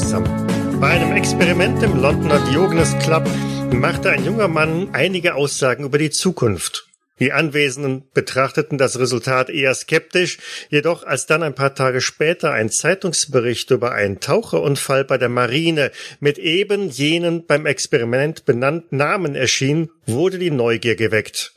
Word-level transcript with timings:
Zusammen. 0.00 0.78
Bei 0.78 0.88
einem 0.88 1.16
Experiment 1.16 1.82
im 1.82 1.98
Londoner 1.98 2.38
Diogenes 2.50 2.94
Club 2.98 3.26
machte 3.72 4.10
ein 4.10 4.24
junger 4.24 4.46
Mann 4.46 4.90
einige 4.92 5.34
Aussagen 5.34 5.84
über 5.84 5.96
die 5.96 6.10
Zukunft. 6.10 6.86
Die 7.18 7.32
Anwesenden 7.32 8.04
betrachteten 8.12 8.76
das 8.76 8.98
Resultat 8.98 9.48
eher 9.48 9.74
skeptisch, 9.74 10.36
jedoch 10.68 11.02
als 11.04 11.24
dann 11.24 11.42
ein 11.42 11.54
paar 11.54 11.74
Tage 11.74 12.02
später 12.02 12.52
ein 12.52 12.68
Zeitungsbericht 12.68 13.70
über 13.70 13.92
einen 13.92 14.20
Taucherunfall 14.20 15.04
bei 15.04 15.16
der 15.16 15.30
Marine 15.30 15.90
mit 16.20 16.36
eben 16.36 16.90
jenen 16.90 17.46
beim 17.46 17.64
Experiment 17.64 18.44
benannten 18.44 18.98
Namen 18.98 19.34
erschien, 19.34 19.90
wurde 20.04 20.38
die 20.38 20.50
Neugier 20.50 20.94
geweckt. 20.94 21.54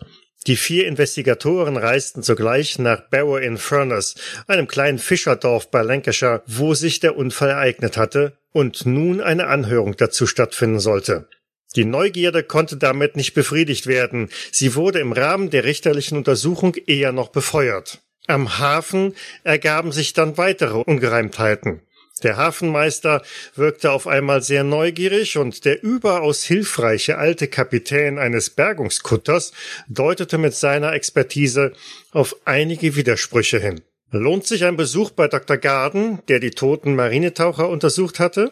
Die 0.47 0.55
vier 0.55 0.87
Investigatoren 0.87 1.75
reisten 1.75 2.23
sogleich 2.23 2.79
nach 2.79 3.01
Barrow 3.09 3.39
in 3.39 3.57
Furness, 3.57 4.15
einem 4.47 4.67
kleinen 4.67 4.97
Fischerdorf 4.97 5.69
bei 5.69 5.81
Lancashire, 5.81 6.43
wo 6.47 6.73
sich 6.73 6.99
der 6.99 7.17
Unfall 7.17 7.49
ereignet 7.49 7.97
hatte 7.97 8.37
und 8.51 8.85
nun 8.85 9.21
eine 9.21 9.47
Anhörung 9.47 9.97
dazu 9.97 10.27
stattfinden 10.27 10.79
sollte. 10.79 11.27
Die 11.75 11.85
Neugierde 11.85 12.43
konnte 12.43 12.77
damit 12.77 13.15
nicht 13.15 13.33
befriedigt 13.33 13.85
werden. 13.85 14.29
Sie 14.51 14.75
wurde 14.75 14.99
im 14.99 15.11
Rahmen 15.11 15.49
der 15.49 15.65
richterlichen 15.65 16.17
Untersuchung 16.17 16.75
eher 16.87 17.11
noch 17.11 17.29
befeuert. 17.29 17.99
Am 18.25 18.59
Hafen 18.59 19.15
ergaben 19.43 19.91
sich 19.91 20.13
dann 20.13 20.37
weitere 20.37 20.77
Ungereimtheiten. 20.77 21.81
Der 22.23 22.37
Hafenmeister 22.37 23.21
wirkte 23.55 23.91
auf 23.91 24.07
einmal 24.07 24.41
sehr 24.41 24.63
neugierig 24.63 25.37
und 25.37 25.65
der 25.65 25.83
überaus 25.83 26.43
hilfreiche 26.43 27.17
alte 27.17 27.47
Kapitän 27.47 28.17
eines 28.17 28.49
Bergungskutters 28.49 29.53
deutete 29.87 30.37
mit 30.37 30.55
seiner 30.55 30.93
Expertise 30.93 31.73
auf 32.11 32.35
einige 32.45 32.95
Widersprüche 32.95 33.59
hin. 33.59 33.81
Lohnt 34.11 34.47
sich 34.47 34.65
ein 34.65 34.75
Besuch 34.75 35.11
bei 35.11 35.27
Dr. 35.27 35.57
Garden, 35.57 36.19
der 36.29 36.39
die 36.39 36.49
toten 36.49 36.95
Marinetaucher 36.95 37.69
untersucht 37.69 38.19
hatte? 38.19 38.51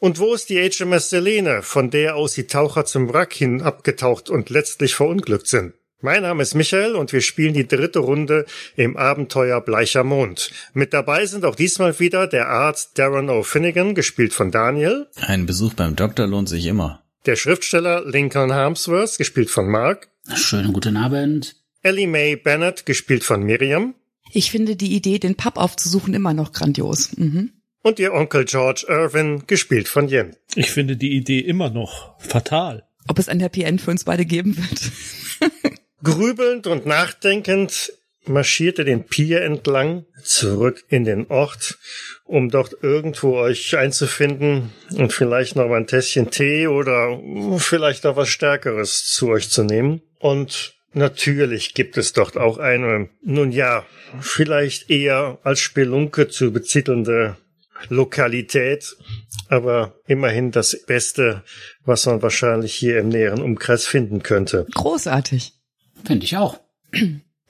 Und 0.00 0.18
wo 0.18 0.32
ist 0.32 0.48
die 0.48 0.58
HMS 0.58 1.10
Selene, 1.10 1.62
von 1.62 1.90
der 1.90 2.16
aus 2.16 2.32
die 2.32 2.46
Taucher 2.46 2.86
zum 2.86 3.12
Wrack 3.12 3.34
hin 3.34 3.60
abgetaucht 3.60 4.30
und 4.30 4.48
letztlich 4.48 4.94
verunglückt 4.94 5.48
sind? 5.48 5.74
Mein 6.02 6.22
Name 6.22 6.42
ist 6.42 6.54
Michael 6.54 6.94
und 6.94 7.14
wir 7.14 7.22
spielen 7.22 7.54
die 7.54 7.66
dritte 7.66 8.00
Runde 8.00 8.44
im 8.76 8.98
Abenteuer 8.98 9.62
Bleicher 9.62 10.04
Mond. 10.04 10.50
Mit 10.74 10.92
dabei 10.92 11.24
sind 11.24 11.46
auch 11.46 11.54
diesmal 11.54 11.98
wieder 11.98 12.26
der 12.26 12.48
Arzt 12.48 12.98
Darren 12.98 13.30
O'Finnigan, 13.30 13.94
gespielt 13.94 14.34
von 14.34 14.50
Daniel. 14.50 15.06
Ein 15.16 15.46
Besuch 15.46 15.72
beim 15.72 15.96
Doktor 15.96 16.26
lohnt 16.26 16.50
sich 16.50 16.66
immer. 16.66 17.02
Der 17.24 17.36
Schriftsteller 17.36 18.04
Lincoln 18.04 18.52
Harmsworth, 18.52 19.16
gespielt 19.16 19.48
von 19.48 19.70
Mark. 19.70 20.10
Schönen 20.34 20.74
guten 20.74 20.98
Abend. 20.98 21.56
Ellie 21.80 22.06
Mae 22.06 22.36
Bennett, 22.36 22.84
gespielt 22.84 23.24
von 23.24 23.42
Miriam. 23.42 23.94
Ich 24.32 24.50
finde 24.50 24.76
die 24.76 24.94
Idee, 24.94 25.18
den 25.18 25.34
Pub 25.34 25.56
aufzusuchen, 25.56 26.12
immer 26.12 26.34
noch 26.34 26.52
grandios. 26.52 27.16
Mhm. 27.16 27.52
Und 27.80 27.98
ihr 27.98 28.12
Onkel 28.12 28.44
George 28.44 28.84
Irwin, 28.86 29.44
gespielt 29.46 29.88
von 29.88 30.08
Jen. 30.08 30.36
Ich 30.56 30.70
finde 30.70 30.98
die 30.98 31.16
Idee 31.16 31.40
immer 31.40 31.70
noch 31.70 32.20
fatal. 32.20 32.86
Ob 33.08 33.18
es 33.18 33.30
ein 33.30 33.40
Happy 33.40 33.62
End 33.62 33.80
für 33.80 33.92
uns 33.92 34.04
beide 34.04 34.26
geben 34.26 34.58
wird. 34.58 34.92
Grübelnd 36.06 36.68
und 36.68 36.86
nachdenkend 36.86 37.92
marschierte 38.28 38.84
den 38.84 39.06
Pier 39.06 39.42
entlang, 39.42 40.04
zurück 40.22 40.84
in 40.88 41.04
den 41.04 41.26
Ort, 41.26 41.78
um 42.24 42.48
dort 42.48 42.76
irgendwo 42.80 43.36
euch 43.36 43.76
einzufinden 43.76 44.70
und 44.96 45.12
vielleicht 45.12 45.56
noch 45.56 45.68
ein 45.72 45.88
Tässchen 45.88 46.30
Tee 46.30 46.68
oder 46.68 47.20
vielleicht 47.58 48.06
auch 48.06 48.14
was 48.14 48.28
Stärkeres 48.28 49.06
zu 49.06 49.30
euch 49.30 49.50
zu 49.50 49.64
nehmen. 49.64 50.00
Und 50.20 50.74
natürlich 50.92 51.74
gibt 51.74 51.98
es 51.98 52.12
dort 52.12 52.36
auch 52.36 52.58
eine, 52.58 53.08
nun 53.22 53.50
ja, 53.50 53.84
vielleicht 54.20 54.88
eher 54.88 55.38
als 55.42 55.58
Spelunke 55.58 56.28
zu 56.28 56.52
betitelnde 56.52 57.36
Lokalität, 57.88 58.96
aber 59.48 59.98
immerhin 60.06 60.52
das 60.52 60.84
Beste, 60.86 61.42
was 61.84 62.06
man 62.06 62.22
wahrscheinlich 62.22 62.74
hier 62.74 63.00
im 63.00 63.08
näheren 63.08 63.42
Umkreis 63.42 63.86
finden 63.86 64.22
könnte. 64.22 64.66
Großartig. 64.72 65.55
Finde 66.04 66.24
ich 66.24 66.36
auch. 66.36 66.60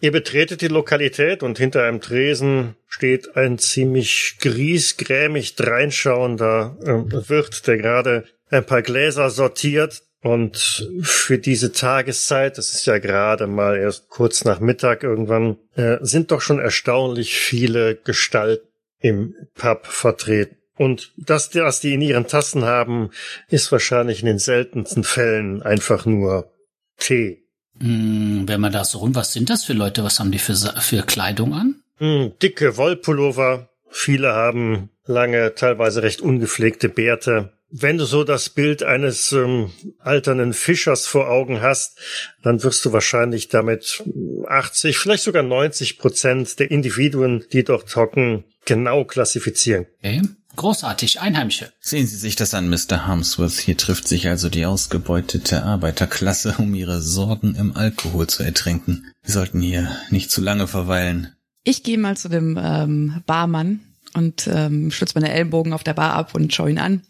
Ihr 0.01 0.13
betretet 0.13 0.61
die 0.61 0.69
Lokalität 0.69 1.43
und 1.43 1.59
hinter 1.59 1.85
einem 1.85 2.01
Tresen 2.01 2.77
steht 2.87 3.37
ein 3.37 3.59
ziemlich 3.59 4.37
griesgrämig 4.41 5.57
dreinschauender 5.57 6.77
äh, 6.83 7.29
Wirt, 7.29 7.67
der 7.67 7.79
gerade 7.79 8.25
ein 8.51 8.65
paar 8.65 8.83
Gläser 8.83 9.31
sortiert. 9.31 10.03
Und 10.23 10.91
für 11.03 11.39
diese 11.39 11.73
Tageszeit, 11.73 12.59
das 12.59 12.75
ist 12.75 12.87
ja 12.87 12.99
gerade 12.99 13.47
mal 13.47 13.77
erst 13.77 14.09
kurz 14.09 14.45
nach 14.45 14.61
Mittag 14.61 15.03
irgendwann, 15.03 15.57
äh, 15.77 15.99
sind 16.01 16.31
doch 16.31 16.41
schon 16.41 16.59
erstaunlich 16.59 17.39
viele 17.39 17.97
Gestalten 17.97 18.67
im 19.01 19.35
Pub 19.55 19.87
vertreten. 19.87 20.57
Und 20.77 21.13
das, 21.17 21.55
was 21.55 21.81
die 21.81 21.95
in 21.95 22.03
ihren 22.03 22.27
Tassen 22.27 22.65
haben, 22.65 23.11
ist 23.49 23.73
wahrscheinlich 23.73 24.21
in 24.21 24.27
den 24.27 24.39
seltensten 24.39 25.05
Fällen 25.05 25.63
einfach 25.63 26.05
nur 26.05 26.53
Tee. 26.99 27.46
Hm, 27.81 28.45
wenn 28.47 28.61
man 28.61 28.73
da 28.73 28.85
so 28.85 28.99
rum, 28.99 29.15
was 29.15 29.33
sind 29.33 29.51
das 29.51 29.65
für 29.65 29.73
Leute? 29.73 30.05
Was 30.05 30.21
haben 30.21 30.31
die 30.31 30.39
für, 30.39 30.55
für 30.55 31.03
Kleidung 31.03 31.55
an? 31.55 31.83
Hm, 31.99 32.33
dicke 32.43 32.77
Wollpullover. 32.77 33.69
Viele 33.89 34.33
haben 34.33 34.91
lange, 35.07 35.55
teilweise 35.55 36.03
recht 36.03 36.21
ungepflegte 36.21 36.89
Bärte. 36.89 37.53
Wenn 37.71 37.99
du 37.99 38.05
so 38.05 38.23
das 38.25 38.51
Bild 38.51 38.83
eines 38.83 39.33
ähm, 39.33 39.73
alternden 39.99 40.53
Fischers 40.53 41.07
vor 41.07 41.29
Augen 41.29 41.63
hast, 41.63 41.99
dann 42.43 42.63
wirst 42.63 42.85
du 42.85 42.93
wahrscheinlich 42.93 43.49
damit 43.49 44.05
80, 44.47 44.99
vielleicht 44.99 45.25
sogar 45.25 45.43
90 45.43 45.99
Prozent 45.99 46.59
der 46.61 46.71
Individuen, 46.71 47.45
die 47.53 47.65
dort 47.65 47.95
hocken, 47.97 48.45
genau 48.65 49.05
klassifizieren. 49.05 49.87
Okay. 49.99 50.23
Großartig, 50.57 51.21
Einheimische. 51.21 51.73
Sehen 51.81 52.07
Sie 52.07 52.17
sich 52.17 52.35
das 52.35 52.55
an, 52.55 52.71
Mr. 52.71 53.07
Harmsworth. 53.07 53.53
Hier 53.53 53.77
trifft 53.77 54.09
sich 54.09 54.27
also 54.29 54.49
die 54.49 54.65
ausgebeutete 54.65 55.63
Arbeiterklasse, 55.63 56.57
um 56.59 56.75
ihre 56.75 57.03
Sorgen 57.03 57.55
im 57.55 57.77
Alkohol 57.77 58.27
zu 58.27 58.43
ertränken. 58.43 59.13
Wir 59.23 59.33
sollten 59.33 59.61
hier 59.61 59.95
nicht 60.11 60.31
zu 60.31 60.41
lange 60.41 60.67
verweilen. 60.67 61.35
Ich 61.63 61.83
gehe 61.83 61.99
mal 61.99 62.17
zu 62.17 62.29
dem 62.29 62.59
ähm, 62.61 63.23
Barmann 63.27 63.81
und 64.15 64.49
ähm, 64.51 64.91
stütze 64.91 65.15
meine 65.15 65.31
Ellenbogen 65.31 65.73
auf 65.73 65.85
der 65.85 65.95
Bar 65.95 66.15
ab 66.15 66.35
und 66.35 66.55
schaue 66.55 66.71
ihn 66.71 66.79
an. 66.79 67.03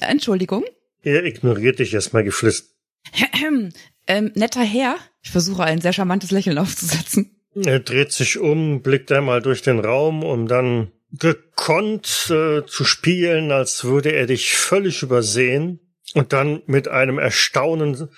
Äh, 0.00 0.06
Entschuldigung. 0.06 0.64
Er 1.02 1.24
ignoriert 1.24 1.78
dich 1.78 1.92
erstmal 1.92 2.24
geflissend. 2.24 2.70
ähm, 4.06 4.32
netter 4.34 4.62
Herr. 4.62 4.96
Ich 5.22 5.30
versuche 5.30 5.64
ein 5.64 5.80
sehr 5.80 5.92
charmantes 5.92 6.30
Lächeln 6.30 6.58
aufzusetzen. 6.58 7.36
Er 7.54 7.80
dreht 7.80 8.12
sich 8.12 8.38
um, 8.38 8.82
blickt 8.82 9.10
einmal 9.12 9.42
durch 9.42 9.62
den 9.62 9.80
Raum, 9.80 10.22
um 10.22 10.46
dann 10.46 10.92
gekonnt 11.18 12.30
äh, 12.30 12.64
zu 12.66 12.84
spielen, 12.84 13.52
als 13.52 13.84
würde 13.84 14.12
er 14.12 14.26
dich 14.26 14.56
völlig 14.56 15.02
übersehen 15.02 15.80
und 16.14 16.32
dann 16.32 16.62
mit 16.66 16.88
einem 16.88 17.18
Erstaunen 17.18 18.08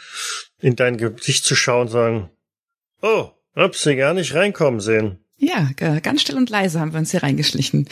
in 0.60 0.76
dein 0.76 0.96
Gesicht 0.96 1.44
zu 1.44 1.54
schauen 1.54 1.82
und 1.82 1.88
sagen, 1.88 2.30
oh, 3.02 3.30
hab 3.54 3.74
sie 3.74 3.96
gar 3.96 4.14
nicht 4.14 4.34
reinkommen 4.34 4.80
sehen. 4.80 5.18
Ja, 5.40 5.70
ganz 5.76 6.22
still 6.22 6.36
und 6.36 6.50
leise 6.50 6.80
haben 6.80 6.92
wir 6.92 6.98
uns 6.98 7.12
hier 7.12 7.22
reingeschlichen. 7.22 7.88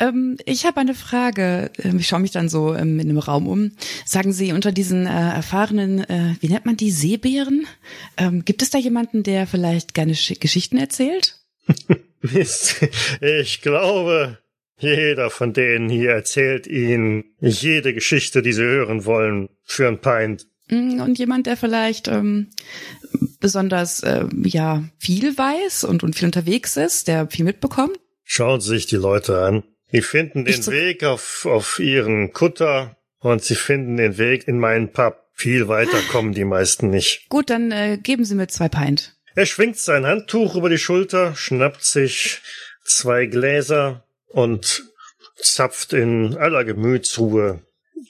Ähm, 0.00 0.36
ich 0.44 0.66
habe 0.66 0.80
eine 0.80 0.94
Frage. 0.94 1.70
Ähm, 1.78 2.00
ich 2.00 2.08
schaue 2.08 2.18
mich 2.18 2.32
dann 2.32 2.48
so 2.48 2.74
ähm, 2.74 2.98
in 2.98 3.06
dem 3.06 3.18
Raum 3.18 3.46
um. 3.46 3.70
Sagen 4.04 4.32
Sie, 4.32 4.52
unter 4.52 4.72
diesen 4.72 5.06
äh, 5.06 5.10
erfahrenen, 5.10 6.00
äh, 6.00 6.34
wie 6.40 6.48
nennt 6.48 6.66
man 6.66 6.76
die, 6.76 6.90
Seebären, 6.90 7.68
ähm, 8.16 8.44
gibt 8.44 8.62
es 8.62 8.70
da 8.70 8.78
jemanden, 8.78 9.22
der 9.22 9.46
vielleicht 9.46 9.94
gerne 9.94 10.16
Sch 10.16 10.40
Geschichten 10.40 10.76
erzählt? 10.76 11.38
ich 13.20 13.60
glaube, 13.62 14.38
jeder 14.82 15.30
von 15.30 15.52
denen 15.52 15.88
hier 15.88 16.10
erzählt 16.10 16.66
Ihnen 16.66 17.24
jede 17.40 17.94
Geschichte, 17.94 18.42
die 18.42 18.52
Sie 18.52 18.62
hören 18.62 19.04
wollen, 19.04 19.48
für 19.62 19.88
ein 19.88 20.00
Pint. 20.00 20.46
Mm, 20.68 21.00
und 21.00 21.18
jemand, 21.18 21.46
der 21.46 21.56
vielleicht 21.56 22.08
ähm, 22.08 22.50
besonders 23.40 24.02
äh, 24.02 24.26
ja 24.44 24.84
viel 24.98 25.36
weiß 25.36 25.84
und, 25.84 26.02
und 26.02 26.16
viel 26.16 26.26
unterwegs 26.26 26.76
ist, 26.76 27.08
der 27.08 27.28
viel 27.28 27.44
mitbekommt? 27.44 27.98
Schauen 28.24 28.60
Sie 28.60 28.68
sich 28.68 28.86
die 28.86 28.96
Leute 28.96 29.40
an. 29.40 29.62
Die 29.92 30.02
finden 30.02 30.44
den 30.44 30.66
Weg 30.68 31.04
auf, 31.04 31.44
auf 31.44 31.78
ihren 31.78 32.32
Kutter 32.32 32.96
und 33.18 33.44
sie 33.44 33.54
finden 33.54 33.98
den 33.98 34.16
Weg 34.16 34.48
in 34.48 34.58
meinen 34.58 34.90
Pub. 34.90 35.18
Viel 35.34 35.68
weiter 35.68 35.98
kommen 36.10 36.32
die 36.32 36.44
meisten 36.44 36.90
nicht. 36.90 37.28
Gut, 37.28 37.50
dann 37.50 37.72
äh, 37.72 37.98
geben 38.02 38.24
Sie 38.24 38.34
mir 38.34 38.48
zwei 38.48 38.68
Pint. 38.68 39.16
Er 39.34 39.46
schwingt 39.46 39.78
sein 39.78 40.06
Handtuch 40.06 40.56
über 40.56 40.68
die 40.68 40.78
Schulter, 40.78 41.34
schnappt 41.34 41.84
sich 41.84 42.40
zwei 42.84 43.26
Gläser 43.26 44.04
und 44.32 44.84
zapft 45.36 45.92
in 45.92 46.36
aller 46.36 46.64
Gemütsruhe 46.64 47.62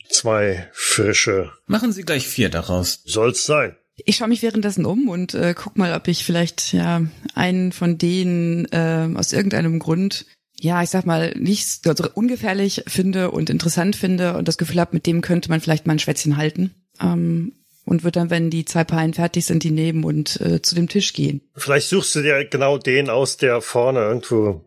zwei 0.08 0.68
frische. 0.72 1.52
Machen 1.66 1.92
Sie 1.92 2.02
gleich 2.02 2.26
vier 2.26 2.48
daraus. 2.48 3.02
Soll's 3.04 3.44
sein. 3.44 3.76
Ich 3.96 4.16
schaue 4.16 4.28
mich 4.28 4.42
währenddessen 4.42 4.86
um 4.86 5.08
und 5.08 5.34
äh, 5.34 5.54
guck 5.56 5.76
mal, 5.76 5.94
ob 5.94 6.08
ich 6.08 6.24
vielleicht 6.24 6.72
ja 6.72 7.02
einen 7.34 7.72
von 7.72 7.98
denen 7.98 8.66
äh, 8.72 9.08
aus 9.14 9.32
irgendeinem 9.32 9.78
Grund 9.78 10.26
ja, 10.62 10.80
ich 10.80 10.90
sag 10.90 11.06
mal, 11.06 11.34
nicht 11.36 11.88
also 11.88 12.08
ungefährlich 12.14 12.84
finde 12.86 13.32
und 13.32 13.50
interessant 13.50 13.96
finde 13.96 14.36
und 14.36 14.46
das 14.46 14.58
Gefühl 14.58 14.78
habe, 14.78 14.94
mit 14.94 15.06
dem 15.06 15.20
könnte 15.20 15.48
man 15.48 15.60
vielleicht 15.60 15.88
mal 15.88 15.94
ein 15.94 15.98
Schwätzchen 15.98 16.36
halten. 16.36 16.72
Ähm, 17.00 17.52
und 17.84 18.04
wird 18.04 18.14
dann, 18.14 18.30
wenn 18.30 18.48
die 18.48 18.64
zwei 18.64 18.84
Paaren 18.84 19.12
fertig 19.12 19.44
sind, 19.44 19.64
die 19.64 19.72
nehmen 19.72 20.04
und 20.04 20.40
äh, 20.40 20.62
zu 20.62 20.76
dem 20.76 20.88
Tisch 20.88 21.14
gehen. 21.14 21.40
Vielleicht 21.56 21.88
suchst 21.88 22.14
du 22.14 22.22
dir 22.22 22.44
genau 22.44 22.78
den 22.78 23.10
aus, 23.10 23.38
der 23.38 23.60
vorne 23.60 24.00
irgendwo 24.00 24.64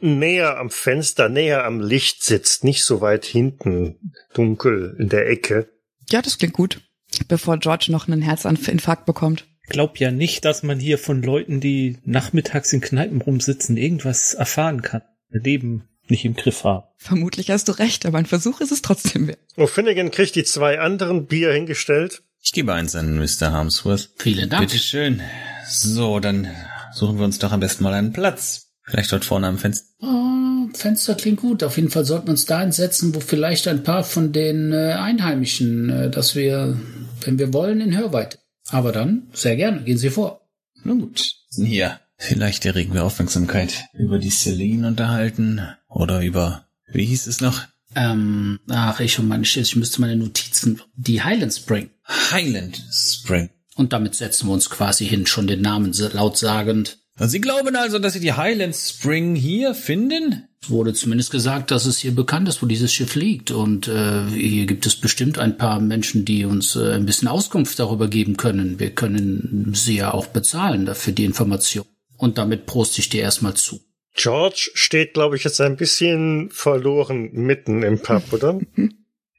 näher 0.00 0.58
am 0.58 0.70
Fenster, 0.70 1.28
näher 1.28 1.64
am 1.64 1.80
Licht 1.80 2.22
sitzt, 2.22 2.64
nicht 2.64 2.84
so 2.84 3.00
weit 3.00 3.24
hinten, 3.24 4.12
dunkel 4.34 4.96
in 4.98 5.08
der 5.08 5.28
Ecke. 5.28 5.68
Ja, 6.10 6.22
das 6.22 6.38
klingt 6.38 6.54
gut. 6.54 6.80
Bevor 7.28 7.58
George 7.58 7.86
noch 7.90 8.08
einen 8.08 8.22
Herzinfarkt 8.22 9.06
bekommt. 9.06 9.46
Glaub 9.68 9.98
ja 9.98 10.10
nicht, 10.10 10.44
dass 10.44 10.62
man 10.62 10.78
hier 10.78 10.98
von 10.98 11.22
Leuten, 11.22 11.60
die 11.60 11.98
nachmittags 12.04 12.72
in 12.72 12.80
Kneipen 12.80 13.22
rumsitzen, 13.22 13.76
irgendwas 13.76 14.34
erfahren 14.34 14.82
kann. 14.82 15.02
Leben 15.30 15.88
nicht 16.08 16.24
im 16.24 16.34
Griff 16.34 16.64
haben. 16.64 16.86
Vermutlich 16.98 17.50
hast 17.50 17.68
du 17.68 17.72
recht, 17.72 18.04
aber 18.04 18.18
ein 18.18 18.26
Versuch 18.26 18.60
ist 18.60 18.72
es 18.72 18.82
trotzdem 18.82 19.26
wert. 19.26 19.38
O'Finnigan 19.56 20.10
kriegt 20.10 20.34
die 20.34 20.44
zwei 20.44 20.80
anderen 20.80 21.26
Bier 21.26 21.52
hingestellt. 21.52 22.22
Ich 22.42 22.52
gebe 22.52 22.74
eins 22.74 22.94
an 22.94 23.18
Mr. 23.18 23.52
Harmsworth. 23.52 24.10
Vielen 24.18 24.50
Dank. 24.50 24.66
Bitte 24.66 24.78
schön. 24.78 25.22
So, 25.66 26.20
dann 26.20 26.48
suchen 26.92 27.16
wir 27.18 27.24
uns 27.24 27.38
doch 27.38 27.52
am 27.52 27.60
besten 27.60 27.84
mal 27.84 27.94
einen 27.94 28.12
Platz. 28.12 28.63
Vielleicht 28.84 29.12
dort 29.12 29.24
vorne 29.24 29.46
am 29.46 29.58
Fenster. 29.58 29.86
Oh, 30.00 30.68
Fenster 30.74 31.14
klingt 31.14 31.40
gut. 31.40 31.62
Auf 31.62 31.76
jeden 31.76 31.90
Fall 31.90 32.04
sollten 32.04 32.26
wir 32.26 32.32
uns 32.32 32.44
da 32.44 32.60
hinsetzen, 32.60 33.14
wo 33.14 33.20
vielleicht 33.20 33.66
ein 33.68 33.82
paar 33.82 34.04
von 34.04 34.32
den 34.32 34.72
äh, 34.72 34.92
Einheimischen, 34.92 35.90
äh, 35.90 36.10
dass 36.10 36.34
wir, 36.34 36.78
wenn 37.22 37.38
wir 37.38 37.52
wollen, 37.52 37.80
in 37.80 37.96
Hörweite. 37.96 38.38
Aber 38.68 38.92
dann, 38.92 39.28
sehr 39.32 39.56
gerne, 39.56 39.82
gehen 39.82 39.98
Sie 39.98 40.10
vor. 40.10 40.48
Nun 40.82 41.00
gut. 41.00 41.34
Hier. 41.50 42.00
Vielleicht 42.16 42.64
erregen 42.64 42.94
wir 42.94 43.04
Aufmerksamkeit 43.04 43.84
über 43.92 44.18
die 44.18 44.30
Celine 44.30 44.86
unterhalten 44.86 45.60
oder 45.88 46.20
über, 46.20 46.66
wie 46.86 47.04
hieß 47.04 47.26
es 47.26 47.40
noch? 47.40 47.62
Ähm, 47.96 48.60
ach, 48.70 49.00
ich 49.00 49.18
und 49.18 49.28
meine 49.28 49.44
Schiss, 49.44 49.68
ich 49.68 49.76
müsste 49.76 50.00
meine 50.00 50.16
Notizen, 50.16 50.80
die 50.94 51.22
Highland 51.22 51.52
Spring. 51.52 51.90
Highland 52.30 52.82
Spring. 52.90 53.50
Und 53.76 53.92
damit 53.92 54.14
setzen 54.14 54.46
wir 54.46 54.52
uns 54.52 54.70
quasi 54.70 55.06
hin, 55.06 55.26
schon 55.26 55.46
den 55.46 55.60
Namen 55.60 55.92
laut 56.12 56.38
sagend. 56.38 56.98
Sie 57.16 57.40
glauben 57.40 57.76
also, 57.76 57.98
dass 57.98 58.14
Sie 58.14 58.20
die 58.20 58.32
Highland 58.32 58.74
Spring 58.74 59.36
hier 59.36 59.74
finden? 59.74 60.48
Es 60.60 60.70
wurde 60.70 60.94
zumindest 60.94 61.30
gesagt, 61.30 61.70
dass 61.70 61.86
es 61.86 61.98
hier 61.98 62.14
bekannt 62.14 62.48
ist, 62.48 62.62
wo 62.62 62.66
dieses 62.66 62.92
Schiff 62.92 63.14
liegt. 63.14 63.50
Und 63.50 63.86
äh, 63.86 64.26
hier 64.26 64.66
gibt 64.66 64.84
es 64.86 64.96
bestimmt 64.96 65.38
ein 65.38 65.56
paar 65.56 65.78
Menschen, 65.78 66.24
die 66.24 66.44
uns 66.44 66.74
äh, 66.74 66.94
ein 66.94 67.06
bisschen 67.06 67.28
Auskunft 67.28 67.78
darüber 67.78 68.08
geben 68.08 68.36
können. 68.36 68.80
Wir 68.80 68.90
können 68.90 69.72
sie 69.74 69.96
ja 69.96 70.12
auch 70.12 70.26
bezahlen 70.26 70.86
dafür 70.86 71.12
die 71.12 71.24
Information. 71.24 71.84
Und 72.16 72.38
damit 72.38 72.66
prost 72.66 72.98
ich 72.98 73.10
dir 73.10 73.22
erstmal 73.22 73.54
zu. 73.54 73.80
George 74.16 74.70
steht, 74.74 75.14
glaube 75.14 75.36
ich, 75.36 75.44
jetzt 75.44 75.60
ein 75.60 75.76
bisschen 75.76 76.50
verloren 76.50 77.30
mitten 77.32 77.82
im 77.82 78.00
Pub, 78.00 78.32
oder? 78.32 78.60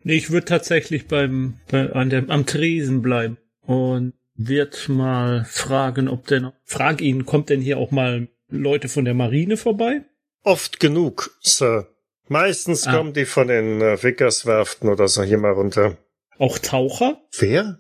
Ich 0.08 0.30
würde 0.30 0.46
tatsächlich 0.46 1.08
beim, 1.08 1.56
bei, 1.72 1.92
an 1.92 2.12
dem, 2.12 2.30
am 2.30 2.46
Tresen 2.46 3.02
bleiben 3.02 3.40
und 3.62 4.14
wird 4.36 4.90
mal 4.90 5.46
fragen, 5.46 6.08
ob 6.10 6.28
denn, 6.28 6.52
frag 6.64 7.02
ihn, 7.02 7.26
kommt 7.26 7.50
denn 7.50 7.62
hier 7.62 7.78
auch 7.78 7.92
mal 7.92 8.28
Leute 8.50 8.90
von 8.90 9.06
der 9.06 9.14
Marine 9.14 9.58
vorbei? 9.58 10.02
Oft 10.44 10.80
genug, 10.80 11.36
Sir. 11.42 11.88
Meistens 12.28 12.88
Ah. 12.88 12.96
kommen 12.96 13.14
die 13.14 13.26
von 13.26 13.48
den 13.48 13.82
äh, 13.82 14.02
Wickerswerften 14.02 14.90
oder 14.90 15.08
so 15.08 15.24
hier 15.24 15.38
mal 15.38 15.52
runter. 15.54 15.98
Auch 16.38 16.58
Taucher? 16.60 17.22
Wer? 17.38 17.80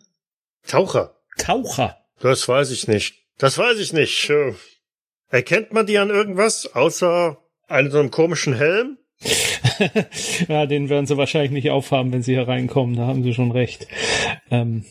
Taucher. 0.67 1.17
Taucher. 1.37 1.97
Das 2.21 2.47
weiß 2.47 2.71
ich 2.71 2.87
nicht. 2.87 3.23
Das 3.37 3.57
weiß 3.57 3.79
ich 3.79 3.91
nicht. 3.93 4.29
Äh, 4.29 4.53
Erkennt 5.29 5.73
man 5.73 5.85
die 5.87 5.97
an 5.97 6.09
irgendwas, 6.09 6.73
außer 6.75 7.37
an 7.67 7.91
so 7.91 7.99
einem 7.99 8.11
komischen 8.11 8.53
Helm? 8.55 8.97
ja, 10.47 10.65
den 10.65 10.89
werden 10.89 11.07
sie 11.07 11.17
wahrscheinlich 11.17 11.51
nicht 11.51 11.69
aufhaben, 11.71 12.13
wenn 12.13 12.21
sie 12.23 12.33
hier 12.33 12.47
reinkommen, 12.47 12.95
da 12.95 13.07
haben 13.07 13.23
sie 13.23 13.33
schon 13.33 13.51
recht. 13.51 13.87
Ähm, 14.51 14.85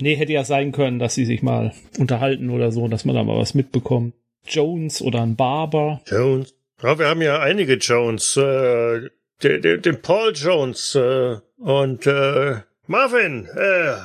nee, 0.00 0.16
hätte 0.16 0.32
ja 0.32 0.44
sein 0.44 0.72
können, 0.72 0.98
dass 0.98 1.14
sie 1.14 1.24
sich 1.24 1.42
mal 1.42 1.72
unterhalten 1.98 2.50
oder 2.50 2.72
so, 2.72 2.88
dass 2.88 3.04
man 3.04 3.14
da 3.14 3.24
mal 3.24 3.38
was 3.38 3.54
mitbekommt. 3.54 4.14
Jones 4.46 5.02
oder 5.02 5.22
ein 5.22 5.36
Barber. 5.36 6.00
Jones. 6.06 6.54
Ja, 6.82 6.98
wir 6.98 7.08
haben 7.08 7.22
ja 7.22 7.40
einige 7.40 7.74
Jones. 7.74 8.36
Äh, 8.36 9.10
den, 9.42 9.62
den, 9.62 9.82
den 9.82 10.02
Paul 10.02 10.32
Jones 10.34 10.94
äh, 10.94 11.36
und 11.58 12.06
äh, 12.06 12.56
Marvin. 12.86 13.46
Äh, 13.46 13.96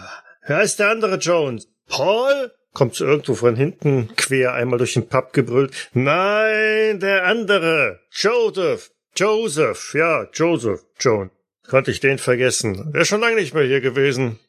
wer 0.48 0.62
ist 0.62 0.80
der 0.80 0.90
andere 0.90 1.18
Jones? 1.18 1.68
Paul? 1.88 2.52
Kommt 2.74 3.00
irgendwo 3.00 3.36
von 3.36 3.56
hinten 3.56 4.10
quer 4.16 4.54
einmal 4.54 4.80
durch 4.80 4.94
den 4.94 5.08
Pub 5.08 5.32
gebrüllt. 5.32 5.90
Nein, 5.94 7.00
der 7.00 7.26
andere. 7.26 8.00
Joseph. 8.12 8.92
Joseph. 9.16 9.94
Ja, 9.94 10.28
Joseph. 10.34 10.82
Joan. 11.00 11.30
Konnte 11.68 11.92
ich 11.92 12.00
den 12.00 12.18
vergessen. 12.18 12.92
Er 12.94 13.02
ist 13.02 13.10
schon 13.10 13.22
lange 13.22 13.36
nicht 13.36 13.54
mehr 13.54 13.64
hier 13.64 13.80
gewesen. 13.80 14.40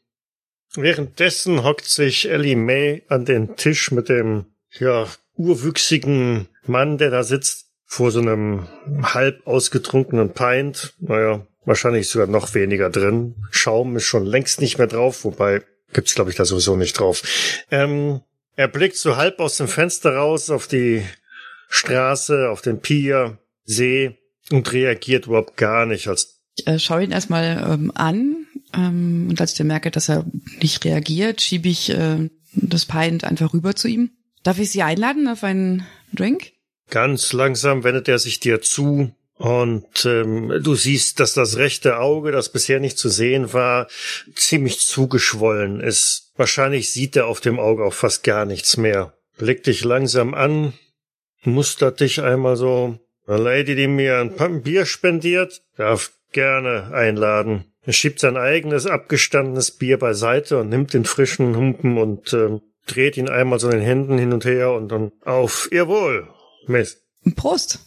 Währenddessen 0.73 1.63
hockt 1.63 1.85
sich 1.85 2.29
Ellie 2.29 2.55
May 2.55 3.03
an 3.07 3.25
den 3.25 3.55
Tisch 3.55 3.91
mit 3.91 4.09
dem, 4.09 4.45
ja, 4.71 5.07
urwüchsigen 5.37 6.47
Mann, 6.65 6.97
der 6.97 7.11
da 7.11 7.23
sitzt, 7.23 7.67
vor 7.85 8.11
so 8.11 8.19
einem 8.19 8.67
halb 9.03 9.45
ausgetrunkenen 9.45 10.31
Pint. 10.31 10.93
Naja, 10.99 11.45
wahrscheinlich 11.65 12.09
sogar 12.09 12.27
noch 12.27 12.53
weniger 12.53 12.89
drin. 12.89 13.35
Schaum 13.51 13.95
ist 13.95 14.05
schon 14.05 14.25
längst 14.25 14.59
nicht 14.59 14.77
mehr 14.77 14.87
drauf, 14.87 15.23
wobei 15.23 15.61
gibt's, 15.93 16.15
glaube 16.15 16.29
ich, 16.29 16.35
da 16.35 16.45
sowieso 16.45 16.75
nicht 16.75 16.99
drauf. 16.99 17.21
Ähm, 17.71 18.21
er 18.55 18.67
blickt 18.67 18.97
so 18.97 19.17
halb 19.17 19.39
aus 19.39 19.57
dem 19.57 19.67
Fenster 19.67 20.15
raus 20.15 20.49
auf 20.49 20.67
die 20.67 21.03
Straße, 21.69 22.49
auf 22.49 22.61
den 22.61 22.79
Pier, 22.79 23.37
See 23.65 24.17
und 24.51 24.71
reagiert 24.71 25.25
überhaupt 25.25 25.57
gar 25.57 25.85
nicht, 25.85 26.07
als 26.07 26.39
Ich 26.55 26.67
äh, 26.67 26.79
schaue 26.79 27.03
ihn 27.03 27.11
erstmal 27.11 27.65
ähm, 27.69 27.91
an 27.95 28.34
ähm, 28.75 29.27
und 29.29 29.39
als 29.41 29.51
ich 29.51 29.57
dann 29.57 29.67
merke, 29.67 29.91
dass 29.91 30.09
er 30.09 30.25
nicht 30.61 30.83
reagiert, 30.85 31.41
schiebe 31.41 31.69
ich 31.69 31.89
äh, 31.89 32.29
das 32.53 32.85
Pint 32.85 33.23
einfach 33.23 33.53
rüber 33.53 33.75
zu 33.75 33.87
ihm. 33.87 34.11
Darf 34.43 34.59
ich 34.59 34.71
Sie 34.71 34.83
einladen 34.83 35.27
auf 35.27 35.43
einen 35.43 35.85
Drink? 36.13 36.51
Ganz 36.89 37.33
langsam 37.33 37.83
wendet 37.83 38.07
er 38.07 38.19
sich 38.19 38.39
dir 38.39 38.61
zu 38.61 39.11
und 39.37 40.05
ähm, 40.05 40.61
du 40.63 40.75
siehst, 40.75 41.19
dass 41.19 41.33
das 41.33 41.57
rechte 41.57 41.97
Auge, 41.97 42.31
das 42.31 42.49
bisher 42.49 42.79
nicht 42.79 42.97
zu 42.97 43.09
sehen 43.09 43.51
war, 43.53 43.87
ziemlich 44.35 44.79
zugeschwollen 44.79 45.81
ist. 45.81 46.31
Wahrscheinlich 46.37 46.91
sieht 46.91 47.15
er 47.15 47.27
auf 47.27 47.41
dem 47.41 47.59
Auge 47.59 47.83
auch 47.83 47.93
fast 47.93 48.23
gar 48.23 48.45
nichts 48.45 48.77
mehr. 48.77 49.13
Blickt 49.37 49.67
dich 49.67 49.83
langsam 49.83 50.33
an, 50.33 50.73
mustert 51.43 51.99
dich 51.99 52.21
einmal 52.21 52.55
so. 52.55 52.97
Eine 53.27 53.41
Lady, 53.41 53.75
die 53.75 53.87
mir 53.87 54.31
ein 54.37 54.61
Bier 54.61 54.85
spendiert, 54.85 55.63
darf 55.75 56.11
gerne 56.31 56.93
einladen. 56.93 57.65
Er 57.85 57.93
schiebt 57.93 58.19
sein 58.19 58.35
eigenes 58.37 58.87
abgestandenes 58.87 59.71
Bier 59.71 59.99
beiseite 59.99 60.59
und 60.59 60.69
nimmt 60.69 60.93
den 60.93 61.05
frischen 61.05 61.55
Humpen 61.55 61.97
und 61.97 62.33
ähm, 62.33 62.61
dreht 62.87 63.17
ihn 63.17 63.29
einmal 63.29 63.59
so 63.59 63.69
in 63.69 63.77
den 63.77 63.85
Händen 63.85 64.17
hin 64.17 64.33
und 64.33 64.45
her 64.45 64.71
und 64.71 64.89
dann 64.89 65.11
auf 65.23 65.69
ihr 65.71 65.87
Wohl, 65.87 66.27
Miss. 66.67 67.01
Prost. 67.35 67.79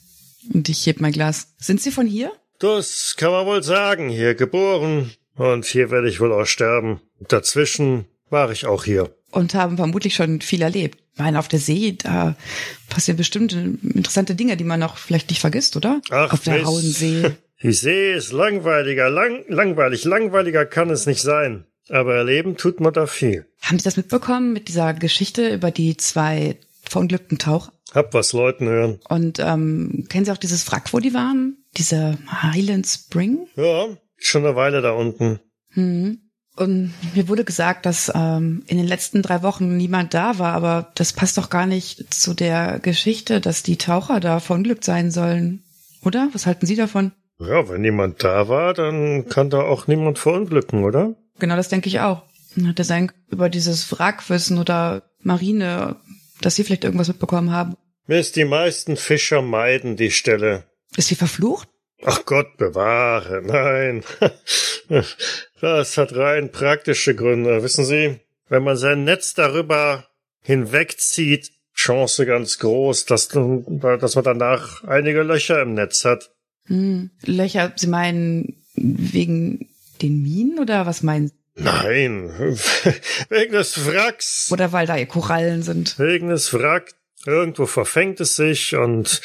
Und 0.53 0.69
ich 0.69 0.87
heb 0.87 1.01
mein 1.01 1.13
Glas. 1.13 1.49
Sind 1.59 1.81
Sie 1.81 1.91
von 1.91 2.07
hier? 2.07 2.33
Das 2.59 3.15
kann 3.17 3.31
man 3.31 3.47
wohl 3.47 3.63
sagen. 3.63 4.09
Hier 4.09 4.35
geboren 4.35 5.13
und 5.37 5.65
hier 5.65 5.91
werde 5.91 6.09
ich 6.09 6.21
wohl 6.21 6.33
auch 6.33 6.47
sterben. 6.47 7.01
Dazwischen 7.21 8.07
war 8.31 8.51
ich 8.51 8.67
auch 8.67 8.85
hier. 8.85 9.15
Und 9.31 9.55
haben 9.55 9.77
vermutlich 9.77 10.15
schon 10.15 10.41
viel 10.41 10.63
erlebt. 10.63 10.99
Ich 11.13 11.19
meine, 11.19 11.39
auf 11.39 11.49
der 11.49 11.59
See, 11.59 11.97
da 11.99 12.37
passieren 12.89 13.17
bestimmt 13.17 13.53
interessante 13.53 14.35
Dinge, 14.35 14.57
die 14.57 14.65
man 14.65 14.81
noch 14.81 14.97
vielleicht 14.97 15.29
nicht 15.31 15.41
vergisst, 15.41 15.77
oder? 15.77 16.01
Ach, 16.11 16.33
auf 16.33 16.45
der 16.45 16.59
Miss. 16.59 16.67
rauen 16.67 17.37
Die 17.63 17.73
See 17.73 18.15
ist 18.15 18.33
langweiliger, 18.33 19.11
lang, 19.11 19.45
langweilig, 19.49 20.05
langweiliger 20.05 20.65
kann 20.65 20.91
es 20.91 21.07
nicht 21.07 21.23
sein. 21.23 21.65
Aber 21.89 22.15
erleben 22.15 22.57
tut 22.57 22.81
man 22.81 22.93
da 22.93 23.07
viel. 23.07 23.47
Haben 23.63 23.79
Sie 23.79 23.85
das 23.85 23.97
mitbekommen 23.97 24.53
mit 24.53 24.69
dieser 24.69 24.95
Geschichte 24.95 25.55
über 25.55 25.71
die 25.71 25.97
zwei 25.97 26.57
verunglückten 26.83 27.39
Taucher? 27.39 27.73
Hab 27.93 28.13
was 28.15 28.33
Leuten 28.33 28.67
hören. 28.69 29.01
Und 29.09 29.39
ähm, 29.41 30.05
kennen 30.09 30.25
Sie 30.25 30.33
auch 30.33 30.37
dieses 30.37 30.71
Wrack, 30.71 30.93
wo 30.93 31.01
die 31.01 31.15
waren? 31.15 31.57
Diese 31.77 32.19
Highland 32.31 32.87
Spring? 32.87 33.49
Ja, 33.57 33.87
schon 34.17 34.45
eine 34.45 34.55
Weile 34.55 34.83
da 34.83 34.93
unten. 34.93 35.41
Mhm. 35.71 36.21
Und 36.55 36.93
mir 37.15 37.29
wurde 37.29 37.45
gesagt, 37.45 37.87
dass 37.87 38.11
ähm, 38.15 38.65
in 38.67 38.77
den 38.77 38.87
letzten 38.87 39.23
drei 39.23 39.43
Wochen 39.43 39.77
niemand 39.77 40.13
da 40.13 40.39
war, 40.39 40.55
aber 40.55 40.91
das 40.97 41.13
passt 41.13 41.39
doch 41.39 41.51
gar 41.51 41.67
nicht 41.67 42.13
zu 42.13 42.35
der 42.35 42.81
Geschichte, 42.81 43.41
dass 43.41 43.63
die 43.63 43.79
Taucher 43.79 44.19
da 44.21 44.41
verunglückt 44.41 44.85
sein 44.85 45.11
sollen. 45.11 45.63
Oder? 46.03 46.29
Was 46.33 46.47
halten 46.47 46.67
Sie 46.67 46.77
davon? 46.77 47.13
Ja, 47.41 47.69
wenn 47.69 47.83
niemand 47.83 48.25
da 48.25 48.49
war, 48.49 48.75
dann 48.75 49.29
kann 49.29 49.51
da 49.51 49.61
auch 49.61 49.87
niemand 49.87 50.19
verunglücken, 50.19 50.85
oder? 50.85 51.15
Genau, 51.39 51.57
das 51.57 51.69
denke 51.69 51.89
ich 51.89 52.01
auch. 52.01 52.23
Hat 52.67 52.79
er 52.79 52.85
sein 52.85 53.13
über 53.31 53.49
dieses 53.49 53.93
Wrackwissen 53.93 54.59
oder 54.59 55.03
Marine, 55.21 55.97
dass 56.41 56.57
Sie 56.57 56.65
vielleicht 56.65 56.85
irgendwas 56.85 57.09
mitbekommen 57.09 57.53
haben? 57.53 57.77
Miss, 58.07 58.33
die 58.33 58.47
meisten 58.47 58.97
Fischer 58.97 59.43
meiden 59.43 59.97
die 59.97 60.11
Stelle. 60.11 60.65
Ist 60.97 61.09
sie 61.09 61.15
verflucht? 61.15 61.69
Ach 62.05 62.25
Gott 62.25 62.57
bewahre, 62.57 63.43
nein. 63.43 64.03
Das 65.61 65.99
hat 65.99 66.17
rein 66.17 66.51
praktische 66.51 67.15
Gründe. 67.15 67.63
Wissen 67.63 67.85
Sie, 67.85 68.21
wenn 68.49 68.63
man 68.63 68.79
sein 68.79 69.05
Netz 69.05 69.35
darüber 69.35 70.07
hinwegzieht, 70.41 71.51
Chance 71.75 72.25
ganz 72.25 72.59
groß, 72.59 73.05
dass, 73.05 73.29
dass 73.29 74.15
man 74.15 74.25
danach 74.25 74.85
einige 74.85 75.23
Löcher 75.23 75.61
im 75.61 75.75
Netz 75.75 76.07
hat. 76.07 76.31
Hm. 76.69 77.11
Löcher, 77.25 77.73
Sie 77.77 77.87
meinen 77.87 78.57
wegen 78.75 79.69
den 80.01 80.23
Minen 80.23 80.59
oder 80.59 80.87
was 80.87 81.03
meinen 81.03 81.29
Sie? 81.29 81.35
Nein, 81.57 82.31
wegen 83.31 83.53
des 83.53 83.85
Wracks. 83.87 84.49
Oder 84.53 84.73
weil 84.73 84.87
da 84.87 85.05
Korallen 85.07 85.63
sind? 85.63 85.99
Wegen 85.99 86.29
des 86.29 86.55
Wracks. 86.55 86.95
Irgendwo 87.27 87.67
verfängt 87.67 88.21
es 88.21 88.37
sich 88.37 88.77
und 88.77 89.21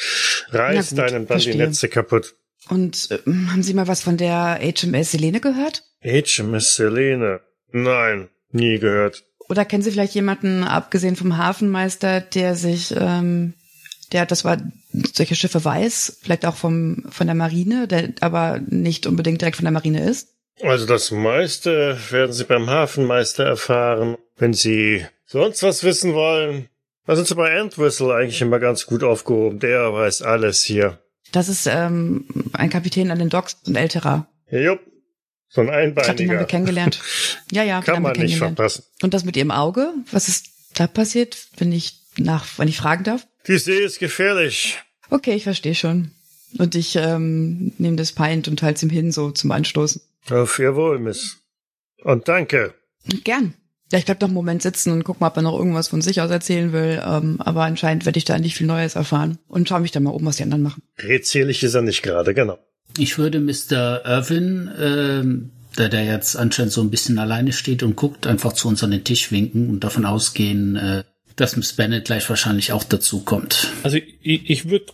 reißt 0.50 0.90
gut, 0.90 1.00
einem 1.00 1.28
dann 1.28 1.38
die. 1.38 1.54
Netze 1.54 1.88
kaputt. 1.88 2.34
Und 2.68 3.08
äh, 3.10 3.18
haben 3.48 3.62
Sie 3.62 3.74
mal 3.74 3.86
was 3.86 4.02
von 4.02 4.16
der 4.16 4.58
HMS 4.60 5.12
Selene 5.12 5.40
gehört? 5.40 5.84
HMS 6.02 6.74
Selene. 6.74 7.40
Nein, 7.70 8.28
nie 8.50 8.78
gehört. 8.78 9.24
Oder 9.48 9.64
kennen 9.64 9.82
Sie 9.82 9.90
vielleicht 9.90 10.14
jemanden, 10.14 10.64
abgesehen 10.64 11.16
vom 11.16 11.36
Hafenmeister, 11.36 12.20
der 12.20 12.56
sich, 12.56 12.94
ähm, 12.96 13.54
der 14.14 14.24
das 14.24 14.44
war 14.44 14.56
solche 15.14 15.34
Schiffe 15.34 15.62
weiß, 15.64 16.20
vielleicht 16.22 16.46
auch 16.46 16.56
vom 16.56 17.04
von 17.10 17.26
der 17.26 17.36
Marine, 17.36 17.86
der 17.86 18.12
aber 18.20 18.60
nicht 18.66 19.06
unbedingt 19.06 19.42
direkt 19.42 19.56
von 19.56 19.64
der 19.66 19.72
Marine 19.72 20.08
ist? 20.08 20.28
Also 20.62 20.86
das 20.86 21.10
meiste 21.10 21.98
werden 22.10 22.32
Sie 22.32 22.44
beim 22.44 22.70
Hafenmeister 22.70 23.44
erfahren. 23.44 24.16
Wenn 24.36 24.54
Sie 24.54 25.04
sonst 25.26 25.62
was 25.62 25.82
wissen 25.84 26.14
wollen, 26.14 26.68
da 27.06 27.16
sind 27.16 27.26
Sie 27.28 27.34
bei 27.34 27.50
Entwistle 27.50 28.14
eigentlich 28.14 28.40
immer 28.40 28.60
ganz 28.60 28.86
gut 28.86 29.02
aufgehoben. 29.02 29.58
Der 29.58 29.92
weiß 29.92 30.22
alles 30.22 30.62
hier. 30.62 31.00
Das 31.32 31.48
ist 31.48 31.66
ähm, 31.66 32.24
ein 32.52 32.70
Kapitän 32.70 33.10
an 33.10 33.18
den 33.18 33.28
Docks, 33.28 33.56
ein 33.66 33.74
älterer. 33.74 34.28
Jupp, 34.50 34.80
so 35.48 35.60
ein 35.62 35.66
Ich 35.66 35.72
glaube, 35.72 35.94
den 35.94 36.06
haben 36.06 36.18
wir 36.18 36.24
Einbeiniger. 36.24 36.44
kennengelernt. 36.44 37.00
Ja, 37.50 37.62
ja, 37.62 37.82
Kann 37.82 38.02
man 38.02 38.16
nicht 38.16 38.38
verpassen. 38.38 38.84
Und 39.02 39.12
das 39.14 39.24
mit 39.24 39.36
Ihrem 39.36 39.50
Auge, 39.50 39.92
was 40.10 40.28
ist 40.28 40.46
da 40.74 40.86
passiert, 40.86 41.36
wenn 41.56 41.72
ich 41.72 42.00
nach, 42.18 42.58
wenn 42.58 42.68
ich 42.68 42.76
fragen 42.76 43.04
darf? 43.04 43.26
Die 43.46 43.58
See 43.58 43.78
ist 43.78 43.98
gefährlich. 43.98 44.78
Okay, 45.10 45.34
ich 45.34 45.44
verstehe 45.44 45.74
schon. 45.74 46.10
Und 46.58 46.74
ich 46.74 46.96
ähm, 46.96 47.72
nehme 47.78 47.96
das 47.96 48.12
Pint 48.12 48.48
und 48.48 48.62
halte 48.62 48.76
es 48.76 48.82
ihm 48.82 48.90
hin, 48.90 49.12
so 49.12 49.30
zum 49.30 49.50
Anstoßen. 49.50 50.00
Auf 50.30 50.58
Ihr 50.58 50.76
Wohl, 50.76 50.98
Miss. 50.98 51.38
Und 52.02 52.28
danke. 52.28 52.74
Gern. 53.24 53.54
Ja, 53.92 53.98
ich 53.98 54.06
bleib 54.06 54.20
noch 54.20 54.28
einen 54.28 54.34
Moment 54.34 54.62
sitzen 54.62 54.92
und 54.92 55.04
guck 55.04 55.20
mal, 55.20 55.28
ob 55.28 55.36
er 55.36 55.42
noch 55.42 55.58
irgendwas 55.58 55.88
von 55.88 56.00
sich 56.00 56.20
aus 56.20 56.30
erzählen 56.30 56.72
will. 56.72 57.02
Ähm, 57.04 57.36
aber 57.40 57.62
anscheinend 57.62 58.06
werde 58.06 58.18
ich 58.18 58.24
da 58.24 58.38
nicht 58.38 58.56
viel 58.56 58.66
Neues 58.66 58.94
erfahren. 58.94 59.38
Und 59.46 59.68
schau 59.68 59.78
mich 59.80 59.92
dann 59.92 60.04
mal 60.04 60.10
um, 60.10 60.24
was 60.24 60.36
die 60.36 60.42
anderen 60.42 60.62
machen. 60.62 60.82
Redselig 60.98 61.62
ist 61.62 61.74
er 61.74 61.82
nicht 61.82 62.02
gerade, 62.02 62.34
genau. 62.34 62.58
Ich 62.98 63.18
würde 63.18 63.40
Mr. 63.40 64.04
Irwin, 64.04 64.70
ähm, 64.78 65.50
da 65.76 65.88
der 65.88 66.04
jetzt 66.04 66.36
anscheinend 66.36 66.72
so 66.72 66.80
ein 66.80 66.90
bisschen 66.90 67.18
alleine 67.18 67.52
steht 67.52 67.82
und 67.82 67.96
guckt, 67.96 68.26
einfach 68.26 68.52
zu 68.52 68.68
uns 68.68 68.82
an 68.84 68.92
den 68.92 69.04
Tisch 69.04 69.32
winken 69.32 69.68
und 69.68 69.84
davon 69.84 70.06
ausgehen, 70.06 70.76
äh, 70.76 71.04
dass 71.36 71.56
Miss 71.56 71.74
Bennett 71.74 72.06
gleich 72.06 72.28
wahrscheinlich 72.28 72.72
auch 72.72 72.84
dazu 72.84 73.24
kommt. 73.24 73.72
Also 73.82 73.98
ich, 73.98 74.50
ich 74.50 74.70
würde 74.70 74.86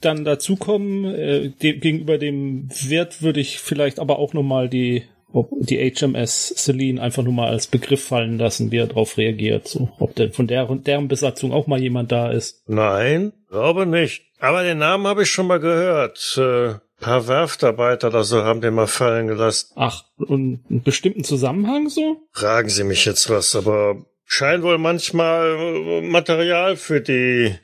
dann 0.00 0.24
dazukommen, 0.24 1.04
äh, 1.04 1.50
dem, 1.50 1.80
gegenüber 1.80 2.18
dem 2.18 2.68
Wert 2.86 3.22
würde 3.22 3.40
ich 3.40 3.58
vielleicht 3.58 3.98
aber 3.98 4.18
auch 4.18 4.32
nochmal 4.32 4.68
die, 4.68 5.04
ob 5.32 5.50
die 5.58 5.78
HMS 5.78 6.54
Celine 6.56 7.02
einfach 7.02 7.22
nur 7.22 7.32
mal 7.32 7.48
als 7.48 7.66
Begriff 7.66 8.04
fallen 8.04 8.38
lassen, 8.38 8.70
wie 8.70 8.78
er 8.78 8.86
darauf 8.86 9.16
reagiert. 9.16 9.66
So, 9.68 9.90
ob 9.98 10.14
denn 10.14 10.32
von 10.32 10.46
der, 10.46 10.66
deren 10.66 11.08
Besatzung 11.08 11.52
auch 11.52 11.66
mal 11.66 11.80
jemand 11.80 12.12
da 12.12 12.30
ist. 12.30 12.62
Nein, 12.68 13.32
glaube 13.50 13.86
nicht. 13.86 14.22
Aber 14.38 14.62
den 14.62 14.78
Namen 14.78 15.06
habe 15.06 15.22
ich 15.22 15.30
schon 15.30 15.48
mal 15.48 15.60
gehört. 15.60 16.38
Äh, 16.38 16.74
paar 17.00 17.28
Werftarbeiter 17.28 18.08
oder 18.08 18.24
so 18.24 18.42
haben 18.42 18.60
den 18.60 18.74
mal 18.74 18.86
fallen 18.86 19.28
gelassen. 19.28 19.72
Ach, 19.76 20.04
und 20.16 20.64
einen 20.68 20.82
bestimmten 20.82 21.24
Zusammenhang 21.24 21.88
so? 21.88 22.22
Fragen 22.32 22.68
Sie 22.68 22.84
mich 22.84 23.04
jetzt 23.04 23.30
was, 23.30 23.54
aber 23.54 24.04
scheint 24.28 24.62
wohl 24.62 24.78
manchmal 24.78 25.56
äh, 25.58 26.00
Material 26.02 26.76
für 26.76 27.00
die 27.00 27.54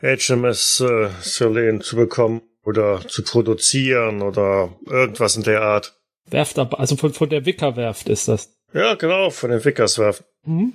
HMS 0.00 0.80
äh, 0.80 1.10
Selene 1.20 1.80
zu 1.80 1.94
bekommen 1.94 2.42
oder 2.64 3.06
zu 3.06 3.22
produzieren 3.22 4.22
oder 4.22 4.74
irgendwas 4.86 5.36
in 5.36 5.44
der 5.44 5.62
Art. 5.62 5.94
Werft 6.28 6.58
aber, 6.58 6.80
also 6.80 6.96
von, 6.96 7.12
von 7.12 7.28
der 7.28 7.46
Wickerwerft 7.46 8.08
ist 8.08 8.26
das. 8.26 8.56
Ja, 8.72 8.94
genau, 8.94 9.30
von 9.30 9.50
den 9.50 9.64
Wickerswerfen. 9.64 10.26
Mhm. 10.44 10.74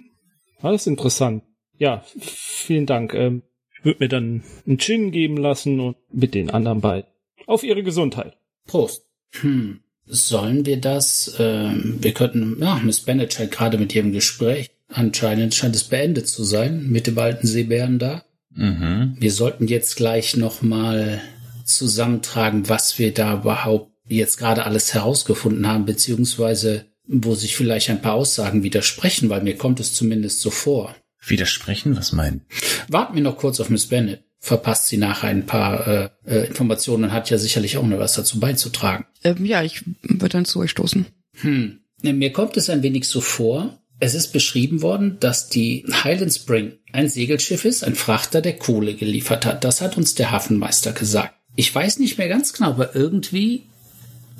Alles 0.61 0.87
interessant. 0.87 1.43
Ja, 1.77 2.05
vielen 2.19 2.85
Dank. 2.85 3.13
Ähm, 3.13 3.41
ich 3.75 3.83
würde 3.83 3.99
mir 3.99 4.09
dann 4.09 4.43
einen 4.65 4.77
Gin 4.77 5.11
geben 5.11 5.37
lassen 5.37 5.79
und 5.79 5.97
mit 6.13 6.35
den 6.35 6.51
anderen 6.51 6.81
beiden. 6.81 7.09
Auf 7.47 7.63
ihre 7.63 7.81
Gesundheit. 7.83 8.37
Prost. 8.67 9.07
Hm. 9.41 9.81
Sollen 10.05 10.65
wir 10.65 10.77
das, 10.77 11.35
ähm, 11.39 11.97
wir 11.99 12.13
könnten, 12.13 12.61
ja, 12.61 12.79
Miss 12.83 13.01
Bennett 13.01 13.33
scheint 13.33 13.51
gerade 13.51 13.77
mit 13.77 13.95
ihrem 13.95 14.11
Gespräch, 14.11 14.70
anscheinend 14.93 15.55
scheint 15.55 15.75
es 15.75 15.83
beendet 15.83 16.27
zu 16.27 16.43
sein, 16.43 16.87
mit 16.89 17.07
dem 17.07 17.17
alten 17.17 17.47
Seebären 17.47 17.99
da. 17.99 18.23
Mhm. 18.53 19.15
Wir 19.19 19.31
sollten 19.31 19.67
jetzt 19.67 19.95
gleich 19.95 20.35
nochmal 20.35 21.21
zusammentragen, 21.65 22.69
was 22.69 22.99
wir 22.99 23.13
da 23.13 23.35
überhaupt 23.35 23.91
jetzt 24.07 24.37
gerade 24.37 24.65
alles 24.65 24.93
herausgefunden 24.93 25.67
haben, 25.67 25.85
beziehungsweise 25.85 26.85
wo 27.07 27.35
sich 27.35 27.55
vielleicht 27.55 27.89
ein 27.89 28.01
paar 28.01 28.13
Aussagen 28.13 28.63
widersprechen, 28.63 29.29
weil 29.29 29.43
mir 29.43 29.57
kommt 29.57 29.79
es 29.79 29.93
zumindest 29.93 30.41
so 30.41 30.49
vor. 30.49 30.95
Widersprechen? 31.25 31.95
Was 31.97 32.13
meinen? 32.13 32.41
Warten 32.87 33.15
wir 33.15 33.21
noch 33.21 33.37
kurz 33.37 33.59
auf 33.59 33.69
Miss 33.69 33.87
Bennett. 33.87 34.23
Verpasst 34.39 34.87
sie 34.87 34.97
nachher 34.97 35.29
ein 35.29 35.45
paar 35.45 35.87
äh, 35.87 36.09
äh, 36.25 36.47
Informationen 36.47 37.05
und 37.05 37.11
hat 37.11 37.29
ja 37.29 37.37
sicherlich 37.37 37.77
auch 37.77 37.85
noch 37.85 37.99
was 37.99 38.15
dazu 38.15 38.39
beizutragen. 38.39 39.05
Ähm, 39.23 39.45
ja, 39.45 39.61
ich 39.61 39.83
würde 40.01 40.29
dann 40.29 40.45
zu 40.45 40.59
euch 40.59 40.71
stoßen. 40.71 41.05
Hm. 41.41 41.79
Mir 42.01 42.33
kommt 42.33 42.57
es 42.57 42.69
ein 42.71 42.81
wenig 42.81 43.07
so 43.07 43.21
vor. 43.21 43.80
Es 44.01 44.15
ist 44.15 44.33
beschrieben 44.33 44.81
worden, 44.81 45.17
dass 45.19 45.47
die 45.47 45.85
Highland 46.03 46.33
Spring 46.33 46.73
ein 46.91 47.07
Segelschiff 47.07 47.65
ist, 47.65 47.83
ein 47.83 47.93
Frachter, 47.93 48.41
der 48.41 48.57
Kohle 48.57 48.95
geliefert 48.95 49.45
hat. 49.45 49.63
Das 49.63 49.79
hat 49.79 49.95
uns 49.95 50.15
der 50.15 50.31
Hafenmeister 50.31 50.91
gesagt. 50.91 51.35
Ich 51.55 51.73
weiß 51.73 51.99
nicht 51.99 52.17
mehr 52.17 52.27
ganz 52.27 52.51
genau, 52.51 52.69
aber 52.69 52.95
irgendwie 52.95 53.67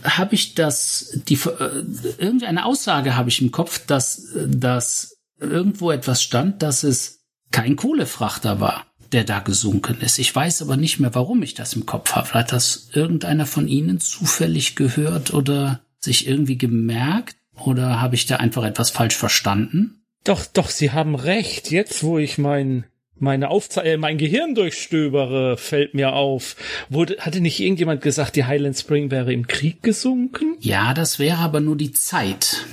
habe 0.03 0.33
ich 0.33 0.55
das, 0.55 1.19
die, 1.27 1.35
äh, 1.35 1.83
irgendeine 2.17 2.65
Aussage 2.65 3.15
habe 3.15 3.29
ich 3.29 3.39
im 3.39 3.51
Kopf, 3.51 3.85
dass, 3.85 4.29
dass 4.47 5.17
irgendwo 5.39 5.91
etwas 5.91 6.23
stand, 6.23 6.63
dass 6.63 6.81
es 6.81 7.19
kein 7.51 7.75
Kohlefrachter 7.75 8.59
war, 8.59 8.87
der 9.11 9.25
da 9.25 9.41
gesunken 9.41 10.01
ist. 10.01 10.17
Ich 10.17 10.33
weiß 10.33 10.63
aber 10.63 10.75
nicht 10.75 10.99
mehr, 10.99 11.13
warum 11.13 11.43
ich 11.43 11.53
das 11.53 11.73
im 11.73 11.85
Kopf 11.85 12.13
habe. 12.13 12.33
Hat 12.33 12.51
das 12.51 12.89
irgendeiner 12.93 13.45
von 13.45 13.67
Ihnen 13.67 13.99
zufällig 13.99 14.75
gehört 14.75 15.35
oder 15.35 15.81
sich 15.99 16.25
irgendwie 16.25 16.57
gemerkt? 16.57 17.35
Oder 17.65 18.01
habe 18.01 18.15
ich 18.15 18.25
da 18.25 18.37
einfach 18.37 18.63
etwas 18.63 18.89
falsch 18.89 19.15
verstanden? 19.15 20.01
Doch, 20.23 20.45
doch, 20.45 20.69
Sie 20.69 20.91
haben 20.91 21.15
recht. 21.15 21.71
Jetzt, 21.71 22.03
wo 22.03 22.19
ich 22.19 22.37
mein, 22.37 22.85
meine 23.17 23.49
Aufze 23.49 23.83
äh, 23.83 23.97
mein 23.97 24.17
Gehirn 24.17 24.55
durchstöbere, 24.55 25.57
fällt 25.57 25.93
mir 25.93 26.13
auf. 26.13 26.55
Wurde, 26.89 27.17
hatte 27.19 27.41
nicht 27.41 27.59
irgendjemand 27.59 28.01
gesagt, 28.01 28.35
die 28.35 28.45
Highland 28.45 28.77
Spring 28.77 29.09
wäre 29.09 29.33
im 29.33 29.47
Krieg 29.47 29.81
gesunken? 29.81 30.57
Ja, 30.59 30.93
das 30.93 31.17
wäre 31.17 31.37
aber 31.37 31.59
nur 31.59 31.75
die 31.75 31.91
Zeit. 31.91 32.65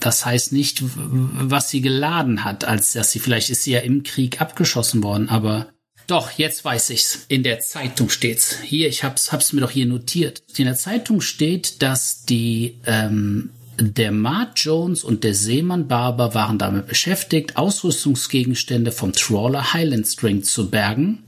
Das 0.00 0.26
heißt 0.26 0.52
nicht, 0.52 0.82
was 0.82 1.70
sie 1.70 1.80
geladen 1.80 2.44
hat, 2.44 2.64
als 2.64 2.92
dass 2.92 3.12
sie 3.12 3.20
vielleicht 3.20 3.50
ist 3.50 3.62
sie 3.62 3.72
ja 3.72 3.80
im 3.80 4.02
Krieg 4.02 4.40
abgeschossen 4.40 5.02
worden, 5.02 5.28
aber 5.28 5.68
doch, 6.08 6.32
jetzt 6.32 6.64
weiß 6.64 6.90
ich's. 6.90 7.26
In 7.28 7.42
der 7.42 7.60
Zeitung 7.60 8.10
steht's. 8.10 8.58
Hier, 8.60 8.88
ich 8.88 9.04
hab's, 9.04 9.32
hab's 9.32 9.52
mir 9.52 9.60
doch 9.60 9.70
hier 9.70 9.86
notiert. 9.86 10.42
In 10.56 10.64
der 10.64 10.74
Zeitung 10.74 11.20
steht, 11.20 11.80
dass 11.80 12.24
die 12.24 12.80
ähm, 12.86 13.50
der 13.78 14.12
Mart 14.12 14.58
Jones 14.58 15.04
und 15.04 15.24
der 15.24 15.34
Seemann 15.34 15.88
Barber 15.88 16.34
waren 16.34 16.58
damit 16.58 16.86
beschäftigt, 16.86 17.56
Ausrüstungsgegenstände 17.56 18.92
vom 18.92 19.12
Trawler 19.12 19.72
Highland 19.72 20.06
String 20.06 20.42
zu 20.42 20.70
bergen, 20.70 21.24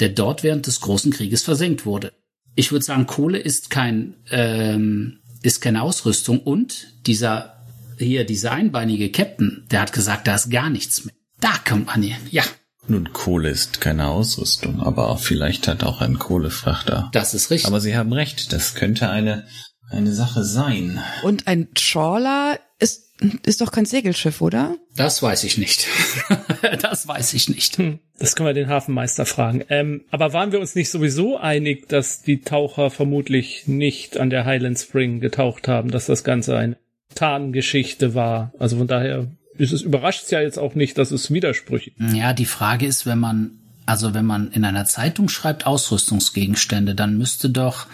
der 0.00 0.08
dort 0.08 0.42
während 0.42 0.66
des 0.66 0.80
Großen 0.80 1.12
Krieges 1.12 1.42
versenkt 1.42 1.86
wurde. 1.86 2.12
Ich 2.54 2.72
würde 2.72 2.84
sagen, 2.84 3.06
Kohle 3.06 3.38
ist 3.38 3.70
kein 3.70 4.14
ähm, 4.30 5.18
ist 5.42 5.60
keine 5.60 5.82
Ausrüstung 5.82 6.40
und 6.40 6.88
dieser 7.06 7.56
hier 7.98 8.24
dieser 8.24 8.52
einbeinige 8.52 9.10
Captain, 9.10 9.64
der 9.70 9.80
hat 9.80 9.92
gesagt, 9.92 10.26
da 10.26 10.34
ist 10.34 10.50
gar 10.50 10.70
nichts 10.70 11.04
mehr. 11.04 11.14
Da 11.40 11.52
kommt 11.68 11.86
man 11.86 12.02
hier. 12.02 12.16
Ja, 12.30 12.42
Nun, 12.88 13.12
Kohle 13.12 13.50
ist 13.50 13.80
keine 13.80 14.08
Ausrüstung, 14.08 14.80
aber 14.80 15.16
vielleicht 15.18 15.68
hat 15.68 15.84
auch 15.84 16.00
ein 16.00 16.18
Kohlefrachter. 16.18 17.10
das 17.12 17.34
ist 17.34 17.50
richtig. 17.50 17.68
Aber 17.68 17.80
Sie 17.80 17.96
haben 17.96 18.12
recht, 18.12 18.52
das 18.52 18.74
könnte 18.74 19.08
eine, 19.10 19.46
eine 19.92 20.12
Sache 20.12 20.44
sein. 20.44 21.00
Und 21.22 21.46
ein 21.46 21.68
Trawler 21.74 22.58
ist, 22.78 23.12
ist 23.44 23.60
doch 23.60 23.70
kein 23.70 23.84
Segelschiff, 23.84 24.40
oder? 24.40 24.76
das 24.96 25.22
weiß 25.22 25.44
ich 25.44 25.58
nicht. 25.58 25.86
das 26.82 27.06
weiß 27.06 27.34
ich 27.34 27.48
nicht. 27.48 27.78
Hm, 27.78 27.98
das 28.18 28.36
können 28.36 28.48
wir 28.48 28.54
den 28.54 28.68
Hafenmeister 28.68 29.26
fragen. 29.26 29.64
Ähm, 29.68 30.02
aber 30.10 30.32
waren 30.32 30.52
wir 30.52 30.60
uns 30.60 30.74
nicht 30.74 30.90
sowieso 30.90 31.38
einig, 31.38 31.88
dass 31.88 32.22
die 32.22 32.40
Taucher 32.42 32.90
vermutlich 32.90 33.66
nicht 33.66 34.18
an 34.18 34.30
der 34.30 34.44
Highland 34.44 34.78
Spring 34.78 35.20
getaucht 35.20 35.68
haben, 35.68 35.90
dass 35.90 36.06
das 36.06 36.24
Ganze 36.24 36.56
eine 36.56 36.76
Tarngeschichte 37.14 38.14
war? 38.14 38.52
Also 38.58 38.78
von 38.78 38.86
daher 38.86 39.28
ist 39.58 39.72
es 39.72 39.82
überrascht 39.82 40.30
ja 40.30 40.40
jetzt 40.40 40.58
auch 40.58 40.74
nicht, 40.74 40.98
dass 40.98 41.10
es 41.10 41.30
widersprüchlich. 41.30 41.94
Ja, 42.12 42.32
die 42.32 42.46
Frage 42.46 42.86
ist, 42.86 43.06
wenn 43.06 43.18
man 43.18 43.58
also 43.84 44.14
wenn 44.14 44.26
man 44.26 44.52
in 44.52 44.64
einer 44.64 44.84
Zeitung 44.84 45.28
schreibt 45.28 45.66
Ausrüstungsgegenstände, 45.66 46.94
dann 46.94 47.18
müsste 47.18 47.50
doch 47.50 47.86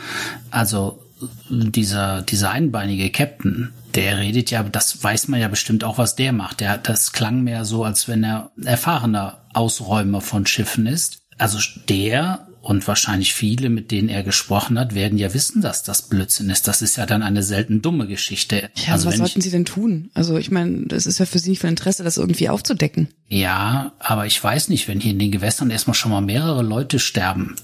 also 0.50 1.02
dieser 1.50 2.22
dieser 2.22 2.50
einbeinige 2.50 3.10
Captain, 3.10 3.72
der 3.94 4.18
redet 4.18 4.50
ja, 4.50 4.62
das 4.62 5.02
weiß 5.02 5.28
man 5.28 5.40
ja 5.40 5.48
bestimmt 5.48 5.84
auch, 5.84 5.98
was 5.98 6.16
der 6.16 6.32
macht. 6.32 6.60
Der 6.60 6.78
das 6.78 7.12
klang 7.12 7.42
mehr 7.42 7.64
so, 7.64 7.84
als 7.84 8.08
wenn 8.08 8.24
er 8.24 8.50
erfahrener 8.62 9.42
Ausräumer 9.54 10.20
von 10.20 10.46
Schiffen 10.46 10.86
ist. 10.86 11.18
Also 11.38 11.58
der 11.88 12.48
und 12.60 12.86
wahrscheinlich 12.86 13.32
viele, 13.32 13.70
mit 13.70 13.90
denen 13.90 14.10
er 14.10 14.22
gesprochen 14.22 14.78
hat, 14.78 14.94
werden 14.94 15.16
ja 15.16 15.32
wissen, 15.32 15.62
dass 15.62 15.84
das 15.84 16.02
Blödsinn 16.02 16.50
ist. 16.50 16.68
Das 16.68 16.82
ist 16.82 16.96
ja 16.96 17.06
dann 17.06 17.22
eine 17.22 17.42
selten 17.42 17.80
dumme 17.80 18.06
Geschichte. 18.06 18.68
Ja, 18.74 18.92
also 18.92 19.08
was 19.08 19.16
sollten 19.16 19.40
sie 19.40 19.50
denn 19.50 19.64
tun? 19.64 20.10
Also 20.12 20.36
ich 20.36 20.50
meine, 20.50 20.86
das 20.86 21.06
ist 21.06 21.18
ja 21.18 21.24
für 21.24 21.38
sie 21.38 21.50
nicht 21.50 21.60
von 21.60 21.70
Interesse, 21.70 22.04
das 22.04 22.18
irgendwie 22.18 22.50
aufzudecken. 22.50 23.08
Ja, 23.28 23.92
aber 23.98 24.26
ich 24.26 24.42
weiß 24.42 24.68
nicht, 24.68 24.86
wenn 24.86 25.00
hier 25.00 25.12
in 25.12 25.18
den 25.18 25.30
Gewässern 25.30 25.70
erstmal 25.70 25.94
schon 25.94 26.10
mal 26.10 26.20
mehrere 26.20 26.62
Leute 26.62 26.98
sterben 26.98 27.56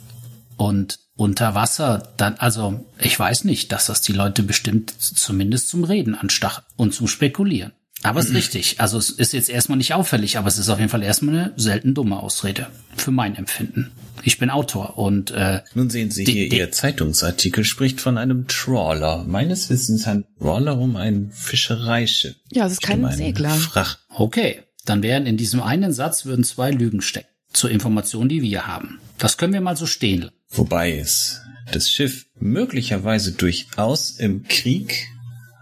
und 0.56 0.98
unter 1.16 1.54
Wasser, 1.54 2.12
dann, 2.16 2.34
also 2.34 2.84
ich 2.98 3.18
weiß 3.18 3.44
nicht, 3.44 3.70
dass 3.72 3.86
das 3.86 4.00
die 4.00 4.12
Leute 4.12 4.42
bestimmt 4.42 4.94
zumindest 4.98 5.68
zum 5.68 5.84
Reden 5.84 6.14
anstachelt 6.14 6.66
und 6.76 6.92
zum 6.92 7.06
Spekulieren. 7.06 7.72
Aber 8.02 8.20
es 8.20 8.26
ist 8.26 8.34
richtig. 8.34 8.80
Also 8.80 8.98
es 8.98 9.08
ist 9.08 9.32
jetzt 9.32 9.48
erstmal 9.48 9.78
nicht 9.78 9.94
auffällig, 9.94 10.36
aber 10.36 10.48
es 10.48 10.58
ist 10.58 10.68
auf 10.68 10.78
jeden 10.78 10.90
Fall 10.90 11.02
erstmal 11.02 11.34
eine 11.36 11.52
selten 11.56 11.94
dumme 11.94 12.18
Ausrede. 12.18 12.66
Für 12.96 13.10
mein 13.12 13.34
Empfinden. 13.34 13.92
Ich 14.22 14.38
bin 14.38 14.50
Autor 14.50 14.98
und 14.98 15.30
äh, 15.30 15.62
Nun 15.74 15.88
sehen 15.88 16.10
Sie 16.10 16.24
hier, 16.24 16.52
Ihr 16.52 16.70
Zeitungsartikel 16.70 17.64
spricht 17.64 18.02
von 18.02 18.18
einem 18.18 18.46
Trawler. 18.46 19.24
Meines 19.24 19.70
Wissens 19.70 20.06
ein 20.06 20.24
Trawler 20.38 20.78
um 20.78 20.96
ein 20.96 21.30
Fischereischiff. 21.32 22.34
Ja, 22.52 22.66
es 22.66 22.72
ist 22.72 22.82
kein 22.82 23.04
Um 23.04 23.10
Segler. 23.10 23.50
Fracht. 23.50 24.00
okay, 24.10 24.62
dann 24.84 25.02
wären 25.02 25.24
in 25.24 25.38
diesem 25.38 25.62
einen 25.62 25.92
Satz 25.92 26.26
würden 26.26 26.44
zwei 26.44 26.70
Lügen 26.70 27.00
stecken. 27.00 27.28
Zur 27.54 27.70
Information, 27.70 28.28
die 28.28 28.42
wir 28.42 28.66
haben. 28.66 28.98
Das 29.16 29.38
können 29.38 29.52
wir 29.52 29.60
mal 29.60 29.76
so 29.76 29.86
stehen 29.86 30.22
lassen. 30.22 30.34
Wobei 30.56 30.96
es 30.96 31.40
das 31.72 31.90
Schiff 31.90 32.26
möglicherweise 32.38 33.32
durchaus 33.32 34.10
im 34.18 34.44
Krieg 34.44 35.08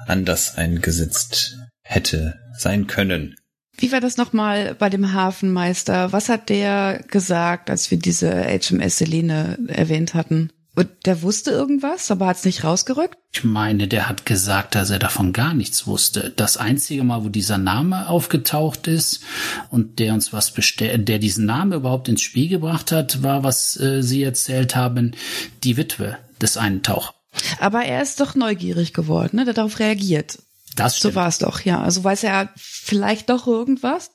anders 0.06 0.56
eingesetzt 0.56 1.58
hätte 1.82 2.38
sein 2.58 2.87
können. 2.87 3.34
Wie 3.76 3.90
war 3.90 4.00
das 4.00 4.16
nochmal 4.16 4.75
bei 4.75 4.90
dem 4.90 5.12
Hafenmeister? 5.12 6.12
Was 6.12 6.28
hat 6.28 6.49
der 6.49 7.02
gesagt, 7.08 7.70
als 7.70 7.90
wir 7.90 7.99
diese 7.99 8.30
HMS 8.30 8.99
Selene 8.99 9.58
erwähnt 9.68 10.14
hatten? 10.14 10.50
Und 10.74 10.88
der 11.04 11.20
wusste 11.20 11.50
irgendwas, 11.50 12.10
aber 12.10 12.26
hat 12.28 12.38
es 12.38 12.44
nicht 12.46 12.64
rausgerückt? 12.64 13.18
Ich 13.32 13.44
meine, 13.44 13.88
der 13.88 14.08
hat 14.08 14.24
gesagt, 14.24 14.74
dass 14.74 14.88
er 14.88 14.98
davon 14.98 15.34
gar 15.34 15.52
nichts 15.52 15.86
wusste. 15.86 16.32
Das 16.34 16.56
einzige 16.56 17.04
Mal, 17.04 17.24
wo 17.24 17.28
dieser 17.28 17.58
Name 17.58 18.08
aufgetaucht 18.08 18.86
ist 18.86 19.20
und 19.70 19.98
der 19.98 20.14
uns 20.14 20.32
was 20.32 20.50
bestellt, 20.50 21.08
der 21.08 21.18
diesen 21.18 21.44
Namen 21.44 21.72
überhaupt 21.72 22.08
ins 22.08 22.22
Spiel 22.22 22.48
gebracht 22.48 22.90
hat, 22.90 23.22
war, 23.22 23.42
was 23.44 23.78
äh, 23.78 24.02
Sie 24.02 24.22
erzählt 24.22 24.74
haben, 24.74 25.12
die 25.62 25.76
Witwe 25.76 26.16
des 26.40 26.56
einen 26.56 26.82
Tauchers. 26.82 27.14
Aber 27.60 27.82
er 27.84 28.02
ist 28.02 28.20
doch 28.20 28.34
neugierig 28.34 28.94
geworden, 28.94 29.36
ne? 29.36 29.44
Der 29.44 29.54
darauf 29.54 29.78
reagiert. 29.78 30.38
Das 30.76 30.94
So 30.94 30.98
stimmt. 31.00 31.14
war 31.16 31.28
es 31.28 31.38
doch, 31.38 31.60
ja. 31.60 31.82
Also 31.82 32.02
weiß 32.02 32.24
er 32.24 32.48
vielleicht 32.56 33.28
doch 33.28 33.46
irgendwas, 33.46 34.10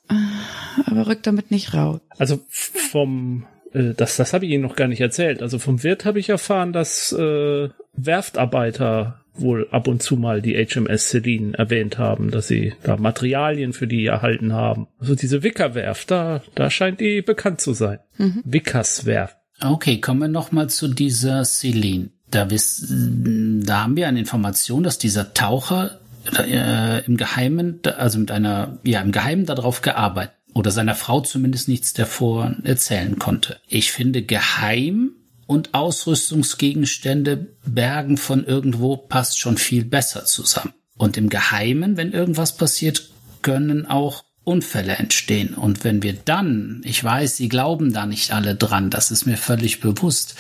aber 0.88 1.06
rückt 1.06 1.28
damit 1.28 1.52
nicht 1.52 1.76
raus. 1.76 2.00
Also 2.18 2.44
vom, 2.50 3.46
äh, 3.78 3.94
das, 3.96 4.18
das 4.18 4.34
habe 4.34 4.46
ich 4.46 4.52
Ihnen 4.52 4.64
noch 4.64 4.76
gar 4.76 4.88
nicht 4.88 5.02
erzählt. 5.02 5.42
Also 5.42 5.60
vom 5.60 5.84
Wirt 5.84 6.06
habe 6.06 6.20
ich 6.20 6.30
erfahren, 6.30 6.74
dass 6.74 7.12
äh, 7.12 7.70
Werftarbeiter 7.94 9.22
wohl 9.40 9.68
ab 9.72 9.88
und 9.88 10.02
zu 10.02 10.18
mal 10.18 10.42
die 10.42 10.56
HMS 10.56 11.10
Celine 11.10 11.58
erwähnt 11.58 11.98
haben, 11.98 12.32
dass 12.32 12.48
sie 12.48 12.74
da 12.82 12.98
Materialien 12.98 13.72
für 13.72 13.86
die 13.86 14.06
erhalten 14.06 14.54
haben. 14.54 14.88
Also 15.00 15.14
diese 15.14 15.44
Wickerwerft, 15.44 16.10
da, 16.10 16.42
da 16.56 16.72
scheint 16.72 17.00
die 17.00 17.22
bekannt 17.22 17.62
zu 17.62 17.74
sein. 17.74 18.00
Wickerswerft. 18.18 19.38
Okay, 19.62 20.00
kommen 20.00 20.22
wir 20.22 20.28
noch 20.28 20.52
mal 20.52 20.70
zu 20.70 20.88
dieser 20.88 21.46
Celine. 21.46 22.10
Da, 22.30 22.50
wiss, 22.50 22.86
da 22.90 23.84
haben 23.84 23.96
wir 23.96 24.08
eine 24.08 24.20
Information, 24.20 24.84
dass 24.84 24.98
dieser 24.98 25.34
Taucher 25.34 26.00
äh, 26.38 27.06
im 27.06 27.18
Geheimen, 27.18 27.80
also 27.98 28.20
mit 28.20 28.32
einer, 28.32 28.80
ja, 28.84 29.02
im 29.02 29.12
Geheimen 29.12 29.46
darauf 29.46 29.82
gearbeitet 29.82 30.37
oder 30.58 30.72
seiner 30.72 30.96
Frau 30.96 31.22
zumindest 31.22 31.68
nichts 31.68 31.94
davor 31.94 32.56
erzählen 32.64 33.20
konnte. 33.20 33.60
Ich 33.68 33.92
finde 33.92 34.24
geheim 34.24 35.12
und 35.46 35.76
Ausrüstungsgegenstände 35.76 37.48
bergen 37.64 38.18
von 38.18 38.44
irgendwo 38.44 38.98
passt 38.98 39.40
schon 39.40 39.58
viel 39.58 39.86
besser 39.86 40.26
zusammen. 40.26 40.74
Und 40.98 41.16
im 41.16 41.30
Geheimen, 41.30 41.96
wenn 41.96 42.12
irgendwas 42.12 42.58
passiert, 42.58 43.12
können 43.44 43.86
auch 43.86 44.24
Unfälle 44.44 44.94
entstehen. 44.94 45.54
Und 45.54 45.84
wenn 45.84 46.02
wir 46.02 46.14
dann, 46.14 46.82
ich 46.84 47.04
weiß, 47.04 47.38
Sie 47.38 47.50
glauben 47.50 47.94
da 47.94 48.08
nicht 48.08 48.32
alle 48.32 48.56
dran, 48.56 48.90
das 48.90 49.12
ist 49.12 49.28
mir 49.28 49.38
völlig 49.38 49.80
bewusst, 49.80 50.36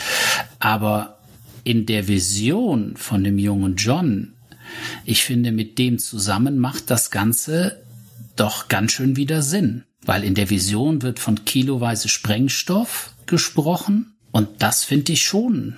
aber 0.58 1.20
in 1.64 1.86
der 1.86 2.08
Vision 2.08 2.98
von 2.98 3.24
dem 3.24 3.38
jungen 3.38 3.76
John, 3.76 4.34
ich 5.06 5.24
finde, 5.24 5.52
mit 5.52 5.78
dem 5.78 6.00
zusammen 6.00 6.58
macht 6.58 6.90
das 6.90 7.12
Ganze 7.12 7.84
doch 8.36 8.68
ganz 8.68 8.94
schön 8.94 9.16
wieder 9.16 9.42
Sinn. 9.42 9.84
Weil 10.08 10.24
in 10.24 10.36
der 10.36 10.50
Vision 10.50 11.04
wird 11.04 11.20
von 11.20 11.44
kiloweise 11.46 12.08
Sprengstoff 12.08 13.14
gesprochen 13.26 14.16
und 14.32 14.48
das 14.60 14.86
finde 14.86 15.12
ich 15.12 15.26
schon 15.26 15.76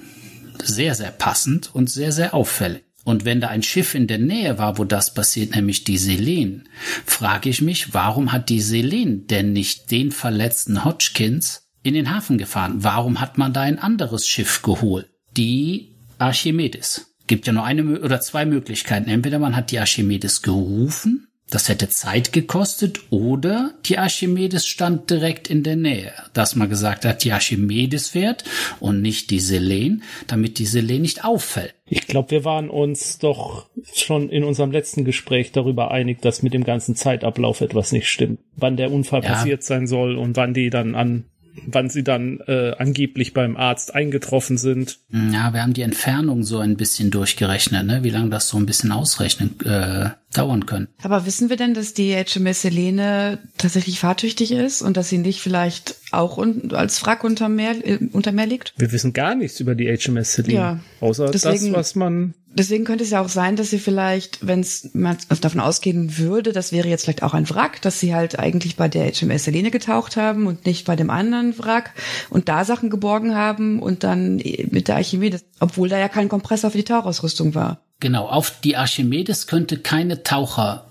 sehr, 0.63 0.94
sehr 0.94 1.10
passend 1.10 1.74
und 1.74 1.89
sehr, 1.89 2.12
sehr 2.12 2.34
auffällig. 2.34 2.84
Und 3.06 3.26
wenn 3.26 3.42
da 3.42 3.48
ein 3.48 3.63
Schiff 3.63 3.96
in 3.96 4.06
der 4.06 4.20
Nähe 4.20 4.60
war, 4.60 4.78
wo 4.78 4.84
das 4.84 5.15
passiert, 5.15 5.56
nämlich 5.56 5.84
die 5.84 5.98
Selen, 5.98 6.70
frage 7.06 7.50
ich 7.50 7.62
mich, 7.62 7.94
warum 7.96 8.32
hat 8.32 8.50
die 8.50 8.62
Selen 8.62 9.26
denn 9.26 9.52
nicht 9.52 9.89
den 9.89 10.12
verletzten 10.12 10.86
Hodgkins 10.86 11.63
in 11.82 11.96
den 11.96 12.13
Hafen 12.13 12.38
gefahren? 12.38 12.84
Warum 12.84 13.22
hat 13.22 13.39
man 13.39 13.52
da 13.52 13.62
ein 13.62 13.80
anderes 13.80 14.28
Schiff 14.28 14.62
geholt? 14.62 15.10
Die 15.36 15.96
Archimedes. 16.20 17.15
Gibt 17.26 17.48
ja 17.48 17.54
nur 17.54 17.63
eine 17.63 18.00
oder 18.00 18.22
zwei 18.22 18.46
Möglichkeiten. 18.46 19.10
Entweder 19.10 19.39
man 19.39 19.56
hat 19.56 19.72
die 19.72 19.80
Archimedes 19.80 20.44
gerufen, 20.44 21.29
das 21.50 21.70
hätte 21.70 21.90
Zeit 21.90 22.32
gekostet, 22.34 23.00
oder 23.10 23.74
die 23.86 23.98
Archimedes 23.98 24.68
stand 24.68 25.10
direkt 25.10 25.50
in 25.50 25.64
der 25.64 25.76
Nähe, 25.76 26.12
dass 26.34 26.56
man 26.56 26.70
gesagt 26.70 27.06
hat, 27.06 27.24
die 27.24 27.32
Archimedes 27.32 28.10
fährt 28.10 28.44
und 28.80 29.02
nicht 29.02 29.30
die 29.32 29.40
Selen, 29.40 30.04
damit 30.28 30.60
die 30.60 30.66
Selen 30.66 31.02
nicht 31.02 31.26
auffällt. 31.26 31.74
Ich 31.86 32.06
glaube, 32.08 32.32
wir 32.32 32.46
waren 32.46 32.70
uns 32.70 33.18
doch 33.18 33.68
schon 33.96 34.30
in 34.30 34.44
unserem 34.44 34.72
letzten 34.72 35.06
Gespräch 35.06 35.52
darüber 35.52 35.92
einig, 35.92 36.22
dass 36.22 36.44
mit 36.44 36.54
dem 36.54 36.64
ganzen 36.64 36.96
Zeitablauf 36.96 37.62
etwas 37.62 37.92
nicht 37.92 38.08
stimmt. 38.08 38.40
Wann 38.56 38.78
der 38.78 38.92
Unfall 38.92 39.24
Ja. 39.24 39.32
passiert 39.32 39.64
sein 39.64 39.88
soll 39.88 40.16
und 40.16 40.38
wann 40.38 40.54
die 40.54 40.70
dann 40.70 40.94
an, 40.94 41.26
wann 41.67 41.89
sie 41.89 42.04
dann 42.04 42.39
äh, 42.48 42.74
angeblich 42.78 43.34
beim 43.34 43.58
Arzt 43.58 43.93
eingetroffen 43.95 44.58
sind. 44.58 45.00
Ja, 45.12 45.54
wir 45.54 45.62
haben 45.62 45.74
die 45.74 45.82
Entfernung 45.82 46.43
so 46.43 46.60
ein 46.60 46.78
bisschen 46.78 47.12
durchgerechnet, 47.12 47.86
ne? 47.86 48.04
wie 48.04 48.10
lange 48.10 48.30
das 48.30 48.48
so 48.50 48.58
ein 48.58 48.65
bisschen 48.65 48.91
ausrechnen 48.91 49.60
äh, 49.65 50.10
dauern 50.34 50.65
können. 50.65 50.88
Aber 51.02 51.26
wissen 51.26 51.50
wir 51.50 51.58
denn, 51.58 51.74
dass 51.74 51.93
die 51.93 52.13
HMS 52.15 52.63
Helene 52.63 53.39
tatsächlich 53.58 54.00
fahrtüchtig 54.00 54.52
ist 54.52 54.82
und 54.82 54.95
dass 54.98 55.10
sie 55.10 55.17
nicht 55.17 55.41
vielleicht 55.41 55.95
auch 56.12 56.38
un 56.38 56.72
als 56.74 57.04
Wrack 57.06 57.24
unter 57.24 57.50
Meer, 57.50 57.76
äh, 57.84 58.00
unter 58.12 58.32
Meer 58.32 58.45
liegt? 58.48 58.74
Wir 58.78 58.91
wissen 58.91 59.13
gar 59.13 59.36
nichts 59.36 59.60
über 59.60 59.76
die 59.76 59.88
HMS 59.95 60.34
Celine, 60.34 60.54
Ja. 60.60 60.80
außer 61.02 61.32
Deswegen- 61.32 61.74
das, 61.74 61.80
was 61.80 61.95
man 61.95 62.34
Deswegen 62.60 62.84
könnte 62.84 63.06
es 63.06 63.12
ja 63.12 63.22
auch 63.22 63.30
sein, 63.30 63.56
dass 63.56 63.69
sie 63.69 63.80
vielleicht, 63.80 64.45
wenn 64.45 64.60
es 64.60 64.89
man 64.91 65.17
davon 65.39 65.62
ausgehen 65.62 66.17
würde, 66.17 66.52
das 66.52 66.74
wäre 66.74 66.89
jetzt 66.89 67.06
vielleicht 67.06 67.24
auch 67.24 67.34
ein 67.34 67.50
Wrack, 67.50 67.82
dass 67.82 68.02
sie 68.02 68.13
halt 68.13 68.38
eigentlich 68.38 68.76
bei 68.76 68.89
der 68.89 69.13
HMS 69.13 69.48
Helene 69.48 69.72
getaucht 69.72 70.17
haben 70.17 70.45
und 70.45 70.65
nicht 70.65 70.86
bei 70.86 70.98
dem 70.98 71.10
anderen 71.10 71.58
Wrack 71.58 71.93
und 72.30 72.50
da 72.50 72.65
Sachen 72.65 72.89
geborgen 72.89 73.34
haben 73.34 73.82
und 73.82 74.04
dann 74.04 74.36
mit 74.72 74.89
der 74.89 74.98
Archimedes, 74.98 75.45
obwohl 75.62 75.88
da 75.88 75.98
ja 75.98 76.10
kein 76.10 76.28
Kompressor 76.28 76.72
für 76.72 76.80
die 76.80 76.84
Tauchausrüstung 76.84 77.56
war. 77.56 77.80
Genau, 78.02 78.28
auf 78.28 78.60
die 78.60 78.76
Archimedes 78.76 79.48
könnte 79.48 79.78
keine 79.78 80.24
Taucher 80.24 80.86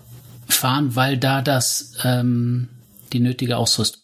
fahren, 0.47 0.97
weil 0.97 1.19
da 1.19 1.43
das 1.43 1.99
ähm, 2.03 2.71
die 3.13 3.21
nötige 3.21 3.59
Ausrüstung. 3.59 4.01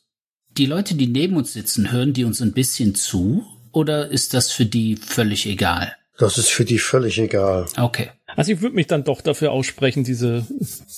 Die 0.58 0.66
Leute, 0.66 0.96
die 0.96 1.06
neben 1.06 1.34
uns 1.34 1.54
sitzen, 1.54 1.90
hören 1.90 2.12
die 2.12 2.24
uns 2.24 2.42
ein 2.42 2.52
bisschen 2.52 2.94
zu 2.94 3.46
oder 3.72 4.10
ist 4.10 4.34
das 4.34 4.52
für 4.52 4.66
die 4.66 4.96
völlig 4.96 5.46
egal? 5.46 5.96
Das 6.18 6.38
ist 6.38 6.50
für 6.50 6.64
die 6.64 6.78
völlig 6.78 7.18
egal. 7.18 7.66
Okay. 7.76 8.10
Also 8.36 8.52
ich 8.52 8.60
würde 8.60 8.76
mich 8.76 8.86
dann 8.86 9.04
doch 9.04 9.20
dafür 9.20 9.52
aussprechen, 9.52 10.04
diese, 10.04 10.46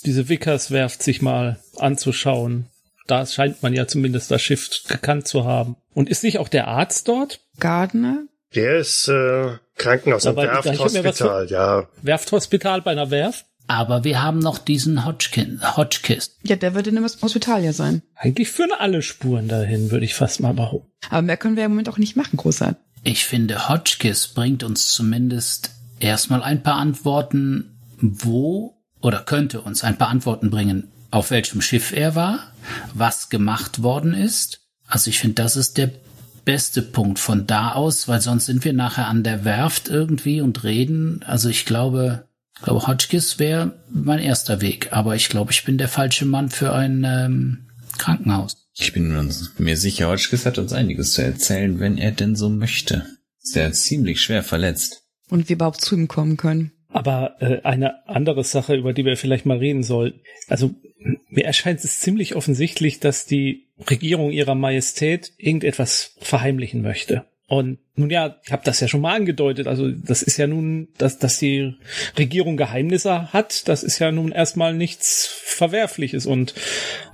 diese 0.05 0.29
Wickerswerft 0.29 1.03
sich 1.03 1.23
mal 1.23 1.59
anzuschauen. 1.79 2.67
Da 3.07 3.25
scheint 3.25 3.63
man 3.63 3.73
ja 3.73 3.87
zumindest 3.87 4.31
das 4.31 4.43
Schiff 4.43 4.83
gekannt 4.89 5.29
zu 5.29 5.45
haben. 5.45 5.77
Und 5.95 6.09
ist 6.09 6.25
nicht 6.25 6.39
auch 6.39 6.49
der 6.49 6.69
Arzt 6.69 7.09
dort? 7.09 7.41
Gardner? 7.61 8.25
Der 8.55 8.79
ist 8.79 9.09
äh, 9.09 9.53
Krankenhaus 9.77 10.27
am 10.27 10.37
Werfthospital, 10.37 11.49
ja. 11.49 11.89
Werfthospital 12.03 12.83
bei 12.83 12.93
einer 12.93 13.11
Werft? 13.11 13.47
Aber 13.69 14.05
wir 14.05 14.23
haben 14.23 14.39
noch 14.39 14.59
diesen 14.59 15.05
Hodgkin, 15.05 15.61
Hodgkiss. 15.77 16.37
Ja, 16.45 16.55
der 16.55 16.75
wird 16.75 16.87
in 16.87 16.97
einem 16.97 17.05
Hospital 17.05 17.65
ja 17.65 17.73
sein. 17.73 18.03
Eigentlich 18.15 18.49
führen 18.49 18.71
alle 18.79 19.03
Spuren 19.03 19.49
dahin, 19.49 19.91
würde 19.91 20.05
ich 20.05 20.15
fast 20.15 20.41
mal 20.41 20.55
behaupten. 20.55 20.91
Aber 21.11 21.23
mehr 21.23 21.37
können 21.37 21.57
wir 21.57 21.65
im 21.65 21.73
Moment 21.73 21.89
auch 21.89 21.99
nicht 21.99 22.17
machen, 22.17 22.37
großartig. 22.37 22.81
Ich 23.07 23.25
finde, 23.25 23.69
Hodgkiss 23.69 24.27
bringt 24.27 24.65
uns 24.65 24.89
zumindest 24.89 25.71
erstmal 26.01 26.43
ein 26.43 26.65
paar 26.65 26.75
Antworten, 26.75 27.79
wo 28.01 28.83
oder 29.01 29.21
könnte 29.21 29.61
uns 29.61 29.85
ein 29.85 29.97
paar 29.97 30.09
Antworten 30.09 30.51
bringen, 30.51 30.89
auf 31.13 31.31
welchem 31.31 31.61
Schiff 31.61 31.93
er 31.93 32.17
war, 32.17 32.41
was 32.95 33.29
gemacht 33.29 33.85
worden 33.85 34.13
ist. 34.13 34.63
Also 34.89 35.09
ich 35.11 35.21
finde, 35.21 35.37
das 35.37 35.55
ist 35.55 35.79
der 35.79 35.93
beste 36.45 36.83
Punkt 36.83 37.21
von 37.21 37.47
da 37.47 37.75
aus, 37.75 38.09
weil 38.09 38.21
sonst 38.21 38.47
sind 38.47 38.65
wir 38.65 38.73
nachher 38.73 39.07
an 39.07 39.23
der 39.23 39.45
Werft 39.45 39.87
irgendwie 39.87 40.41
und 40.41 40.65
reden. 40.65 41.23
Also 41.25 41.49
ich 41.49 41.65
glaube, 41.65 42.27
ich 42.57 42.65
glaube, 42.65 42.89
Hodgkiss 42.89 43.39
wäre 43.39 43.79
mein 43.89 44.19
erster 44.19 44.61
Weg, 44.61 44.93
aber 44.93 45.15
ich 45.15 45.29
glaube, 45.29 45.53
ich 45.53 45.65
bin 45.65 45.79
der 45.79 45.89
falsche 45.89 46.25
Mann 46.25 46.51
für 46.51 46.73
ein 46.73 47.05
ähm, 47.05 47.69
Krankenhaus. 47.99 48.66
Ich 48.79 48.93
bin 48.93 49.17
uns 49.17 49.55
mir 49.59 49.77
sicher, 49.77 50.09
Hodgkiss 50.09 50.45
hat 50.45 50.59
uns 50.59 50.73
einiges 50.73 51.13
zu 51.13 51.23
erzählen, 51.23 51.81
wenn 51.81 51.97
er 51.97 52.13
denn 52.13 52.37
so 52.37 52.51
möchte. 52.51 53.07
Ist 53.43 53.57
er 53.57 53.73
ziemlich 53.73 54.21
schwer 54.21 54.43
verletzt. 54.43 55.05
Und 55.31 55.49
wir 55.49 55.55
überhaupt 55.55 55.81
zu 55.81 55.95
ihm 55.95 56.09
kommen 56.09 56.37
können. 56.37 56.73
Aber 56.89 57.37
äh, 57.41 57.63
eine 57.63 58.07
andere 58.07 58.45
Sache, 58.45 58.75
über 58.75 58.93
die 58.93 59.05
wir 59.05 59.17
vielleicht 59.17 59.47
mal 59.47 59.59
reden 59.59 59.83
sollten. 59.83 60.21
Also 60.49 60.75
mir 61.29 61.45
erscheint 61.45 61.83
es 61.83 62.01
ziemlich 62.01 62.37
offensichtlich, 62.37 63.01
dass 63.01 63.27
die 63.27 63.69
Regierung 63.89 64.31
ihrer 64.31 64.55
Majestät 64.55 65.33
irgendetwas 65.39 66.15
verheimlichen 66.21 66.83
möchte. 66.83 67.25
Und 67.49 67.79
nun 67.95 68.11
ja, 68.11 68.41
ich 68.45 68.51
habe 68.51 68.65
das 68.65 68.81
ja 68.81 68.89
schon 68.89 69.01
mal 69.01 69.15
angedeutet. 69.15 69.69
Also 69.69 69.91
das 69.91 70.23
ist 70.23 70.37
ja 70.37 70.47
nun, 70.47 70.89
dass, 70.99 71.19
dass 71.19 71.39
die 71.39 71.75
Regierung 72.19 72.57
Geheimnisse 72.57 73.33
hat, 73.33 73.69
das 73.69 73.85
ist 73.85 74.01
ja 74.01 74.11
nun 74.11 74.33
erstmal 74.33 74.75
nichts 74.75 75.27
Verwerfliches. 75.27 76.27
Und 76.27 76.55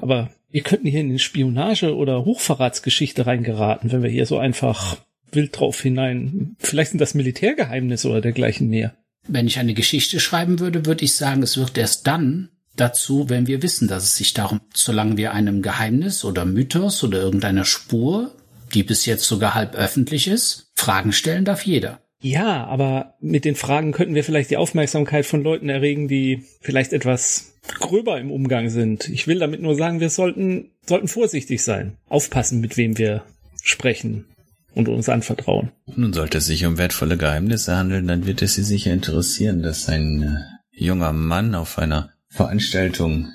aber 0.01 0.31
wir 0.53 0.63
könnten 0.63 0.87
hier 0.87 1.01
in 1.01 1.11
die 1.11 1.19
Spionage 1.19 1.97
oder 1.97 2.25
Hochverratsgeschichte 2.25 3.27
reingeraten, 3.27 3.91
wenn 3.91 4.03
wir 4.03 4.11
hier 4.11 4.27
so 4.27 4.39
einfach 4.39 4.99
wild 5.33 5.59
drauf 5.59 5.81
hinein. 5.81 6.57
Vielleicht 6.59 6.91
sind 6.93 7.01
das 7.01 7.15
Militärgeheimnisse 7.15 8.09
oder 8.09 8.21
dergleichen 8.21 8.69
mehr. 8.69 8.95
Wenn 9.27 9.47
ich 9.47 9.59
eine 9.59 9.75
Geschichte 9.75 10.21
schreiben 10.21 10.61
würde, 10.61 10.87
würde 10.87 11.05
ich 11.05 11.15
sagen, 11.15 11.43
es 11.43 11.57
wird 11.57 11.77
erst 11.79 12.07
dann 12.07 12.51
dazu, 12.77 13.29
wenn 13.29 13.47
wir 13.47 13.63
wissen, 13.63 13.89
dass 13.89 14.05
es 14.05 14.17
sich 14.17 14.35
darum, 14.35 14.61
solange 14.75 15.17
wir 15.17 15.33
einem 15.33 15.63
Geheimnis 15.63 16.25
oder 16.25 16.45
Mythos 16.45 17.03
oder 17.03 17.21
irgendeiner 17.21 17.65
Spur 17.65 18.33
die 18.75 18.83
bis 18.83 19.07
jetzt 19.07 19.25
sogar 19.25 19.55
halb 19.55 19.75
öffentlich 19.75 20.29
ist. 20.29 20.71
Fragen 20.75 21.13
stellen 21.13 21.45
darf 21.45 21.65
jeder. 21.65 22.01
Ja, 22.21 22.65
aber 22.67 23.15
mit 23.21 23.45
den 23.45 23.57
Fragen 23.57 23.93
könnten 23.93 24.15
wir 24.15 24.25
vielleicht 24.25 24.51
die 24.51 24.57
Aufmerksamkeit 24.57 25.27
von 25.27 25.43
Leuten 25.43 25.69
erregen, 25.69 26.09
die 26.09 26.45
vielleicht 26.61 26.93
etwas 26.93 27.52
gröber 27.79 28.19
im 28.19 28.31
Umgang 28.31 28.71
sind. 28.71 29.09
Ich 29.09 29.27
will 29.27 29.39
damit 29.39 29.63
nur 29.63 29.75
sagen, 29.75 30.01
wir 30.01 30.11
sollten, 30.11 30.71
sollten 30.87 31.09
vorsichtig 31.09 31.63
sein. 31.63 31.97
Aufpassen, 32.09 32.61
mit 32.61 32.77
wem 32.77 32.99
wir 32.99 33.23
sprechen 33.63 34.27
und 34.75 34.89
uns 34.89 35.09
anvertrauen. 35.09 35.71
Nun 35.95 36.13
sollte 36.13 36.39
es 36.39 36.47
sich 36.47 36.65
um 36.65 36.79
wertvolle 36.79 37.17
Geheimnisse 37.17 37.77
handeln, 37.77 38.07
dann 38.07 38.27
wird 38.27 38.43
es 38.43 38.55
Sie 38.55 38.63
sicher 38.63 38.93
interessieren, 38.93 39.63
dass 39.63 39.89
ein 39.89 40.23
äh, 40.23 40.85
junger 40.85 41.13
Mann 41.13 41.55
auf 41.55 41.79
einer 41.79 42.11
Veranstaltung 42.29 43.31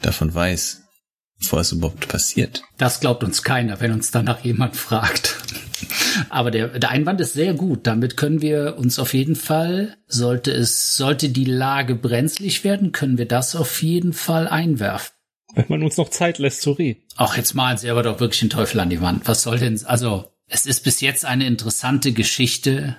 davon 0.00 0.32
weiß, 0.32 0.82
bevor 1.38 1.60
es 1.60 1.72
überhaupt 1.72 2.08
passiert. 2.08 2.62
Das 2.78 3.00
glaubt 3.00 3.24
uns 3.24 3.42
keiner, 3.42 3.80
wenn 3.80 3.92
uns 3.92 4.10
danach 4.10 4.44
jemand 4.44 4.76
fragt. 4.76 5.36
Aber 6.28 6.50
der, 6.50 6.78
der 6.78 6.90
Einwand 6.90 7.20
ist 7.20 7.32
sehr 7.32 7.54
gut. 7.54 7.86
Damit 7.86 8.16
können 8.16 8.42
wir 8.42 8.76
uns 8.78 8.98
auf 8.98 9.14
jeden 9.14 9.36
Fall, 9.36 9.96
sollte 10.06 10.52
es, 10.52 10.96
sollte 10.96 11.28
die 11.28 11.44
Lage 11.44 11.94
brenzlig 11.94 12.64
werden, 12.64 12.92
können 12.92 13.18
wir 13.18 13.26
das 13.26 13.56
auf 13.56 13.82
jeden 13.82 14.12
Fall 14.12 14.48
einwerfen. 14.48 15.12
Wenn 15.54 15.66
man 15.68 15.82
uns 15.82 15.96
noch 15.96 16.08
Zeit 16.08 16.38
lässt 16.38 16.62
zu 16.62 16.72
reden. 16.72 17.02
Auch 17.16 17.36
jetzt 17.36 17.54
malen 17.54 17.76
sie 17.76 17.90
aber 17.90 18.02
doch 18.02 18.20
wirklich 18.20 18.40
den 18.40 18.50
Teufel 18.50 18.80
an 18.80 18.90
die 18.90 19.00
Wand. 19.02 19.28
Was 19.28 19.42
soll 19.42 19.58
denn, 19.58 19.78
also, 19.84 20.24
es 20.48 20.66
ist 20.66 20.84
bis 20.84 21.00
jetzt 21.00 21.24
eine 21.24 21.46
interessante 21.46 22.12
Geschichte 22.12 22.96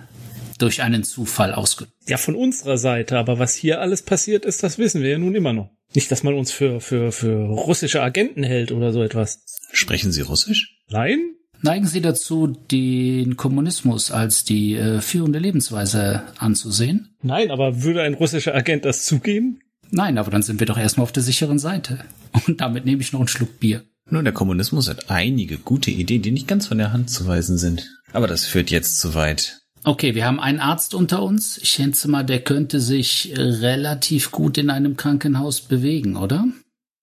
durch 0.59 0.81
einen 0.81 1.03
Zufall 1.03 1.53
ausgelöst. 1.53 1.93
Ja, 2.07 2.17
von 2.17 2.35
unserer 2.35 2.77
Seite, 2.77 3.17
aber 3.17 3.39
was 3.39 3.55
hier 3.55 3.81
alles 3.81 4.03
passiert 4.03 4.45
ist, 4.45 4.63
das 4.63 4.77
wissen 4.77 5.01
wir 5.01 5.11
ja 5.11 5.17
nun 5.17 5.35
immer 5.35 5.53
noch. 5.53 5.69
Nicht, 5.95 6.11
dass 6.11 6.23
man 6.23 6.33
uns 6.33 6.51
für, 6.51 6.79
für, 6.79 7.11
für 7.11 7.35
russische 7.35 8.01
Agenten 8.01 8.43
hält 8.43 8.71
oder 8.71 8.91
so 8.91 9.03
etwas. 9.03 9.43
Sprechen 9.71 10.11
Sie 10.11 10.21
Russisch? 10.21 10.79
Nein? 10.89 11.35
Neigen 11.65 11.87
Sie 11.87 12.01
dazu, 12.01 12.47
den 12.47 13.37
Kommunismus 13.37 14.11
als 14.11 14.43
die 14.43 14.75
äh, 14.75 14.99
führende 14.99 15.39
Lebensweise 15.39 16.23
anzusehen? 16.37 17.15
Nein, 17.21 17.51
aber 17.51 17.83
würde 17.83 18.01
ein 18.01 18.15
russischer 18.15 18.53
Agent 18.53 18.83
das 18.83 19.05
zugeben? 19.05 19.61
Nein, 19.89 20.17
aber 20.17 20.29
dann 20.29 20.43
sind 20.43 20.59
wir 20.59 20.67
doch 20.67 20.77
erstmal 20.77 21.03
auf 21.03 21.13
der 21.13 21.23
sicheren 21.23 21.59
Seite. 21.59 22.03
Und 22.47 22.59
damit 22.59 22.83
nehme 22.83 23.01
ich 23.01 23.13
noch 23.13 23.21
einen 23.21 23.29
Schluck 23.29 23.61
Bier. 23.61 23.83
Nun, 24.09 24.25
der 24.25 24.33
Kommunismus 24.33 24.89
hat 24.89 25.09
einige 25.09 25.57
gute 25.57 25.89
Ideen, 25.89 26.21
die 26.21 26.31
nicht 26.31 26.49
ganz 26.49 26.67
von 26.67 26.79
der 26.79 26.91
Hand 26.91 27.09
zu 27.09 27.27
weisen 27.27 27.57
sind. 27.57 27.89
Aber 28.11 28.27
das 28.27 28.45
führt 28.45 28.69
jetzt 28.69 28.99
zu 28.99 29.13
weit. 29.13 29.61
Okay, 29.85 30.15
wir 30.15 30.25
haben 30.25 30.41
einen 30.41 30.59
Arzt 30.59 30.93
unter 30.93 31.23
uns. 31.23 31.57
Ich 31.57 31.69
schätze 31.69 32.09
mal, 32.09 32.23
der 32.23 32.41
könnte 32.41 32.81
sich 32.81 33.33
relativ 33.37 34.31
gut 34.31 34.57
in 34.57 34.69
einem 34.69 34.97
Krankenhaus 34.97 35.61
bewegen, 35.61 36.17
oder? 36.17 36.45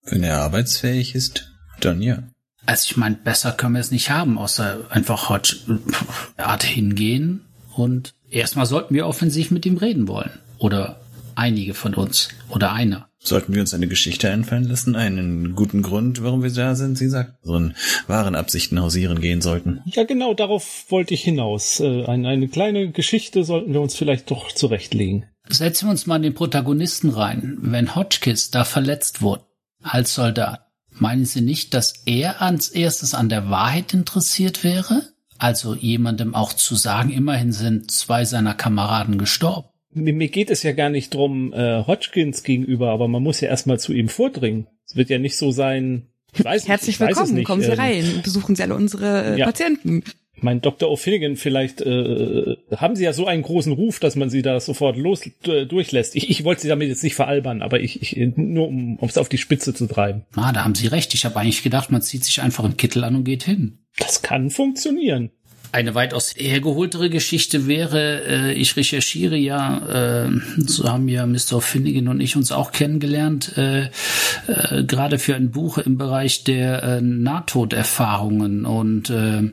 Wenn 0.03 0.23
er 0.23 0.41
arbeitsfähig 0.41 1.15
ist, 1.15 1.51
dann 1.79 2.01
ja. 2.03 2.21
Also 2.65 2.85
ich 2.89 2.97
meine, 2.97 3.15
besser 3.15 3.51
können 3.51 3.73
wir 3.73 3.81
es 3.81 3.91
nicht 3.91 4.09
haben, 4.09 4.37
außer 4.37 4.81
einfach 4.89 5.29
Hodge 5.29 5.57
Art 6.37 6.63
hingehen 6.63 7.45
und 7.75 8.13
erstmal 8.29 8.65
sollten 8.65 8.93
wir 8.93 9.07
offensiv 9.07 9.51
mit 9.51 9.65
ihm 9.65 9.77
reden 9.77 10.07
wollen. 10.07 10.31
Oder 10.57 11.01
einige 11.35 11.73
von 11.73 11.95
uns. 11.95 12.29
Oder 12.49 12.73
einer. 12.73 13.07
Sollten 13.23 13.53
wir 13.53 13.61
uns 13.61 13.73
eine 13.73 13.87
Geschichte 13.87 14.31
einfallen 14.31 14.63
lassen, 14.63 14.95
einen 14.95 15.53
guten 15.55 15.83
Grund, 15.83 16.23
warum 16.23 16.41
wir 16.41 16.51
da 16.51 16.73
sind, 16.73 16.97
Sie 16.97 17.07
sagt, 17.07 17.35
unseren 17.43 17.75
wahren 18.07 18.33
Absichten 18.33 18.81
hausieren 18.81 19.21
gehen 19.21 19.41
sollten. 19.41 19.81
Ja, 19.85 20.05
genau, 20.05 20.33
darauf 20.33 20.85
wollte 20.89 21.13
ich 21.13 21.23
hinaus. 21.23 21.79
Äh, 21.79 22.05
eine, 22.05 22.29
eine 22.29 22.47
kleine 22.47 22.91
Geschichte 22.91 23.43
sollten 23.43 23.73
wir 23.73 23.81
uns 23.81 23.95
vielleicht 23.95 24.31
doch 24.31 24.51
zurechtlegen. 24.51 25.25
Setzen 25.47 25.85
wir 25.87 25.91
uns 25.91 26.07
mal 26.07 26.15
in 26.15 26.23
den 26.23 26.33
Protagonisten 26.33 27.09
rein. 27.09 27.57
Wenn 27.61 27.95
Hotchkiss 27.95 28.49
da 28.49 28.63
verletzt 28.63 29.21
wurde, 29.21 29.43
als 29.83 30.15
Soldat, 30.15 30.70
meinen 30.93 31.25
Sie 31.25 31.41
nicht, 31.41 31.73
dass 31.73 32.03
er 32.05 32.41
als 32.41 32.69
erstes 32.69 33.13
an 33.13 33.29
der 33.29 33.49
Wahrheit 33.49 33.93
interessiert 33.93 34.63
wäre? 34.63 35.03
Also 35.37 35.73
jemandem 35.73 36.35
auch 36.35 36.53
zu 36.53 36.75
sagen, 36.75 37.09
immerhin 37.09 37.51
sind 37.51 37.89
zwei 37.89 38.25
seiner 38.25 38.53
Kameraden 38.53 39.17
gestorben 39.17 39.71
mir, 39.93 40.29
geht 40.29 40.49
es 40.49 40.63
ja 40.63 40.71
gar 40.71 40.89
nicht 40.89 41.13
drum 41.13 41.53
äh, 41.53 41.85
Hodgkins 41.85 42.43
gegenüber, 42.43 42.91
aber 42.91 43.07
man 43.07 43.23
muss 43.23 43.41
ja 43.41 43.49
erstmal 43.49 43.79
zu 43.79 43.93
ihm 43.93 44.09
vordringen. 44.09 44.67
Es 44.85 44.95
wird 44.95 45.09
ja 45.09 45.19
nicht 45.19 45.37
so 45.37 45.51
sein. 45.51 46.07
Ich 46.33 46.43
weiß 46.43 46.67
Herzlich 46.67 46.99
nicht, 46.99 47.07
willkommen, 47.07 47.33
nicht. 47.33 47.45
kommen 47.45 47.61
Sie 47.61 47.71
ähm, 47.71 47.79
rein, 47.79 48.21
besuchen 48.23 48.55
Sie 48.55 48.63
alle 48.63 48.75
unsere 48.75 49.35
äh, 49.35 49.39
ja. 49.39 49.45
Patienten. 49.45 50.03
Mein 50.41 50.61
Dr. 50.61 50.89
O'Finnigan, 50.89 51.35
vielleicht 51.35 51.81
äh, 51.81 52.57
haben 52.75 52.95
Sie 52.95 53.03
ja 53.03 53.13
so 53.13 53.27
einen 53.27 53.43
großen 53.43 53.73
Ruf, 53.73 53.99
dass 53.99 54.15
man 54.15 54.29
Sie 54.29 54.41
da 54.41 54.59
sofort 54.59 54.97
los 54.97 55.21
durchlässt. 55.43 56.15
Ich, 56.15 56.29
ich 56.29 56.43
wollte 56.43 56.61
Sie 56.61 56.67
damit 56.67 56.89
jetzt 56.89 57.03
nicht 57.03 57.15
veralbern, 57.15 57.61
aber 57.61 57.79
ich, 57.79 58.01
ich 58.01 58.17
nur 58.35 58.67
um 58.67 58.97
es 59.01 59.17
auf 59.17 59.29
die 59.29 59.37
Spitze 59.37 59.73
zu 59.73 59.87
treiben. 59.87 60.23
Ah, 60.35 60.51
da 60.51 60.63
haben 60.63 60.75
Sie 60.75 60.87
recht. 60.87 61.13
Ich 61.13 61.25
habe 61.25 61.39
eigentlich 61.39 61.63
gedacht, 61.63 61.91
man 61.91 62.01
zieht 62.01 62.25
sich 62.25 62.41
einfach 62.41 62.63
im 62.63 62.77
Kittel 62.77 63.03
an 63.03 63.15
und 63.15 63.23
geht 63.23 63.43
hin. 63.43 63.79
Das 63.99 64.21
kann 64.21 64.49
funktionieren. 64.49 65.31
Eine 65.73 65.95
weitaus 65.95 66.35
hergeholtere 66.35 67.09
Geschichte 67.09 67.65
wäre, 67.65 68.23
äh, 68.27 68.53
ich 68.53 68.75
recherchiere 68.75 69.37
ja, 69.37 70.25
äh, 70.25 70.31
so 70.57 70.89
haben 70.89 71.07
ja 71.07 71.25
Mr. 71.25 71.61
Finnegan 71.61 72.09
und 72.09 72.19
ich 72.19 72.35
uns 72.35 72.51
auch 72.51 72.73
kennengelernt, 72.73 73.57
äh, 73.57 73.85
äh, 74.47 74.83
gerade 74.83 75.17
für 75.17 75.35
ein 75.35 75.51
Buch 75.51 75.77
im 75.77 75.97
Bereich 75.97 76.43
der 76.43 76.83
äh, 76.83 77.01
Nahtoderfahrungen. 77.01 78.65
Und 78.65 79.09
äh, 79.11 79.43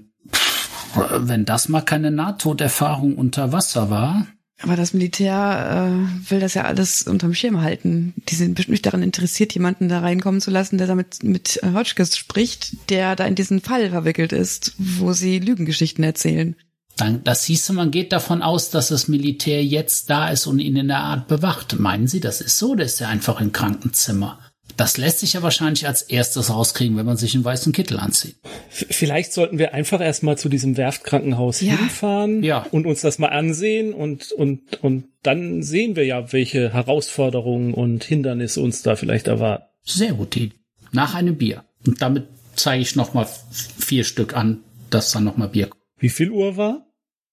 wenn 1.20 1.44
das 1.44 1.68
mal 1.68 1.82
keine 1.82 2.10
Nahtoderfahrung 2.10 3.16
unter 3.16 3.52
Wasser 3.52 3.90
war, 3.90 4.26
Aber 4.60 4.74
das 4.74 4.92
Militär 4.92 5.88
äh, 5.88 6.30
will 6.30 6.40
das 6.40 6.54
ja 6.54 6.64
alles 6.64 7.02
unterm 7.02 7.32
Schirm 7.32 7.60
halten. 7.60 8.14
Die 8.28 8.34
sind 8.34 8.54
bestimmt 8.54 8.72
nicht 8.72 8.86
daran 8.86 9.04
interessiert, 9.04 9.54
jemanden 9.54 9.88
da 9.88 10.00
reinkommen 10.00 10.40
zu 10.40 10.50
lassen, 10.50 10.78
der 10.78 10.88
damit 10.88 11.22
mit 11.22 11.60
Hotchkiss 11.62 12.16
spricht, 12.16 12.90
der 12.90 13.14
da 13.14 13.24
in 13.24 13.36
diesen 13.36 13.60
Fall 13.60 13.90
verwickelt 13.90 14.32
ist, 14.32 14.74
wo 14.78 15.12
sie 15.12 15.38
Lügengeschichten 15.38 16.02
erzählen. 16.02 16.56
dann, 16.96 17.22
das 17.22 17.44
hieße, 17.44 17.72
man 17.72 17.92
geht 17.92 18.12
davon 18.12 18.42
aus, 18.42 18.70
dass 18.70 18.88
das 18.88 19.06
Militär 19.06 19.64
jetzt 19.64 20.10
da 20.10 20.28
ist 20.30 20.46
und 20.48 20.58
ihn 20.58 20.74
in 20.76 20.88
der 20.88 20.98
Art 20.98 21.28
bewacht. 21.28 21.78
Meinen 21.78 22.08
Sie, 22.08 22.18
das 22.18 22.40
ist 22.40 22.58
so? 22.58 22.74
Der 22.74 22.86
ist 22.86 22.98
ja 22.98 23.08
einfach 23.08 23.40
im 23.40 23.52
Krankenzimmer. 23.52 24.40
Das 24.78 24.96
lässt 24.96 25.18
sich 25.18 25.32
ja 25.32 25.42
wahrscheinlich 25.42 25.88
als 25.88 26.02
erstes 26.02 26.50
rauskriegen, 26.50 26.96
wenn 26.96 27.04
man 27.04 27.16
sich 27.16 27.34
einen 27.34 27.44
weißen 27.44 27.72
Kittel 27.72 27.98
anzieht. 27.98 28.36
Vielleicht 28.70 29.32
sollten 29.32 29.58
wir 29.58 29.74
einfach 29.74 30.00
erstmal 30.00 30.38
zu 30.38 30.48
diesem 30.48 30.76
Werftkrankenhaus 30.76 31.60
Ja. 31.60 31.76
hinfahren 31.76 32.44
Ja. 32.44 32.64
und 32.70 32.86
uns 32.86 33.00
das 33.00 33.18
mal 33.18 33.26
ansehen 33.30 33.92
und, 33.92 34.30
und, 34.30 34.80
und 34.84 35.06
dann 35.24 35.64
sehen 35.64 35.96
wir 35.96 36.06
ja, 36.06 36.32
welche 36.32 36.72
Herausforderungen 36.72 37.74
und 37.74 38.04
Hindernisse 38.04 38.60
uns 38.60 38.82
da 38.82 38.94
vielleicht 38.94 39.26
erwarten. 39.26 39.64
Sehr 39.82 40.12
gut, 40.12 40.36
Idee. 40.36 40.54
Nach 40.92 41.16
einem 41.16 41.36
Bier. 41.36 41.64
Und 41.84 42.00
damit 42.00 42.28
zeige 42.54 42.80
ich 42.80 42.94
noch 42.94 43.14
mal 43.14 43.26
vier 43.78 44.04
Stück 44.04 44.36
an, 44.36 44.60
dass 44.90 45.10
dann 45.10 45.24
noch 45.24 45.36
mal 45.36 45.48
Bier 45.48 45.66
kommt. 45.66 45.82
Wie 45.98 46.08
viel 46.08 46.30
Uhr 46.30 46.56
war? 46.56 46.86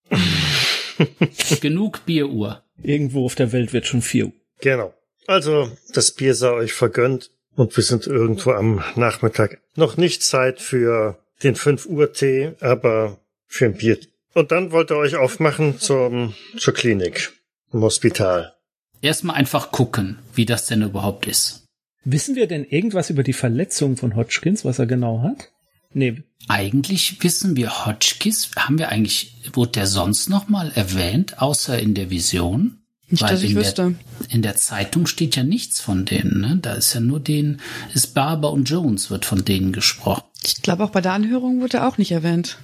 Genug 1.61 2.07
Bieruhr. 2.07 2.63
Irgendwo 2.81 3.23
auf 3.25 3.35
der 3.35 3.51
Welt 3.51 3.71
wird 3.71 3.85
schon 3.85 4.01
vier 4.01 4.25
Uhr. 4.27 4.33
Genau. 4.61 4.93
Also, 5.27 5.69
das 5.93 6.11
Bier 6.11 6.33
sei 6.33 6.49
euch 6.49 6.73
vergönnt 6.73 7.31
und 7.55 7.75
wir 7.75 7.83
sind 7.83 8.07
irgendwo 8.07 8.51
am 8.51 8.83
Nachmittag. 8.95 9.61
Noch 9.75 9.97
nicht 9.97 10.23
Zeit 10.23 10.61
für 10.61 11.17
den 11.43 11.55
5 11.55 11.85
Uhr 11.85 12.13
Tee, 12.13 12.53
aber 12.59 13.19
für 13.47 13.65
ein 13.65 13.75
Bier. 13.75 13.97
Und 14.33 14.51
dann 14.51 14.71
wollt 14.71 14.91
ihr 14.91 14.97
euch 14.97 15.15
aufmachen 15.15 15.79
zum, 15.79 16.33
zur 16.57 16.73
Klinik, 16.73 17.31
im 17.71 17.81
Hospital. 17.81 18.53
Erstmal 19.01 19.35
einfach 19.35 19.71
gucken, 19.71 20.19
wie 20.33 20.45
das 20.45 20.67
denn 20.67 20.81
überhaupt 20.81 21.27
ist. 21.27 21.65
Wissen 22.03 22.35
wir 22.35 22.47
denn 22.47 22.65
irgendwas 22.65 23.09
über 23.09 23.23
die 23.23 23.33
Verletzung 23.33 23.97
von 23.97 24.15
Hodgkins, 24.15 24.65
was 24.65 24.79
er 24.79 24.85
genau 24.85 25.21
hat? 25.21 25.51
Nee, 25.93 26.23
Eigentlich 26.47 27.23
wissen 27.23 27.55
wir 27.55 27.85
Hotchkiss, 27.85 28.51
haben 28.55 28.77
wir 28.77 28.89
eigentlich, 28.89 29.49
wurde 29.53 29.71
der 29.71 29.87
sonst 29.87 30.29
noch 30.29 30.47
mal 30.47 30.71
erwähnt, 30.71 31.41
außer 31.41 31.79
in 31.79 31.95
der 31.95 32.11
Vision? 32.11 32.84
Nicht, 33.07 33.23
dass 33.23 33.43
ich 33.43 33.51
in 33.51 33.57
wüsste. 33.57 33.95
Der, 34.19 34.31
in 34.35 34.41
der 34.41 34.55
Zeitung 34.55 35.05
steht 35.05 35.35
ja 35.35 35.43
nichts 35.43 35.79
von 35.79 36.05
denen, 36.05 36.41
ne? 36.41 36.57
Da 36.61 36.73
ist 36.73 36.93
ja 36.93 36.99
nur 36.99 37.19
den, 37.19 37.61
ist 37.93 38.15
Barber 38.15 38.51
und 38.51 38.69
Jones 38.69 39.11
wird 39.11 39.25
von 39.25 39.45
denen 39.45 39.73
gesprochen. 39.73 40.23
Ich 40.43 40.61
glaube, 40.61 40.83
auch 40.83 40.89
bei 40.89 41.01
der 41.01 41.13
Anhörung 41.13 41.61
wurde 41.61 41.77
er 41.77 41.87
auch 41.87 41.97
nicht 41.97 42.11
erwähnt. 42.11 42.57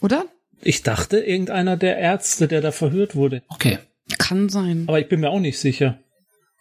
Oder? 0.00 0.26
ich 0.62 0.82
dachte, 0.82 1.18
irgendeiner 1.18 1.76
der 1.76 1.98
Ärzte, 1.98 2.48
der 2.48 2.60
da 2.60 2.72
verhört 2.72 3.14
wurde. 3.14 3.42
Okay. 3.48 3.78
Kann 4.18 4.48
sein. 4.48 4.84
Aber 4.86 5.00
ich 5.00 5.08
bin 5.08 5.20
mir 5.20 5.30
auch 5.30 5.40
nicht 5.40 5.58
sicher. 5.58 5.98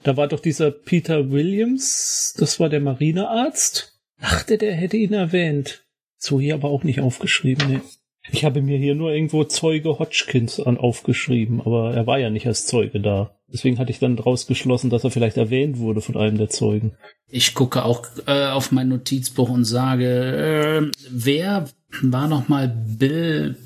Da 0.03 0.17
war 0.17 0.27
doch 0.27 0.39
dieser 0.39 0.71
Peter 0.71 1.31
Williams, 1.31 2.33
das 2.37 2.59
war 2.59 2.69
der 2.69 2.79
Marinearzt. 2.79 3.99
Dachte, 4.19 4.57
der 4.57 4.73
hätte 4.73 4.97
ihn 4.97 5.13
erwähnt. 5.13 5.83
So 6.17 6.39
hier 6.39 6.55
aber 6.55 6.69
auch 6.69 6.83
nicht 6.83 7.01
aufgeschrieben, 7.01 7.71
ne? 7.71 7.81
Ich 8.29 8.45
habe 8.45 8.61
mir 8.61 8.77
hier 8.77 8.95
nur 8.95 9.11
irgendwo 9.11 9.43
Zeuge 9.45 9.97
Hodgkins 9.97 10.59
an 10.59 10.77
aufgeschrieben, 10.77 11.61
aber 11.61 11.93
er 11.93 12.05
war 12.05 12.19
ja 12.19 12.29
nicht 12.29 12.45
als 12.45 12.67
Zeuge 12.67 12.99
da. 12.99 13.35
Deswegen 13.51 13.79
hatte 13.79 13.91
ich 13.91 13.99
dann 13.99 14.15
daraus 14.15 14.47
geschlossen, 14.47 14.89
dass 14.89 15.03
er 15.03 15.11
vielleicht 15.11 15.37
erwähnt 15.37 15.79
wurde 15.79 16.01
von 16.01 16.15
einem 16.15 16.37
der 16.37 16.49
Zeugen. 16.49 16.95
Ich 17.27 17.53
gucke 17.53 17.83
auch 17.83 18.05
äh, 18.27 18.47
auf 18.47 18.71
mein 18.71 18.89
Notizbuch 18.89 19.49
und 19.49 19.65
sage, 19.65 20.05
äh, 20.05 20.91
wer 21.09 21.69
war 22.01 22.27
noch 22.27 22.47
mal 22.47 22.67
Bill 22.69 23.57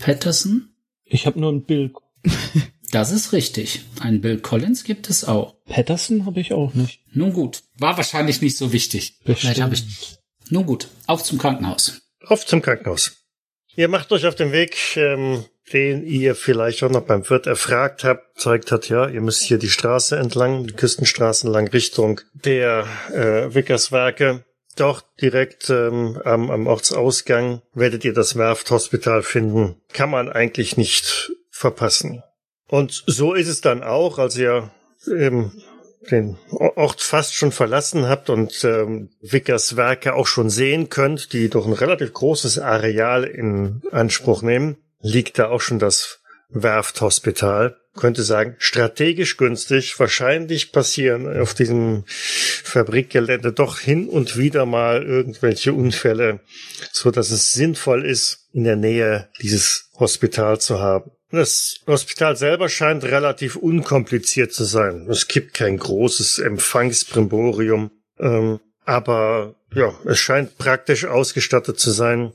Patterson? 0.00 0.68
Ich 1.04 1.26
habe 1.26 1.40
nur 1.40 1.52
ein 1.52 1.62
Bill. 1.62 1.92
Das 2.92 3.10
ist 3.10 3.32
richtig. 3.32 3.82
Ein 3.98 4.20
Bill 4.20 4.38
Collins 4.38 4.84
gibt 4.84 5.10
es 5.10 5.24
auch. 5.24 5.56
Patterson 5.64 6.24
habe 6.24 6.40
ich 6.40 6.52
auch 6.52 6.72
nicht. 6.74 7.00
Nun 7.12 7.32
gut, 7.32 7.64
war 7.78 7.96
wahrscheinlich 7.96 8.40
nicht 8.40 8.56
so 8.56 8.72
wichtig. 8.72 9.18
Bestimmt. 9.18 9.38
Vielleicht 9.38 9.60
habe 9.60 9.74
ich. 9.74 9.84
Nun 10.50 10.66
gut, 10.66 10.88
auf 11.06 11.24
zum 11.24 11.36
Krankenhaus. 11.36 12.02
Auf 12.24 12.46
zum 12.46 12.62
Krankenhaus. 12.62 13.25
Ihr 13.76 13.88
macht 13.88 14.10
euch 14.10 14.26
auf 14.26 14.34
den 14.34 14.52
Weg, 14.52 14.96
ähm, 14.96 15.44
den 15.72 16.06
ihr 16.06 16.34
vielleicht 16.34 16.82
auch 16.82 16.90
noch 16.90 17.02
beim 17.02 17.28
Wirt 17.28 17.46
erfragt 17.46 18.04
habt, 18.04 18.40
zeigt 18.40 18.72
hat, 18.72 18.88
ja, 18.88 19.06
ihr 19.06 19.20
müsst 19.20 19.42
hier 19.42 19.58
die 19.58 19.68
Straße 19.68 20.16
entlang, 20.16 20.66
die 20.66 20.72
Küstenstraße 20.72 21.46
entlang 21.46 21.68
Richtung 21.68 22.20
der 22.32 22.86
äh, 23.12 23.54
Wickerswerke. 23.54 24.44
Doch 24.76 25.02
direkt 25.20 25.68
ähm, 25.70 26.20
am, 26.24 26.50
am 26.50 26.66
Ortsausgang 26.66 27.62
werdet 27.74 28.04
ihr 28.04 28.14
das 28.14 28.36
Werfthospital 28.36 29.22
finden. 29.22 29.76
Kann 29.92 30.10
man 30.10 30.30
eigentlich 30.30 30.76
nicht 30.76 31.32
verpassen. 31.50 32.22
Und 32.68 33.04
so 33.06 33.34
ist 33.34 33.48
es 33.48 33.60
dann 33.60 33.82
auch, 33.82 34.18
als 34.18 34.36
ihr 34.36 34.70
ähm, 35.06 35.52
den 36.10 36.36
Ort 36.50 37.00
fast 37.00 37.34
schon 37.34 37.52
verlassen 37.52 38.08
habt 38.08 38.30
und 38.30 38.64
ähm, 38.64 39.10
Vickers 39.20 39.76
Werke 39.76 40.14
auch 40.14 40.26
schon 40.26 40.50
sehen 40.50 40.88
könnt, 40.88 41.32
die 41.32 41.48
doch 41.48 41.66
ein 41.66 41.72
relativ 41.72 42.12
großes 42.12 42.58
Areal 42.58 43.24
in 43.24 43.82
Anspruch 43.90 44.42
nehmen, 44.42 44.76
liegt 45.00 45.38
da 45.38 45.48
auch 45.48 45.60
schon 45.60 45.78
das 45.78 46.20
Werfthospital. 46.48 47.76
Könnte 47.96 48.22
sagen, 48.22 48.56
strategisch 48.58 49.38
günstig. 49.38 49.98
Wahrscheinlich 49.98 50.70
passieren 50.70 51.40
auf 51.40 51.54
diesem 51.54 52.04
Fabrikgelände 52.06 53.52
doch 53.52 53.78
hin 53.78 54.08
und 54.08 54.36
wieder 54.36 54.66
mal 54.66 55.02
irgendwelche 55.02 55.72
Unfälle, 55.72 56.40
so 56.92 57.10
dass 57.10 57.30
es 57.30 57.54
sinnvoll 57.54 58.04
ist, 58.04 58.48
in 58.52 58.64
der 58.64 58.76
Nähe 58.76 59.30
dieses 59.40 59.90
Hospital 59.98 60.60
zu 60.60 60.78
haben. 60.78 61.10
Das 61.30 61.80
Hospital 61.86 62.36
selber 62.36 62.68
scheint 62.68 63.04
relativ 63.04 63.56
unkompliziert 63.56 64.52
zu 64.52 64.64
sein. 64.64 65.06
Es 65.10 65.26
gibt 65.26 65.54
kein 65.54 65.76
großes 65.76 66.38
Empfangsbrimborium, 66.38 67.90
ähm, 68.18 68.60
aber 68.84 69.56
ja, 69.74 69.92
es 70.04 70.18
scheint 70.18 70.56
praktisch 70.58 71.04
ausgestattet 71.04 71.80
zu 71.80 71.90
sein, 71.90 72.32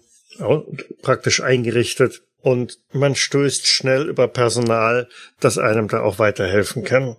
praktisch 1.01 1.41
eingerichtet 1.41 2.21
und 2.41 2.79
man 2.91 3.15
stößt 3.15 3.67
schnell 3.67 4.09
über 4.09 4.27
Personal, 4.27 5.07
das 5.39 5.57
einem 5.57 5.87
da 5.87 6.01
auch 6.01 6.19
weiterhelfen 6.19 6.83
kann. 6.83 7.15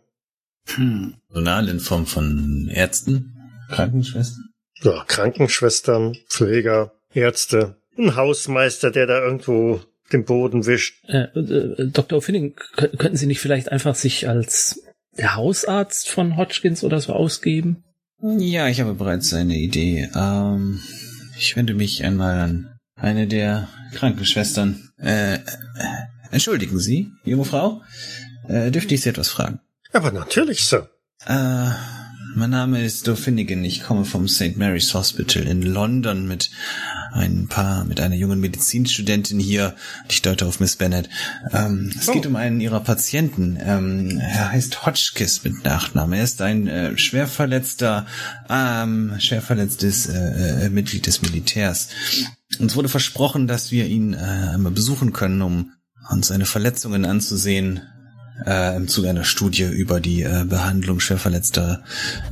Hm. 0.74 1.16
Personal 1.28 1.68
in 1.68 1.80
Form 1.80 2.06
von 2.06 2.68
Ärzten, 2.72 3.35
Krankenschwestern? 3.70 4.50
Ja, 4.82 5.04
Krankenschwestern, 5.06 6.16
Pfleger, 6.28 6.92
Ärzte, 7.14 7.76
ein 7.96 8.16
Hausmeister, 8.16 8.90
der 8.90 9.06
da 9.06 9.22
irgendwo 9.22 9.80
den 10.12 10.25
Boden 10.25 10.66
wischt. 10.66 11.03
Äh, 11.09 11.25
äh, 11.38 11.88
Dr. 11.88 12.20
O'Finning, 12.20 12.55
könnten 12.77 13.16
Sie 13.16 13.27
nicht 13.27 13.40
vielleicht 13.40 13.70
einfach 13.70 13.94
sich 13.94 14.29
als 14.29 14.83
der 15.16 15.35
Hausarzt 15.37 16.09
von 16.09 16.37
Hodgkins 16.37 16.85
oder 16.85 17.01
so 17.01 17.12
ausgeben? 17.12 17.85
Ja, 18.20 18.68
ich 18.68 18.81
habe 18.81 18.94
bereits 18.94 19.35
eine 19.35 19.57
Idee. 19.57 20.09
Ähm, 20.14 20.81
ich 21.38 21.57
wende 21.57 21.75
mich 21.75 22.05
einmal 22.05 22.38
an 22.38 22.79
eine 22.94 23.27
der 23.27 23.68
Krankenschwestern. 23.94 24.90
Äh, 24.98 25.35
äh, 25.35 25.38
entschuldigen 26.31 26.79
Sie, 26.79 27.11
junge 27.25 27.44
Frau, 27.44 27.83
äh, 28.48 28.70
dürfte 28.70 28.94
ich 28.94 29.03
Sie 29.03 29.09
etwas 29.09 29.29
fragen? 29.29 29.61
Aber 29.92 30.12
natürlich, 30.12 30.64
Sir. 30.64 30.88
Äh, 31.27 31.70
mein 32.35 32.51
Name 32.51 32.85
ist 32.85 33.07
Do 33.07 33.14
Finnegan. 33.14 33.64
Ich 33.64 33.83
komme 33.83 34.05
vom 34.05 34.29
St. 34.29 34.57
Mary's 34.57 34.95
Hospital 34.95 35.42
in 35.45 35.62
London 35.62 36.27
mit 36.27 36.51
ein 37.12 37.47
paar, 37.49 37.85
mit 37.85 38.01
einer 38.01 38.14
jungen 38.14 38.40
Medizinstudentin 38.40 39.38
hier. 39.38 39.75
Ich 40.09 40.23
deute 40.23 40.47
auf 40.47 40.61
Miss 40.61 40.77
Bennett. 40.77 41.09
Ähm, 41.53 41.92
es 41.99 42.09
oh. 42.09 42.12
geht 42.12 42.27
um 42.27 42.37
einen 42.37 42.61
ihrer 42.61 42.81
Patienten. 42.81 43.59
Ähm, 43.61 44.18
er 44.21 44.53
heißt 44.53 44.87
Hotchkiss 44.87 45.45
mit 45.45 45.64
Nachnamen. 45.64 46.14
Er 46.14 46.25
ist 46.25 46.40
ein 46.40 46.68
äh, 46.68 46.99
schwer 46.99 47.27
verletzter, 47.27 48.07
ähm, 48.49 49.14
schwer 49.18 49.42
verletztes 49.42 50.07
äh, 50.07 50.66
äh, 50.66 50.68
Mitglied 50.71 51.07
des 51.07 51.23
Militärs. 51.23 51.88
Uns 52.59 52.77
wurde 52.77 52.88
versprochen, 52.88 53.47
dass 53.47 53.71
wir 53.71 53.87
ihn 53.87 54.14
äh, 54.14 54.16
einmal 54.55 54.73
besuchen 54.73 55.12
können, 55.12 55.42
um 55.42 55.73
uns 56.11 56.29
seine 56.29 56.47
Verletzungen 56.47 57.05
anzusehen 57.05 57.81
äh, 58.46 58.76
im 58.76 58.88
Zuge 58.88 59.09
einer 59.09 59.24
Studie 59.24 59.64
über 59.64 60.00
die 60.00 60.22
äh, 60.22 60.44
Behandlung 60.44 61.00
schwerverletzter 61.00 61.83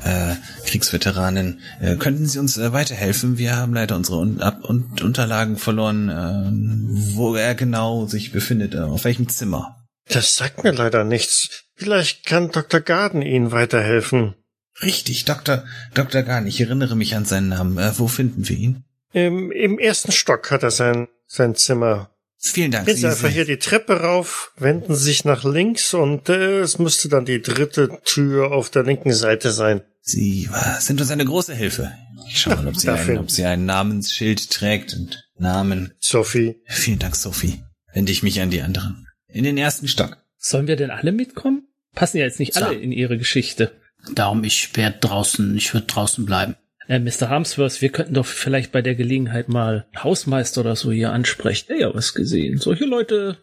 äh, 0.04 0.34
Kriegsveteranen. 0.66 1.60
Äh, 1.80 1.96
könnten 1.96 2.26
Sie 2.26 2.38
uns 2.38 2.58
äh, 2.58 2.72
weiterhelfen? 2.72 3.38
Wir 3.38 3.56
haben 3.56 3.74
leider 3.74 3.96
unsere 3.96 4.18
Un 4.18 4.40
Ab 4.40 4.64
und 4.64 5.02
Unterlagen 5.02 5.56
verloren, 5.56 6.08
äh, 6.08 7.16
wo 7.16 7.34
er 7.34 7.54
genau 7.54 8.06
sich 8.06 8.32
befindet, 8.32 8.74
äh, 8.74 8.78
auf 8.78 9.04
welchem 9.04 9.28
Zimmer. 9.28 9.76
Das 10.08 10.36
sagt 10.36 10.64
mir 10.64 10.72
leider 10.72 11.04
nichts. 11.04 11.64
Vielleicht 11.76 12.26
kann 12.26 12.50
Dr. 12.50 12.80
Garden 12.80 13.22
Ihnen 13.22 13.52
weiterhelfen. 13.52 14.34
Richtig, 14.82 15.24
Dr. 15.24 15.64
Dr. 15.94 16.22
Garden, 16.22 16.46
ich 16.46 16.60
erinnere 16.60 16.96
mich 16.96 17.14
an 17.14 17.24
seinen 17.24 17.48
Namen. 17.48 17.78
Äh, 17.78 17.92
wo 17.98 18.08
finden 18.08 18.48
wir 18.48 18.56
ihn? 18.56 18.84
Im, 19.12 19.50
Im 19.50 19.78
ersten 19.78 20.12
Stock 20.12 20.50
hat 20.50 20.62
er 20.62 20.70
sein, 20.70 21.08
sein 21.26 21.54
Zimmer. 21.54 22.10
Vielen 22.42 22.70
Dank. 22.70 22.86
Gehen 22.86 22.96
Sie 22.96 23.06
einfach 23.06 23.28
hier 23.28 23.44
die 23.44 23.58
Treppe 23.58 24.00
rauf, 24.00 24.52
wenden 24.56 24.94
Sie 24.94 25.04
sich 25.04 25.24
nach 25.26 25.44
links 25.44 25.92
und 25.92 26.30
äh, 26.30 26.60
es 26.60 26.78
müsste 26.78 27.10
dann 27.10 27.26
die 27.26 27.42
dritte 27.42 28.00
Tür 28.04 28.52
auf 28.52 28.70
der 28.70 28.82
linken 28.82 29.12
Seite 29.12 29.52
sein. 29.52 29.82
Sie 30.00 30.48
sind 30.78 31.00
uns 31.00 31.10
eine 31.10 31.26
große 31.26 31.54
Hilfe. 31.54 31.92
Ich 32.28 32.40
schaue 32.40 32.56
mal, 32.56 32.68
ob 32.68 32.76
sie, 32.76 32.88
ein, 32.88 33.18
ob 33.18 33.30
sie 33.30 33.44
ein 33.44 33.66
Namensschild 33.66 34.50
trägt 34.50 34.94
und 34.94 35.28
Namen. 35.36 35.92
Sophie. 35.98 36.62
Vielen 36.64 36.98
Dank, 36.98 37.14
Sophie. 37.14 37.62
Wende 37.92 38.10
ich 38.10 38.22
mich 38.22 38.40
an 38.40 38.50
die 38.50 38.62
anderen. 38.62 39.06
In 39.28 39.44
den 39.44 39.58
ersten 39.58 39.88
Stock. 39.88 40.16
Sollen 40.38 40.66
wir 40.66 40.76
denn 40.76 40.90
alle 40.90 41.12
mitkommen? 41.12 41.68
Passen 41.94 42.18
ja 42.18 42.24
jetzt 42.24 42.38
nicht 42.38 42.56
alle 42.56 42.74
in 42.74 42.92
ihre 42.92 43.18
Geschichte. 43.18 43.72
Darum, 44.14 44.44
ich 44.44 44.76
werde 44.76 44.98
draußen, 45.00 45.56
ich 45.56 45.74
würde 45.74 45.86
draußen 45.86 46.24
bleiben. 46.24 46.56
Äh, 46.90 46.98
Mr. 46.98 47.28
Harmsworth, 47.28 47.82
wir 47.82 47.90
könnten 47.90 48.14
doch 48.14 48.26
vielleicht 48.26 48.72
bei 48.72 48.82
der 48.82 48.96
Gelegenheit 48.96 49.48
mal 49.48 49.86
Hausmeister 49.96 50.62
oder 50.62 50.74
so 50.74 50.90
hier 50.90 51.12
ansprechen. 51.12 51.66
Der 51.68 51.78
ja 51.78 51.94
was 51.94 52.14
gesehen. 52.14 52.58
Solche 52.58 52.84
Leute, 52.84 53.38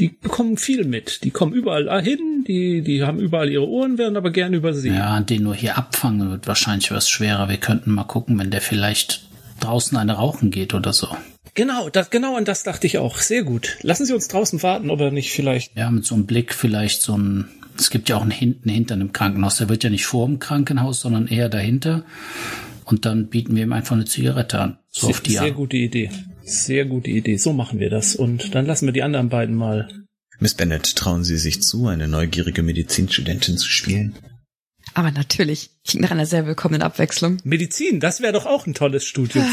die 0.00 0.08
bekommen 0.08 0.56
viel 0.56 0.84
mit. 0.84 1.22
Die 1.22 1.30
kommen 1.30 1.52
überall 1.52 2.02
hin, 2.02 2.44
die, 2.48 2.82
die 2.82 3.04
haben 3.04 3.20
überall 3.20 3.50
ihre 3.50 3.68
Ohren, 3.68 3.98
werden 3.98 4.16
aber 4.16 4.32
gern 4.32 4.52
übersehen. 4.52 4.96
Ja, 4.96 5.20
den 5.20 5.44
nur 5.44 5.54
hier 5.54 5.78
abfangen 5.78 6.28
wird 6.28 6.48
wahrscheinlich 6.48 6.90
was 6.90 7.08
schwerer. 7.08 7.48
Wir 7.48 7.58
könnten 7.58 7.92
mal 7.92 8.02
gucken, 8.02 8.36
wenn 8.36 8.50
der 8.50 8.60
vielleicht 8.60 9.28
draußen 9.60 9.96
eine 9.96 10.14
rauchen 10.14 10.50
geht 10.50 10.74
oder 10.74 10.92
so. 10.92 11.06
Genau, 11.54 11.90
das, 11.90 12.10
genau 12.10 12.36
an 12.36 12.44
das 12.44 12.64
dachte 12.64 12.88
ich 12.88 12.98
auch. 12.98 13.18
Sehr 13.18 13.44
gut. 13.44 13.76
Lassen 13.82 14.06
Sie 14.06 14.12
uns 14.12 14.26
draußen 14.26 14.60
warten, 14.64 14.90
ob 14.90 14.98
er 14.98 15.12
nicht 15.12 15.30
vielleicht. 15.30 15.76
Ja, 15.76 15.88
mit 15.92 16.04
so 16.04 16.16
einem 16.16 16.26
Blick 16.26 16.52
vielleicht 16.52 17.02
so 17.02 17.16
ein. 17.16 17.48
Es 17.78 17.90
gibt 17.90 18.08
ja 18.08 18.16
auch 18.16 18.22
einen 18.22 18.32
hinten 18.32 18.68
hinter 18.70 18.94
einem 18.94 19.12
Krankenhaus. 19.12 19.58
Der 19.58 19.68
wird 19.68 19.84
ja 19.84 19.90
nicht 19.90 20.04
vor 20.04 20.26
dem 20.26 20.40
Krankenhaus, 20.40 21.00
sondern 21.00 21.28
eher 21.28 21.48
dahinter 21.48 22.02
und 22.90 23.04
dann 23.04 23.28
bieten 23.28 23.54
wir 23.54 23.62
ihm 23.62 23.72
einfach 23.72 23.96
eine 23.96 24.06
Zigarette 24.06 24.58
an. 24.58 24.78
So 24.88 25.06
sehr, 25.06 25.10
auf 25.10 25.20
die 25.20 25.32
sehr 25.32 25.52
gute 25.52 25.76
Idee. 25.76 26.10
Sehr 26.42 26.86
gute 26.86 27.10
Idee. 27.10 27.36
So 27.36 27.52
machen 27.52 27.78
wir 27.78 27.90
das. 27.90 28.16
Und 28.16 28.54
dann 28.54 28.66
lassen 28.66 28.86
wir 28.86 28.92
die 28.92 29.02
anderen 29.02 29.28
beiden 29.28 29.54
mal. 29.54 29.88
Miss 30.40 30.54
Bennett, 30.54 30.96
trauen 30.96 31.24
Sie 31.24 31.36
sich 31.36 31.62
zu, 31.62 31.88
eine 31.88 32.08
neugierige 32.08 32.62
Medizinstudentin 32.62 33.58
zu 33.58 33.68
spielen? 33.68 34.16
Aber 34.94 35.10
natürlich. 35.10 35.70
Klingt 35.86 36.02
nach 36.02 36.10
einer 36.10 36.26
sehr 36.26 36.46
willkommenen 36.46 36.82
Abwechslung. 36.82 37.38
Medizin, 37.44 38.00
das 38.00 38.20
wäre 38.20 38.32
doch 38.32 38.46
auch 38.46 38.66
ein 38.66 38.74
tolles 38.74 39.04
Studium. 39.04 39.44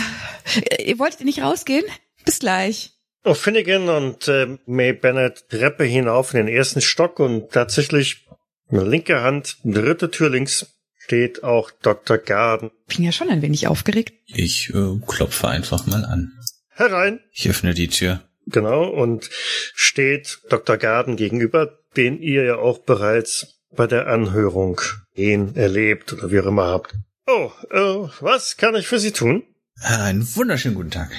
Äh, 0.70 0.84
ihr 0.84 1.00
wolltet 1.00 1.26
nicht 1.26 1.42
rausgehen? 1.42 1.84
Bis 2.24 2.40
gleich. 2.40 2.92
Oh, 3.24 3.34
Finnegan 3.34 3.90
und 3.90 4.28
äh, 4.28 4.60
May 4.68 4.94
Bennett 4.94 5.50
Treppe 5.50 5.84
hinauf 5.84 6.34
in 6.34 6.46
den 6.46 6.56
ersten 6.56 6.82
Stock 6.82 7.20
und 7.20 7.52
tatsächlich 7.52 8.28
eine 8.70 8.84
linke 8.84 9.22
Hand, 9.22 9.58
dritte 9.64 10.12
Tür 10.12 10.30
links, 10.30 10.75
steht 11.06 11.44
auch 11.44 11.70
Dr. 11.84 12.18
Garden. 12.18 12.72
Bin 12.88 13.06
ja 13.06 13.12
schon 13.12 13.30
ein 13.30 13.44
wenig 13.44 13.68
aufgeregt. 13.68 14.14
Ich 14.26 14.72
äh, 14.74 15.00
klopfe 15.06 15.48
einfach 15.48 15.86
mal 15.86 16.04
an. 16.04 16.34
Herein. 16.70 17.20
Ich 17.32 17.48
öffne 17.48 17.76
die 17.76 17.90
Tür. 17.90 18.22
Genau, 18.48 18.86
und 18.86 19.30
steht 19.32 20.40
Dr. 20.50 20.78
Garden 20.78 21.16
gegenüber, 21.16 21.78
den 21.96 22.20
ihr 22.20 22.44
ja 22.44 22.56
auch 22.56 22.80
bereits 22.80 23.60
bei 23.76 23.86
der 23.86 24.08
Anhörung 24.08 24.82
ihn 25.14 25.56
erlebt 25.56 26.12
oder 26.12 26.32
wie 26.32 26.40
auch 26.40 26.48
immer 26.48 26.66
habt. 26.68 26.96
Oh, 27.28 27.52
äh, 27.70 28.10
was 28.20 28.58
kann 28.58 28.76
ich 28.76 28.88
für 28.88 29.00
Sie 29.00 29.12
tun? 29.12 29.44
Einen 29.82 30.28
wunderschönen 30.36 30.76
guten 30.76 30.92
Tag, 30.92 31.12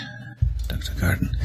Dr. 0.68 0.94
Garden. 0.96 1.36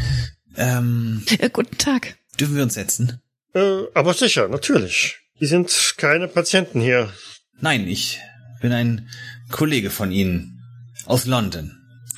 Ähm, 0.58 1.24
äh, 1.38 1.50
guten 1.52 1.78
Tag. 1.78 2.16
Dürfen 2.40 2.56
wir 2.56 2.64
uns 2.64 2.74
setzen? 2.74 3.22
Äh, 3.54 3.84
aber 3.94 4.16
sicher, 4.16 4.48
natürlich. 4.48 5.20
Die 5.40 5.46
sind 5.46 5.96
keine 5.98 6.28
Patienten 6.28 6.82
hier. 6.82 7.12
Nein, 7.60 7.88
ich 7.88 8.20
bin 8.62 8.72
ein 8.72 9.10
Kollege 9.52 9.90
von 9.90 10.12
Ihnen 10.12 10.62
aus 11.06 11.26
London. 11.26 11.78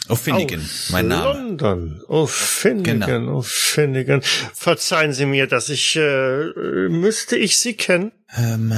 O'Finnigan, 0.10 0.60
mein 0.92 1.08
Name. 1.08 1.24
London. 1.34 2.02
O'Finnigan, 2.10 3.06
Genau. 3.06 3.40
O'Finnigan. 3.40 4.22
Verzeihen 4.54 5.14
Sie 5.14 5.26
mir, 5.26 5.48
dass 5.48 5.70
ich, 5.70 5.96
äh, 5.96 6.50
müsste 6.90 7.38
ich 7.38 7.58
Sie 7.58 7.76
kennen? 7.76 8.12
Ähm, 8.36 8.74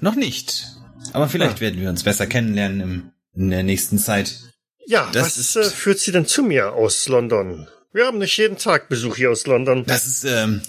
noch 0.00 0.14
nicht. 0.14 0.66
Aber 1.12 1.28
vielleicht 1.28 1.60
werden 1.60 1.80
wir 1.80 1.88
uns 1.90 2.04
besser 2.04 2.28
kennenlernen 2.28 2.80
im, 2.80 3.10
in 3.34 3.50
der 3.50 3.64
nächsten 3.64 3.98
Zeit. 3.98 4.36
Ja, 4.86 5.10
Das 5.12 5.26
was 5.26 5.38
ist- 5.38 5.56
äh, 5.56 5.64
führt 5.64 5.98
Sie 5.98 6.12
denn 6.12 6.26
zu 6.26 6.44
mir 6.44 6.72
aus 6.74 7.08
London? 7.08 7.66
Wir 7.92 8.06
haben 8.06 8.18
nicht 8.18 8.36
jeden 8.36 8.56
Tag 8.58 8.88
Besuch 8.88 9.16
hier 9.16 9.32
aus 9.32 9.46
London. 9.46 9.84
Das 9.84 10.06
ist 10.06 10.24
ähm, 10.24 10.62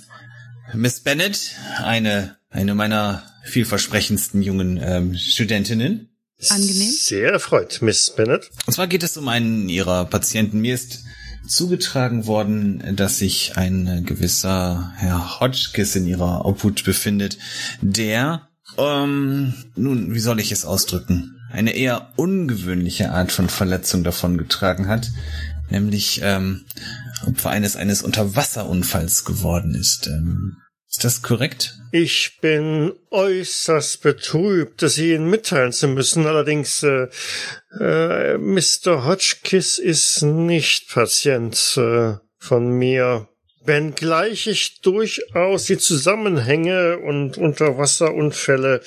Miss 0.73 1.01
Bennett, 1.01 1.51
eine 1.83 2.37
eine 2.49 2.73
meiner 2.73 3.21
vielversprechendsten 3.45 4.41
jungen 4.41 4.79
ähm, 4.81 5.15
Studentinnen. 5.15 6.08
Angenehm. 6.47 6.91
Sehr 6.91 7.31
erfreut, 7.31 7.81
Miss 7.81 8.13
Bennett. 8.15 8.49
Und 8.65 8.73
zwar 8.73 8.87
geht 8.87 9.03
es 9.03 9.17
um 9.17 9.27
einen 9.27 9.67
ihrer 9.67 10.05
Patienten. 10.05 10.61
Mir 10.61 10.75
ist 10.75 11.03
zugetragen 11.47 12.27
worden, 12.27 12.95
dass 12.95 13.17
sich 13.17 13.57
ein 13.57 14.05
gewisser 14.05 14.93
Herr 14.95 15.39
Hodgkiss 15.39 15.95
in 15.95 16.05
ihrer 16.05 16.45
Obhut 16.45 16.83
befindet, 16.85 17.37
der, 17.81 18.47
ähm, 18.77 19.53
nun, 19.75 20.13
wie 20.13 20.19
soll 20.19 20.39
ich 20.39 20.51
es 20.51 20.63
ausdrücken, 20.63 21.35
eine 21.51 21.75
eher 21.75 22.13
ungewöhnliche 22.15 23.11
Art 23.11 23.31
von 23.31 23.49
Verletzung 23.49 24.03
davongetragen 24.03 24.87
hat, 24.87 25.11
nämlich 25.69 26.21
ähm, 26.23 26.65
Opfer 27.25 27.49
eines 27.49 27.75
eines 27.75 28.01
Unterwasserunfalls 28.01 29.25
geworden 29.25 29.75
ist. 29.75 30.07
Ähm, 30.07 30.57
ist 30.89 31.03
das 31.03 31.21
korrekt? 31.21 31.79
Ich 31.91 32.39
bin 32.41 32.93
äußerst 33.11 34.01
betrübt, 34.01 34.81
das 34.81 34.97
Ihnen 34.97 35.29
mitteilen 35.29 35.71
zu 35.71 35.87
müssen. 35.87 36.25
Allerdings, 36.25 36.83
äh, 36.83 37.07
äh, 37.79 38.37
Mr. 38.37 39.05
Hotchkiss 39.05 39.77
ist 39.77 40.23
nicht 40.23 40.89
Patient 40.89 41.77
äh, 41.77 42.15
von 42.37 42.69
mir. 42.69 43.27
Wenngleich 43.65 44.47
ich 44.47 44.81
durchaus 44.81 45.65
die 45.65 45.77
Zusammenhänge 45.77 46.97
und 46.97 47.37
Unterwasserunfälle, 47.37 48.81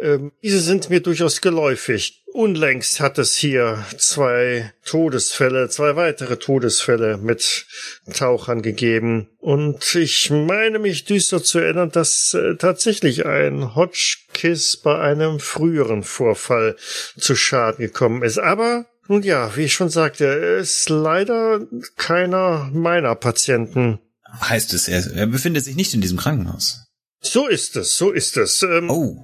ähm, 0.00 0.32
diese 0.42 0.60
sind 0.60 0.88
mir 0.90 1.00
durchaus 1.00 1.40
geläufig. 1.40 2.22
Unlängst 2.32 2.98
hat 2.98 3.18
es 3.18 3.36
hier 3.36 3.84
zwei 3.96 4.72
Todesfälle, 4.84 5.68
zwei 5.68 5.94
weitere 5.94 6.36
Todesfälle 6.36 7.16
mit 7.16 7.66
Tauchern 8.12 8.60
gegeben. 8.60 9.28
Und 9.38 9.94
ich 9.94 10.30
meine 10.30 10.80
mich 10.80 11.04
düster 11.04 11.42
zu 11.42 11.60
erinnern, 11.60 11.90
dass 11.90 12.34
äh, 12.34 12.56
tatsächlich 12.56 13.24
ein 13.24 13.76
Hotchkiss 13.76 14.76
bei 14.76 14.98
einem 14.98 15.38
früheren 15.38 16.02
Vorfall 16.02 16.76
zu 17.16 17.36
Schaden 17.36 17.84
gekommen 17.84 18.22
ist. 18.22 18.38
Aber 18.38 18.86
nun 19.06 19.22
ja, 19.22 19.54
wie 19.56 19.64
ich 19.64 19.74
schon 19.74 19.90
sagte, 19.90 20.24
ist 20.24 20.88
leider 20.88 21.60
keiner 21.96 22.70
meiner 22.72 23.14
Patienten. 23.14 24.00
Heißt 24.40 24.74
es, 24.74 24.88
er, 24.88 25.06
er 25.14 25.26
befindet 25.26 25.64
sich 25.64 25.76
nicht 25.76 25.94
in 25.94 26.00
diesem 26.00 26.18
Krankenhaus. 26.18 26.84
So 27.20 27.46
ist 27.46 27.76
es, 27.76 27.96
so 27.96 28.10
ist 28.10 28.36
es. 28.36 28.62
Ähm, 28.62 28.90
Oh, 28.90 29.16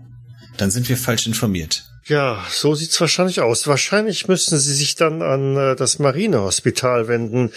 dann 0.57 0.71
sind 0.71 0.89
wir 0.89 0.97
falsch 0.97 1.27
informiert. 1.27 1.85
Ja, 2.07 2.45
so 2.51 2.75
sieht's 2.75 3.01
wahrscheinlich 3.01 3.41
aus. 3.41 3.67
Wahrscheinlich 3.67 4.27
müssten 4.27 4.59
Sie 4.59 4.75
sich 4.75 4.95
dann 4.97 5.23
an 5.23 5.57
äh, 5.57 5.77
das 5.77 5.99
Marinehospital 5.99 7.09
wenden. 7.09 7.53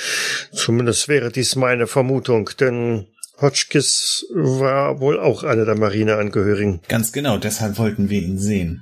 Zumindest 0.54 1.08
wäre 1.08 1.32
dies 1.32 1.56
meine 1.56 1.88
Vermutung, 1.88 2.50
denn 2.60 3.08
Hotchkiss 3.42 4.26
war 4.34 5.00
wohl 5.00 5.20
auch 5.20 5.44
einer 5.44 5.66
der 5.66 5.76
Marineangehörigen. 5.76 6.82
Ganz 6.88 7.12
genau, 7.12 7.38
deshalb 7.38 7.78
wollten 7.80 8.10
wir 8.10 8.22
ihn 8.22 8.38
sehen. 8.38 8.82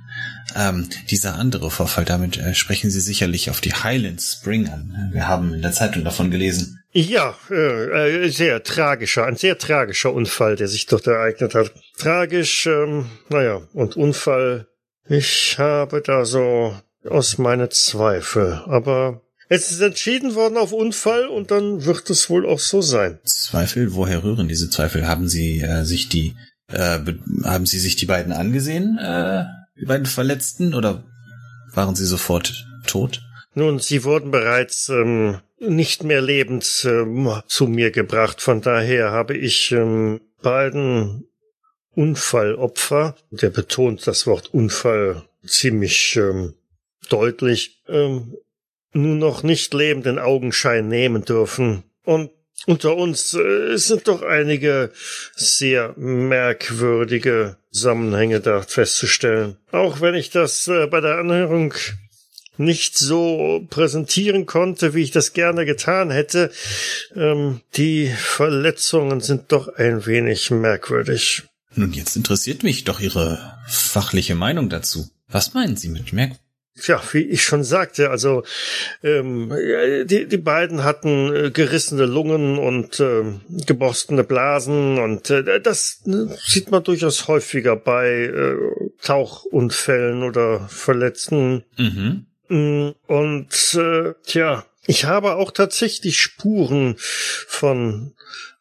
Ähm, 0.54 0.88
dieser 1.10 1.36
andere 1.36 1.70
Vorfall, 1.70 2.04
damit 2.04 2.36
äh, 2.36 2.54
sprechen 2.54 2.90
Sie 2.90 3.00
sicherlich 3.00 3.48
auf 3.48 3.60
die 3.62 3.72
Highland 3.72 4.20
Spring 4.20 4.68
an. 4.68 5.10
Wir 5.12 5.26
haben 5.26 5.54
in 5.54 5.62
der 5.62 5.72
Zeitung 5.72 6.04
davon 6.04 6.30
gelesen. 6.30 6.81
Ja, 6.92 7.34
äh, 7.50 8.24
äh, 8.24 8.28
sehr 8.28 8.62
tragischer, 8.62 9.24
ein 9.24 9.36
sehr 9.36 9.56
tragischer 9.58 10.12
Unfall, 10.12 10.56
der 10.56 10.68
sich 10.68 10.86
dort 10.86 11.06
ereignet 11.06 11.54
hat. 11.54 11.72
Tragisch, 11.96 12.66
ähm, 12.66 13.06
naja, 13.30 13.62
und 13.72 13.96
Unfall. 13.96 14.66
Ich 15.08 15.58
habe 15.58 16.02
da 16.02 16.24
so 16.24 16.76
aus 17.08 17.38
meine 17.38 17.70
Zweifel, 17.70 18.62
aber 18.66 19.22
es 19.48 19.70
ist 19.70 19.80
entschieden 19.80 20.34
worden 20.34 20.56
auf 20.56 20.72
Unfall 20.72 21.26
und 21.26 21.50
dann 21.50 21.84
wird 21.84 22.08
es 22.10 22.30
wohl 22.30 22.46
auch 22.46 22.60
so 22.60 22.82
sein. 22.82 23.18
Zweifel, 23.24 23.94
woher 23.94 24.22
rühren 24.22 24.48
diese 24.48 24.70
Zweifel? 24.70 25.06
Haben 25.08 25.28
Sie 25.28 25.60
äh, 25.60 25.84
sich 25.84 26.08
die 26.08 26.36
äh, 26.68 26.98
be- 26.98 27.18
haben 27.44 27.66
Sie 27.66 27.78
sich 27.78 27.96
die 27.96 28.06
beiden 28.06 28.32
angesehen, 28.32 28.98
äh, 28.98 29.44
die 29.80 29.86
beiden 29.86 30.06
Verletzten, 30.06 30.74
oder 30.74 31.02
waren 31.74 31.94
sie 31.96 32.04
sofort 32.06 32.66
tot? 32.86 33.22
Nun, 33.54 33.78
sie 33.78 34.04
wurden 34.04 34.30
bereits 34.30 34.88
ähm, 34.88 35.40
nicht 35.62 36.04
mehr 36.04 36.20
lebend 36.20 36.84
ähm, 36.88 37.40
zu 37.46 37.66
mir 37.66 37.90
gebracht. 37.90 38.40
Von 38.40 38.60
daher 38.60 39.10
habe 39.10 39.36
ich 39.36 39.72
ähm, 39.72 40.20
beiden 40.42 41.28
Unfallopfer, 41.94 43.16
der 43.30 43.50
betont 43.50 44.06
das 44.06 44.26
Wort 44.26 44.52
Unfall 44.52 45.22
ziemlich 45.46 46.16
ähm, 46.16 46.54
deutlich, 47.08 47.82
ähm, 47.88 48.36
nur 48.92 49.16
noch 49.16 49.42
nicht 49.42 49.72
lebend 49.74 50.06
in 50.06 50.18
Augenschein 50.18 50.88
nehmen 50.88 51.24
dürfen. 51.24 51.84
Und 52.04 52.30
unter 52.66 52.96
uns 52.96 53.34
äh, 53.34 53.76
sind 53.76 54.08
doch 54.08 54.22
einige 54.22 54.92
sehr 55.34 55.94
merkwürdige 55.96 57.56
Zusammenhänge 57.70 58.40
da 58.40 58.62
festzustellen. 58.62 59.56
Auch 59.72 60.00
wenn 60.00 60.14
ich 60.14 60.30
das 60.30 60.68
äh, 60.68 60.86
bei 60.86 61.00
der 61.00 61.18
Anhörung 61.18 61.74
nicht 62.56 62.96
so 62.96 63.66
präsentieren 63.70 64.46
konnte, 64.46 64.94
wie 64.94 65.02
ich 65.02 65.10
das 65.10 65.32
gerne 65.32 65.64
getan 65.64 66.10
hätte. 66.10 66.50
Ähm, 67.14 67.60
die 67.76 68.08
Verletzungen 68.08 69.20
sind 69.20 69.52
doch 69.52 69.68
ein 69.76 70.06
wenig 70.06 70.50
merkwürdig. 70.50 71.44
Nun, 71.74 71.92
jetzt 71.92 72.16
interessiert 72.16 72.62
mich 72.62 72.84
doch 72.84 73.00
Ihre 73.00 73.56
fachliche 73.66 74.34
Meinung 74.34 74.68
dazu. 74.68 75.08
Was 75.28 75.54
meinen 75.54 75.76
Sie 75.76 75.88
mit 75.88 76.12
Merk? 76.12 76.32
Tja, 76.78 77.02
wie 77.12 77.18
ich 77.18 77.42
schon 77.42 77.64
sagte, 77.64 78.08
also 78.08 78.44
ähm, 79.02 79.52
die, 80.06 80.26
die 80.26 80.36
beiden 80.38 80.84
hatten 80.84 81.34
äh, 81.34 81.50
gerissene 81.50 82.06
Lungen 82.06 82.58
und 82.58 82.98
ähm, 82.98 83.42
geborstene 83.66 84.24
Blasen 84.24 84.98
und 84.98 85.28
äh, 85.28 85.60
das 85.60 86.00
äh, 86.06 86.34
sieht 86.42 86.70
man 86.70 86.82
durchaus 86.82 87.28
häufiger 87.28 87.76
bei 87.76 88.24
äh, 88.24 88.56
Tauchunfällen 89.02 90.22
oder 90.22 90.66
Verletzten. 90.68 91.64
Mhm. 91.76 92.24
Mm, 92.52 92.90
Und 93.06 93.74
äh, 93.74 94.12
tja, 94.26 94.66
ich 94.86 95.04
habe 95.06 95.36
auch 95.36 95.52
tatsächlich 95.52 96.20
Spuren 96.20 96.96
von 96.98 98.12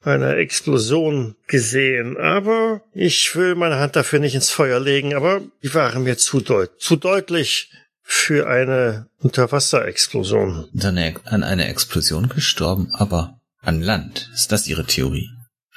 einer 0.01 0.37
Explosion 0.37 1.35
gesehen, 1.47 2.17
aber 2.17 2.81
ich 2.93 3.35
will 3.35 3.55
meine 3.55 3.77
Hand 3.79 3.95
dafür 3.95 4.19
nicht 4.19 4.35
ins 4.35 4.49
Feuer 4.49 4.79
legen, 4.79 5.13
aber 5.13 5.41
die 5.61 5.73
waren 5.73 6.03
mir 6.03 6.17
zu, 6.17 6.39
deut 6.41 6.71
zu 6.79 6.95
deutlich 6.95 7.69
für 8.01 8.47
eine 8.47 9.07
Unterwasserexplosion. 9.19 10.69
Dann 10.73 10.97
er- 10.97 11.13
an 11.25 11.43
einer 11.43 11.67
Explosion 11.67 12.29
gestorben, 12.29 12.89
aber 12.93 13.39
an 13.61 13.81
Land. 13.81 14.29
Ist 14.33 14.51
das 14.51 14.67
Ihre 14.67 14.85
Theorie? 14.85 15.29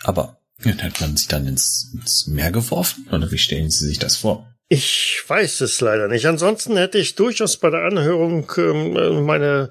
Aber 0.02 0.38
hat 0.64 1.00
man 1.00 1.16
sie 1.16 1.28
dann 1.28 1.46
ins, 1.46 1.90
ins 1.94 2.26
Meer 2.26 2.50
geworfen? 2.50 3.06
Oder 3.12 3.30
wie 3.30 3.38
stellen 3.38 3.70
Sie 3.70 3.86
sich 3.86 3.98
das 3.98 4.16
vor? 4.16 4.53
Ich 4.68 5.22
weiß 5.26 5.60
es 5.60 5.80
leider 5.80 6.08
nicht. 6.08 6.26
Ansonsten 6.26 6.76
hätte 6.76 6.98
ich 6.98 7.14
durchaus 7.14 7.58
bei 7.58 7.70
der 7.70 7.84
Anhörung 7.84 8.50
ähm, 8.56 9.24
meine, 9.24 9.70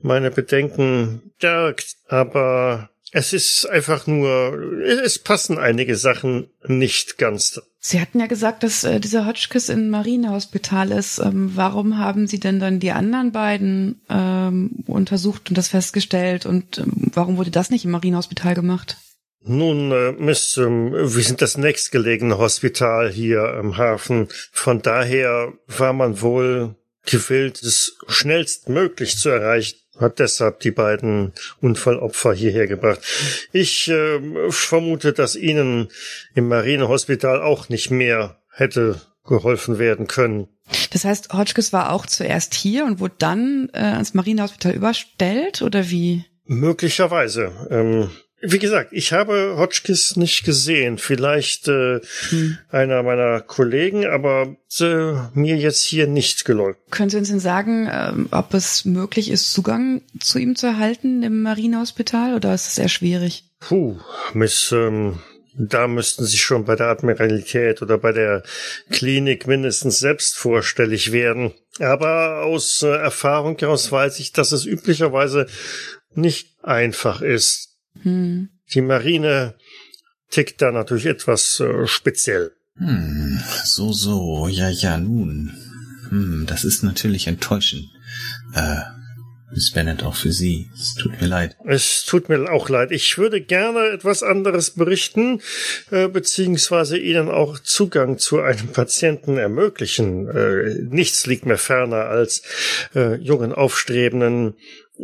meine 0.00 0.30
Bedenken 0.30 1.32
stärkt, 1.36 1.96
aber 2.08 2.90
es 3.12 3.32
ist 3.32 3.66
einfach 3.66 4.06
nur, 4.06 4.82
es 4.82 5.18
passen 5.18 5.58
einige 5.58 5.96
Sachen 5.96 6.48
nicht 6.66 7.18
ganz. 7.18 7.60
Sie 7.80 8.00
hatten 8.00 8.20
ja 8.20 8.26
gesagt, 8.26 8.62
dass 8.62 8.84
äh, 8.84 9.00
dieser 9.00 9.26
Hotchkiss 9.26 9.68
im 9.68 9.88
Marinehospital 9.88 10.92
ist. 10.92 11.18
Ähm, 11.18 11.52
warum 11.54 11.98
haben 11.98 12.26
Sie 12.26 12.38
denn 12.38 12.60
dann 12.60 12.78
die 12.78 12.92
anderen 12.92 13.32
beiden 13.32 14.00
ähm, 14.08 14.84
untersucht 14.86 15.48
und 15.48 15.58
das 15.58 15.68
festgestellt? 15.68 16.46
Und 16.46 16.78
ähm, 16.78 17.10
warum 17.14 17.36
wurde 17.36 17.50
das 17.50 17.70
nicht 17.70 17.84
im 17.84 17.90
Marinehospital 17.90 18.54
gemacht? 18.54 18.96
Nun, 19.42 19.90
äh, 19.90 20.12
Miss, 20.12 20.56
ähm, 20.58 20.92
wir 20.92 21.22
sind 21.22 21.40
das 21.40 21.56
nächstgelegene 21.56 22.36
Hospital 22.36 23.10
hier 23.10 23.42
am 23.42 23.78
Hafen. 23.78 24.28
Von 24.52 24.82
daher 24.82 25.52
war 25.66 25.92
man 25.92 26.20
wohl 26.20 26.76
gewillt, 27.06 27.62
es 27.62 27.96
schnellstmöglich 28.06 29.16
zu 29.16 29.30
erreichen. 29.30 29.78
Hat 29.98 30.18
deshalb 30.18 30.60
die 30.60 30.70
beiden 30.70 31.32
Unfallopfer 31.60 32.32
hierher 32.32 32.66
gebracht. 32.66 33.00
Ich 33.52 33.88
ähm, 33.88 34.36
vermute, 34.50 35.12
dass 35.12 35.36
Ihnen 35.36 35.88
im 36.34 36.48
Marinehospital 36.48 37.42
auch 37.42 37.68
nicht 37.68 37.90
mehr 37.90 38.40
hätte 38.50 39.00
geholfen 39.26 39.78
werden 39.78 40.06
können. 40.06 40.48
Das 40.92 41.04
heißt, 41.04 41.32
Hotchkiss 41.32 41.72
war 41.72 41.92
auch 41.92 42.06
zuerst 42.06 42.54
hier 42.54 42.84
und 42.84 43.00
wurde 43.00 43.14
dann 43.18 43.70
äh, 43.72 43.78
ans 43.78 44.14
Marinehospital 44.14 44.72
überstellt 44.72 45.62
oder 45.62 45.90
wie? 45.90 46.24
Möglicherweise. 46.44 47.52
Ähm, 47.70 48.10
wie 48.42 48.58
gesagt, 48.58 48.92
ich 48.92 49.12
habe 49.12 49.56
Hotchkiss 49.58 50.16
nicht 50.16 50.44
gesehen. 50.44 50.98
Vielleicht 50.98 51.68
äh, 51.68 52.00
hm. 52.30 52.58
einer 52.70 53.02
meiner 53.02 53.40
Kollegen, 53.40 54.06
aber 54.06 54.56
äh, 54.80 55.12
mir 55.34 55.56
jetzt 55.56 55.84
hier 55.84 56.06
nicht 56.06 56.44
geläuft. 56.44 56.78
Können 56.90 57.10
Sie 57.10 57.18
uns 57.18 57.28
denn 57.28 57.40
sagen, 57.40 57.86
äh, 57.86 58.12
ob 58.30 58.54
es 58.54 58.84
möglich 58.84 59.30
ist, 59.30 59.52
Zugang 59.52 60.02
zu 60.20 60.38
ihm 60.38 60.56
zu 60.56 60.66
erhalten 60.66 61.22
im 61.22 61.42
Marinehospital 61.42 62.34
oder 62.34 62.54
ist 62.54 62.68
es 62.68 62.74
sehr 62.76 62.88
schwierig? 62.88 63.44
Puh, 63.60 63.98
Miss, 64.32 64.72
ähm, 64.72 65.20
da 65.54 65.86
müssten 65.86 66.24
Sie 66.24 66.38
schon 66.38 66.64
bei 66.64 66.76
der 66.76 66.86
Admiralität 66.86 67.82
oder 67.82 67.98
bei 67.98 68.12
der 68.12 68.42
Klinik 68.90 69.46
mindestens 69.46 69.98
selbst 69.98 70.36
vorstellig 70.36 71.12
werden. 71.12 71.52
Aber 71.78 72.42
aus 72.42 72.82
äh, 72.82 72.88
Erfahrung 72.88 73.58
heraus 73.58 73.92
weiß 73.92 74.18
ich, 74.20 74.32
dass 74.32 74.52
es 74.52 74.64
üblicherweise 74.64 75.46
nicht 76.14 76.48
einfach 76.62 77.20
ist. 77.20 77.69
Hm. 78.02 78.48
Die 78.72 78.80
Marine 78.80 79.54
tickt 80.30 80.62
da 80.62 80.70
natürlich 80.70 81.06
etwas 81.06 81.60
äh, 81.60 81.86
speziell. 81.86 82.52
Hm, 82.76 83.40
so, 83.64 83.92
so, 83.92 84.48
ja, 84.48 84.70
ja, 84.70 84.96
nun. 84.96 85.52
Hm, 86.08 86.46
das 86.46 86.64
ist 86.64 86.82
natürlich 86.82 87.26
enttäuschend. 87.26 87.88
Äh, 88.54 88.80
Miss 89.52 89.72
Bennett, 89.72 90.04
auch 90.04 90.14
für 90.14 90.30
Sie. 90.30 90.70
Es 90.72 90.94
tut 90.94 91.20
mir 91.20 91.26
leid. 91.26 91.56
Es 91.66 92.04
tut 92.04 92.28
mir 92.28 92.52
auch 92.52 92.68
leid. 92.68 92.92
Ich 92.92 93.18
würde 93.18 93.40
gerne 93.40 93.88
etwas 93.88 94.22
anderes 94.22 94.70
berichten, 94.70 95.40
äh, 95.90 96.06
beziehungsweise 96.06 96.96
Ihnen 96.96 97.28
auch 97.28 97.58
Zugang 97.58 98.18
zu 98.18 98.40
einem 98.40 98.68
Patienten 98.68 99.38
ermöglichen. 99.38 100.28
Äh, 100.28 100.76
nichts 100.88 101.26
liegt 101.26 101.46
mir 101.46 101.58
ferner 101.58 102.06
als 102.06 102.42
äh, 102.94 103.16
jungen, 103.16 103.52
aufstrebenden 103.52 104.54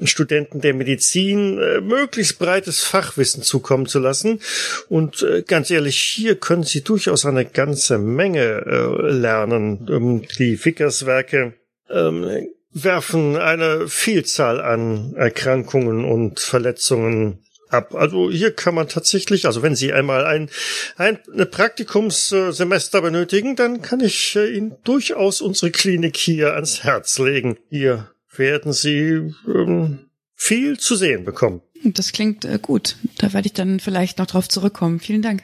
Studenten 0.04 0.60
der 0.60 0.74
Medizin 0.74 1.58
äh, 1.58 1.80
möglichst 1.80 2.38
breites 2.38 2.82
Fachwissen 2.82 3.42
zukommen 3.42 3.86
zu 3.86 3.98
lassen. 3.98 4.40
Und 4.88 5.22
äh, 5.22 5.42
ganz 5.42 5.70
ehrlich, 5.70 5.98
hier 5.98 6.36
können 6.36 6.64
Sie 6.64 6.82
durchaus 6.82 7.24
eine 7.24 7.44
ganze 7.44 7.98
Menge 7.98 8.64
äh, 8.66 9.10
lernen. 9.10 9.86
Ähm, 9.90 10.22
die 10.38 10.56
Fickerswerke 10.56 11.54
ähm, 11.90 12.48
werfen 12.72 13.36
eine 13.36 13.88
Vielzahl 13.88 14.60
an 14.60 15.14
Erkrankungen 15.16 16.04
und 16.04 16.40
Verletzungen 16.40 17.42
ab. 17.70 17.94
Also 17.94 18.30
hier 18.30 18.52
kann 18.52 18.74
man 18.74 18.88
tatsächlich, 18.88 19.46
also 19.46 19.62
wenn 19.62 19.74
Sie 19.74 19.92
einmal 19.92 20.24
ein, 20.26 20.50
ein 20.96 21.18
Praktikumssemester 21.50 23.00
benötigen, 23.00 23.56
dann 23.56 23.82
kann 23.82 24.00
ich 24.00 24.36
Ihnen 24.36 24.76
durchaus 24.84 25.40
unsere 25.40 25.70
Klinik 25.70 26.16
hier 26.16 26.54
ans 26.54 26.84
Herz 26.84 27.18
legen. 27.18 27.56
Hier 27.70 28.10
werden 28.38 28.72
Sie 28.72 29.34
ähm, 29.46 30.10
viel 30.34 30.78
zu 30.78 30.96
sehen 30.96 31.24
bekommen. 31.24 31.62
Das 31.84 32.12
klingt 32.12 32.44
äh, 32.44 32.58
gut. 32.60 32.96
Da 33.18 33.32
werde 33.32 33.46
ich 33.46 33.52
dann 33.52 33.80
vielleicht 33.80 34.18
noch 34.18 34.26
drauf 34.26 34.48
zurückkommen. 34.48 35.00
Vielen 35.00 35.22
Dank. 35.22 35.42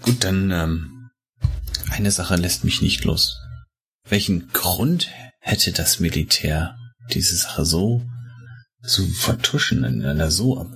Gut, 0.00 0.22
dann 0.24 0.50
ähm, 0.50 1.10
eine 1.90 2.10
Sache 2.10 2.36
lässt 2.36 2.64
mich 2.64 2.82
nicht 2.82 3.04
los. 3.04 3.38
Welchen 4.08 4.48
Grund 4.52 5.08
hätte 5.40 5.72
das 5.72 6.00
Militär, 6.00 6.76
diese 7.12 7.36
Sache 7.36 7.64
so 7.64 8.02
zu 8.86 9.06
vertuschen 9.06 9.82
in 9.84 10.04
einer 10.04 10.30
so 10.30 10.70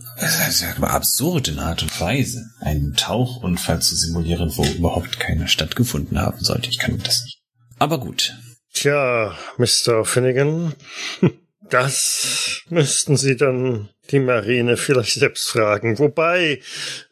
absurden 0.81 1.59
Art 1.59 1.83
und 1.83 2.01
Weise, 2.01 2.47
einen 2.61 2.95
Tauchunfall 2.95 3.83
zu 3.83 3.97
simulieren, 3.97 4.51
wo 4.57 4.65
überhaupt 4.65 5.21
keiner 5.21 5.47
stattgefunden 5.47 6.19
haben 6.19 6.43
sollte. 6.43 6.71
Ich 6.71 6.79
kann 6.79 6.99
das 6.99 7.25
nicht. 7.25 7.43
Aber 7.79 8.01
gut, 8.01 8.35
Tja, 8.73 9.37
Mr. 9.57 10.05
Finnegan, 10.05 10.75
das 11.71 12.63
müssten 12.71 13.17
Sie 13.17 13.37
dann 13.37 13.89
die 14.11 14.21
Marine 14.21 14.77
vielleicht 14.77 15.15
selbst 15.15 15.49
fragen. 15.51 15.99
Wobei, 15.99 16.61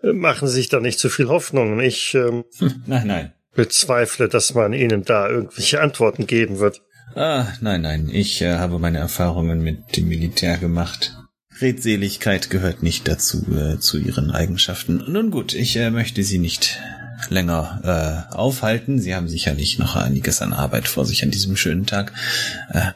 äh, 0.03 0.13
machen 0.13 0.49
Sie 0.49 0.55
sich 0.55 0.69
da 0.69 0.81
nicht 0.81 0.99
zu 0.99 1.09
viel 1.09 1.29
Hoffnung. 1.29 1.81
Ich 1.81 2.15
ähm, 2.15 2.45
nein, 2.87 3.07
nein. 3.07 3.33
bezweifle, 3.55 4.29
dass 4.29 4.55
man 4.55 4.73
Ihnen 4.73 5.05
da 5.05 5.29
irgendwelche 5.29 5.81
Antworten 5.81 6.27
geben 6.27 6.59
wird. 6.59 6.83
Ah, 7.15 7.47
nein, 7.61 7.83
nein. 7.83 8.11
Ich 8.13 8.43
äh, 8.43 8.55
habe 8.57 8.79
meine 8.79 8.99
Erfahrungen 8.99 9.63
mit 9.63 9.97
dem 9.97 10.09
Militär 10.09 10.59
gemacht. 10.59 11.17
Redseligkeit 11.61 12.51
gehört 12.51 12.83
nicht 12.83 13.09
dazu, 13.09 13.47
äh, 13.55 13.79
zu 13.79 13.99
Ihren 13.99 14.31
Eigenschaften. 14.31 15.03
Nun 15.09 15.31
gut, 15.31 15.55
ich 15.55 15.77
äh, 15.77 15.91
möchte 15.91 16.23
Sie 16.23 16.39
nicht 16.39 16.79
länger 17.29 18.27
äh, 18.31 18.35
aufhalten. 18.35 19.01
Sie 19.01 19.15
haben 19.15 19.29
sicherlich 19.29 19.79
noch 19.79 19.97
einiges 19.97 20.43
an 20.43 20.53
Arbeit 20.53 20.89
vor 20.89 21.05
sich 21.05 21.23
an 21.23 21.31
diesem 21.31 21.57
schönen 21.57 21.87
Tag. 21.87 22.13
Äh, 22.71 22.93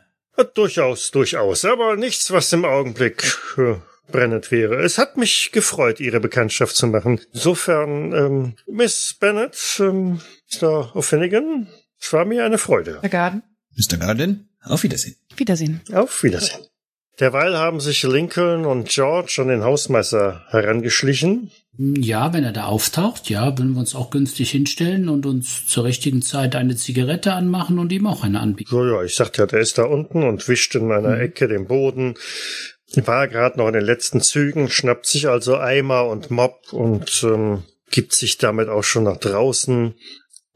durchaus, 0.55 1.11
durchaus, 1.11 1.64
aber 1.64 1.97
nichts, 1.97 2.31
was 2.31 2.53
im 2.53 2.64
Augenblick 2.64 3.37
äh, 3.59 3.75
brennend 4.11 4.51
wäre. 4.51 4.83
Es 4.83 4.99
hat 4.99 5.16
mich 5.16 5.53
gefreut, 5.53 6.01
Ihre 6.01 6.21
Bekanntschaft 6.21 6.77
zu 6.77 6.87
machen. 6.87 7.21
Insofern, 7.33 8.12
ähm, 8.12 8.55
Miss 8.66 9.16
Bennett, 9.18 9.57
ähm, 9.81 10.21
Mr. 10.53 10.95
O'Finnigan, 10.97 11.66
es 12.01 12.12
war 12.12 12.25
mir 12.25 12.45
eine 12.45 12.59
Freude. 12.59 12.99
Herr 13.01 13.09
Garden. 13.09 13.43
Mr. 13.77 13.99
Garden, 13.99 14.49
auf 14.62 14.83
Wiedersehen. 14.83 15.16
Wiedersehen. 15.37 15.81
Auf 15.93 16.23
Wiedersehen. 16.23 16.61
Derweil 17.18 17.57
haben 17.57 17.81
sich 17.81 18.03
Lincoln 18.03 18.64
und 18.64 18.89
George 18.89 19.37
an 19.41 19.49
den 19.49 19.62
Hausmeister 19.62 20.47
herangeschlichen. 20.49 21.51
Ja, 21.83 22.35
wenn 22.35 22.45
er 22.45 22.53
da 22.53 22.66
auftaucht, 22.66 23.31
ja, 23.31 23.57
würden 23.57 23.72
wir 23.72 23.81
uns 23.81 23.95
auch 23.95 24.11
günstig 24.11 24.51
hinstellen 24.51 25.09
und 25.09 25.24
uns 25.24 25.66
zur 25.66 25.85
richtigen 25.85 26.20
Zeit 26.20 26.55
eine 26.55 26.76
Zigarette 26.76 27.33
anmachen 27.33 27.78
und 27.78 27.91
ihm 27.91 28.07
auch 28.07 28.22
eine 28.22 28.41
anbieten. 28.41 28.68
So, 28.68 28.85
ja, 28.85 29.03
ich 29.03 29.14
sagte 29.14 29.41
ja, 29.41 29.47
der 29.47 29.61
ist 29.61 29.78
da 29.78 29.85
unten 29.85 30.22
und 30.22 30.47
wischt 30.47 30.74
in 30.74 30.89
meiner 30.89 31.16
mhm. 31.16 31.22
Ecke 31.22 31.49
den 31.49 31.66
Boden. 31.66 32.16
War 32.97 33.28
gerade 33.28 33.57
noch 33.57 33.66
in 33.68 33.72
den 33.72 33.85
letzten 33.85 34.20
Zügen, 34.20 34.68
schnappt 34.68 35.07
sich 35.07 35.26
also 35.26 35.57
Eimer 35.57 36.07
und 36.07 36.31
Mob 36.31 36.70
und 36.72 37.24
ähm, 37.24 37.62
gibt 37.91 38.12
sich 38.12 38.37
damit 38.37 38.68
auch 38.68 38.85
schon 38.85 39.05
nach 39.05 39.16
draußen, 39.16 39.95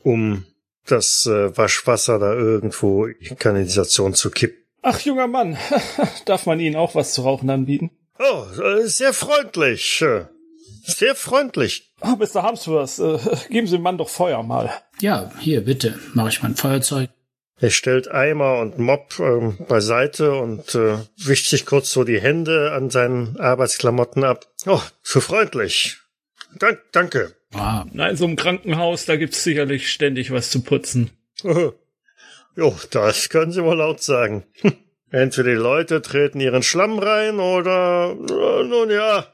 um 0.03 0.45
das 0.85 1.25
äh, 1.25 1.57
Waschwasser 1.57 2.19
da 2.19 2.35
irgendwo 2.35 3.07
in 3.07 3.39
Kanalisation 3.39 4.13
zu 4.13 4.31
kippen. 4.31 4.63
Ach, 4.83 5.01
junger 5.01 5.29
Mann, 5.29 5.57
darf 6.27 6.45
man 6.45 6.61
Ihnen 6.61 6.77
auch 6.77 6.95
was 6.95 7.15
zu 7.15 7.23
rauchen 7.23 7.49
anbieten? 7.49 7.93
Oh, 8.19 8.45
äh, 8.61 8.87
sehr 8.87 9.15
freundlich. 9.15 10.05
Sehr 10.87 11.15
freundlich. 11.15 11.93
Oh, 12.03 12.17
Mr. 12.17 12.43
Harmsworth, 12.43 12.99
äh, 12.99 13.19
geben 13.49 13.67
Sie 13.67 13.77
dem 13.77 13.83
Mann 13.83 13.99
doch 13.99 14.09
Feuer 14.09 14.43
mal. 14.43 14.71
Ja, 15.01 15.33
hier, 15.39 15.65
bitte, 15.65 15.99
mache 16.13 16.29
ich 16.29 16.43
mein 16.43 16.57
Feuerzeug. 16.57 17.11
Er 17.59 17.71
stellt 17.71 18.11
Eimer 18.11 18.59
und 18.59 18.79
Mob 18.79 19.19
ähm, 19.19 19.57
beiseite 19.69 20.35
und 20.35 20.75
äh, 20.75 20.99
wischt 21.17 21.49
sich 21.49 21.65
kurz 21.67 21.91
so 21.93 22.05
die 22.05 22.21
Hände 22.21 22.73
an 22.73 22.91
seinen 22.91 23.39
Arbeitsklamotten 23.39 24.25
ab. 24.25 24.47
Oh, 24.67 24.83
so 25.03 25.21
freundlich. 25.21 25.99
Dank, 26.59 26.81
danke. 26.93 27.35
Ah. 27.55 27.87
Na, 27.93 28.09
in 28.09 28.17
so 28.17 28.25
einem 28.25 28.37
Krankenhaus, 28.37 29.07
da 29.07 29.17
gibt's 29.17 29.43
sicherlich 29.45 29.91
ständig 29.91 30.31
was 30.31 30.51
zu 30.51 30.63
putzen. 30.63 31.11
Jo, 32.57 32.73
das 32.93 33.31
können 33.31 33.51
Sie 33.51 33.65
wohl 33.65 33.79
laut 33.79 34.01
sagen. 34.01 34.45
Entweder 35.15 35.51
die 35.51 35.57
Leute 35.57 36.03
treten 36.03 36.41
ihren 36.41 36.65
Schlamm 36.65 36.99
rein 36.99 37.39
oder, 37.39 38.17
nun 38.17 38.91
ja, 38.91 39.29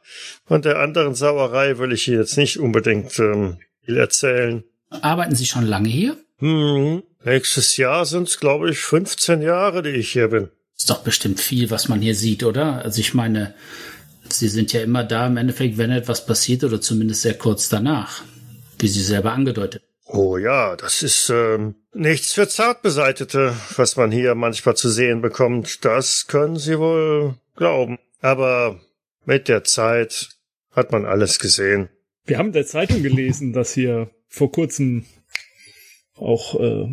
von 0.45 0.61
der 0.61 0.79
anderen 0.79 1.15
Sauerei 1.15 1.79
will 1.79 1.93
ich 1.93 2.07
jetzt 2.07 2.37
nicht 2.37 2.59
unbedingt 2.59 3.19
ähm, 3.19 3.57
viel 3.83 3.97
erzählen. 3.97 4.63
Arbeiten 4.91 5.35
Sie 5.35 5.47
schon 5.47 5.65
lange 5.65 5.89
hier? 5.89 6.19
Hm, 6.37 7.03
nächstes 7.25 7.79
Jahr 7.79 8.05
sind 8.05 8.29
es, 8.29 8.39
glaube 8.39 8.71
ich, 8.71 8.81
15 8.81 9.41
Jahre, 9.41 9.81
die 9.81 9.91
ich 9.93 10.13
hier 10.13 10.29
bin. 10.29 10.51
Ist 10.77 10.91
doch 10.91 11.03
bestimmt 11.03 11.41
viel, 11.41 11.71
was 11.71 11.89
man 11.89 12.03
hier 12.03 12.15
sieht, 12.15 12.45
oder? 12.45 12.85
Also 12.85 13.01
ich 13.01 13.15
meine, 13.15 13.55
Sie 14.29 14.49
sind 14.49 14.75
ja 14.75 14.83
immer 14.83 15.03
da 15.03 15.29
im 15.29 15.39
Endeffekt, 15.39 15.79
wenn 15.79 15.93
etwas 15.93 16.27
passiert 16.27 16.63
oder 16.63 16.83
zumindest 16.83 17.23
sehr 17.23 17.39
kurz 17.39 17.71
danach, 17.71 18.21
wie 18.79 18.89
Sie 18.89 19.03
selber 19.03 19.33
angedeutet. 19.33 19.83
Oh 20.13 20.37
ja, 20.37 20.75
das 20.77 21.03
ist 21.03 21.31
ähm, 21.31 21.77
nichts 21.95 22.33
für 22.33 22.49
Zartbeseitete, 22.49 23.55
was 23.77 23.97
man 23.97 24.11
hier 24.11 24.35
manchmal 24.35 24.77
zu 24.77 24.89
sehen 24.91 25.21
bekommt. 25.23 25.85
Das 25.85 26.27
können 26.27 26.57
Sie 26.57 26.79
wohl 26.79 27.37
glauben. 27.55 27.99
Aber 28.21 28.81
mit 29.25 29.47
der 29.49 29.63
Zeit 29.63 30.31
hat 30.73 30.91
man 30.91 31.07
alles 31.07 31.39
gesehen. 31.39 31.89
Wir 32.25 32.39
haben 32.39 32.49
in 32.49 32.55
der 32.55 32.67
Zeitung 32.67 33.03
gelesen, 33.03 33.53
dass 33.53 33.73
hier 33.73 34.11
vor 34.29 34.51
kurzem 34.51 35.07
auch 36.17 36.59
äh, 36.59 36.87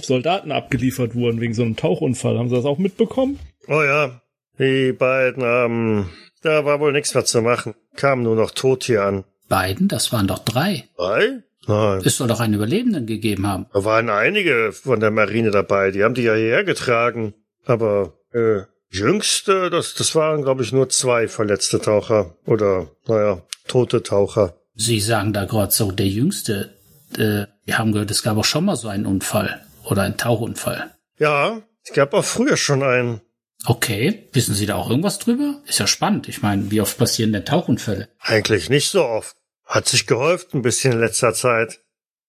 Soldaten 0.00 0.52
abgeliefert 0.52 1.14
wurden 1.14 1.40
wegen 1.40 1.54
so 1.54 1.62
einem 1.62 1.76
Tauchunfall. 1.76 2.38
Haben 2.38 2.48
Sie 2.48 2.56
das 2.56 2.64
auch 2.64 2.78
mitbekommen? 2.78 3.40
Oh 3.66 3.82
ja, 3.82 4.22
die 4.58 4.92
beiden 4.92 5.42
ähm, 5.44 6.08
da 6.42 6.64
war 6.64 6.80
wohl 6.80 6.92
nichts 6.92 7.14
mehr 7.14 7.24
zu 7.24 7.42
machen. 7.42 7.74
Kamen 7.96 8.22
nur 8.22 8.36
noch 8.36 8.52
tot 8.52 8.84
hier 8.84 9.04
an. 9.04 9.24
Beiden? 9.48 9.88
Das 9.88 10.12
waren 10.12 10.26
doch 10.26 10.38
drei. 10.38 10.84
Drei? 10.96 11.42
Nein. 11.70 12.02
Es 12.04 12.16
soll 12.16 12.26
doch 12.26 12.40
einen 12.40 12.54
Überlebenden 12.54 13.06
gegeben 13.06 13.46
haben. 13.46 13.66
Da 13.72 13.84
waren 13.84 14.10
einige 14.10 14.72
von 14.72 14.98
der 14.98 15.12
Marine 15.12 15.52
dabei, 15.52 15.92
die 15.92 16.02
haben 16.02 16.14
die 16.14 16.22
ja 16.22 16.34
hierher 16.34 16.64
getragen. 16.64 17.34
Aber 17.64 18.14
äh, 18.32 18.62
jüngste, 18.90 19.70
das, 19.70 19.94
das 19.94 20.14
waren, 20.16 20.42
glaube 20.42 20.64
ich, 20.64 20.72
nur 20.72 20.88
zwei 20.88 21.28
verletzte 21.28 21.80
Taucher. 21.80 22.34
Oder, 22.44 22.88
naja, 23.06 23.42
tote 23.68 24.02
Taucher. 24.02 24.54
Sie 24.74 25.00
sagen 25.00 25.32
da 25.32 25.44
gerade 25.44 25.70
so, 25.70 25.92
der 25.92 26.08
jüngste. 26.08 26.74
Äh, 27.16 27.46
wir 27.64 27.78
haben 27.78 27.92
gehört, 27.92 28.10
es 28.10 28.24
gab 28.24 28.36
auch 28.36 28.44
schon 28.44 28.64
mal 28.64 28.76
so 28.76 28.88
einen 28.88 29.06
Unfall. 29.06 29.64
Oder 29.84 30.02
einen 30.02 30.16
Tauchunfall. 30.16 30.90
Ja, 31.18 31.62
es 31.84 31.92
gab 31.92 32.14
auch 32.14 32.24
früher 32.24 32.56
schon 32.56 32.82
einen. 32.82 33.20
Okay, 33.66 34.28
wissen 34.32 34.54
Sie 34.54 34.66
da 34.66 34.76
auch 34.76 34.90
irgendwas 34.90 35.18
drüber? 35.18 35.60
Ist 35.66 35.78
ja 35.78 35.86
spannend. 35.86 36.28
Ich 36.28 36.42
meine, 36.42 36.70
wie 36.70 36.80
oft 36.80 36.98
passieren 36.98 37.32
denn 37.32 37.44
Tauchunfälle? 37.44 38.08
Eigentlich 38.18 38.70
nicht 38.70 38.88
so 38.88 39.04
oft. 39.04 39.36
Hat 39.70 39.86
sich 39.86 40.08
gehäuft 40.08 40.52
ein 40.52 40.62
bisschen 40.62 40.94
in 40.94 40.98
letzter 40.98 41.32
Zeit. 41.32 41.78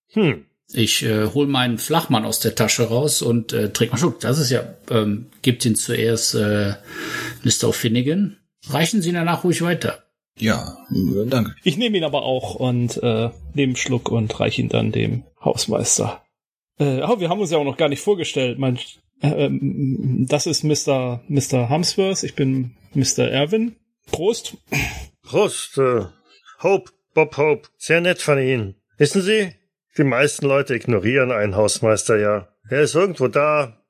Hm. 0.10 0.46
Ich 0.74 1.04
äh, 1.04 1.26
hol 1.34 1.48
meinen 1.48 1.80
Flachmann 1.80 2.24
aus 2.24 2.40
der 2.40 2.54
Tasche 2.54 2.84
raus 2.84 3.24
und 3.24 3.52
äh, 3.52 3.74
träg 3.74 3.92
mal 3.92 3.98
Schluck. 3.98 4.20
Das 4.20 4.38
ist 4.38 4.52
ja, 4.52 4.76
ähm, 4.92 5.26
gibt 5.42 5.66
ihn 5.66 5.76
zuerst 5.76 6.36
äh, 6.36 6.76
Mr. 7.44 7.70
O'Finnigan. 7.70 8.36
Reichen 8.70 9.02
Sie 9.02 9.12
danach 9.12 9.44
ruhig 9.44 9.64
weiter. 9.64 10.04
Ja, 10.38 10.78
danke. 11.26 11.56
Ich 11.64 11.78
nehme 11.78 11.98
ihn 11.98 12.04
aber 12.04 12.22
auch 12.24 12.54
und 12.54 12.98
äh, 13.02 13.32
nehme 13.56 13.72
einen 13.72 13.76
Schluck 13.76 14.12
und 14.12 14.40
reiche 14.40 14.62
ihn 14.62 14.70
dann 14.70 14.92
dem 14.92 15.24
Hausmeister. 15.44 16.22
Äh, 16.78 17.02
oh, 17.02 17.20
wir 17.20 17.30
haben 17.30 17.42
uns 17.42 17.50
ja 17.50 17.58
auch 17.58 17.66
noch 17.66 17.78
gar 17.78 17.90
nicht 17.90 18.02
vorgestellt. 18.02 18.60
Mein, 18.60 18.78
äh, 19.22 19.46
ähm, 19.46 20.28
das 20.30 20.46
ist 20.46 20.64
Mr. 20.64 21.22
Mr. 21.28 21.70
Hamsworth. 21.70 22.22
Ich 22.22 22.36
bin 22.36 22.76
Mr. 22.94 23.28
Erwin. 23.28 23.76
Prost. 24.12 24.58
Prost, 25.24 25.80
äh, 25.80 26.06
Hope, 26.62 26.92
Bob 27.14 27.38
Hope. 27.38 27.70
Sehr 27.78 28.02
nett 28.02 28.22
von 28.22 28.40
Ihnen. 28.40 28.76
Wissen 28.98 29.22
Sie, 29.22 29.54
die 29.98 30.04
meisten 30.04 30.46
Leute 30.46 30.76
ignorieren 30.76 31.32
einen 31.32 31.56
Hausmeister 31.56 32.18
ja. 32.18 32.48
Er 32.70 32.82
ist 32.82 32.96
irgendwo 32.96 33.28
da, 33.28 33.82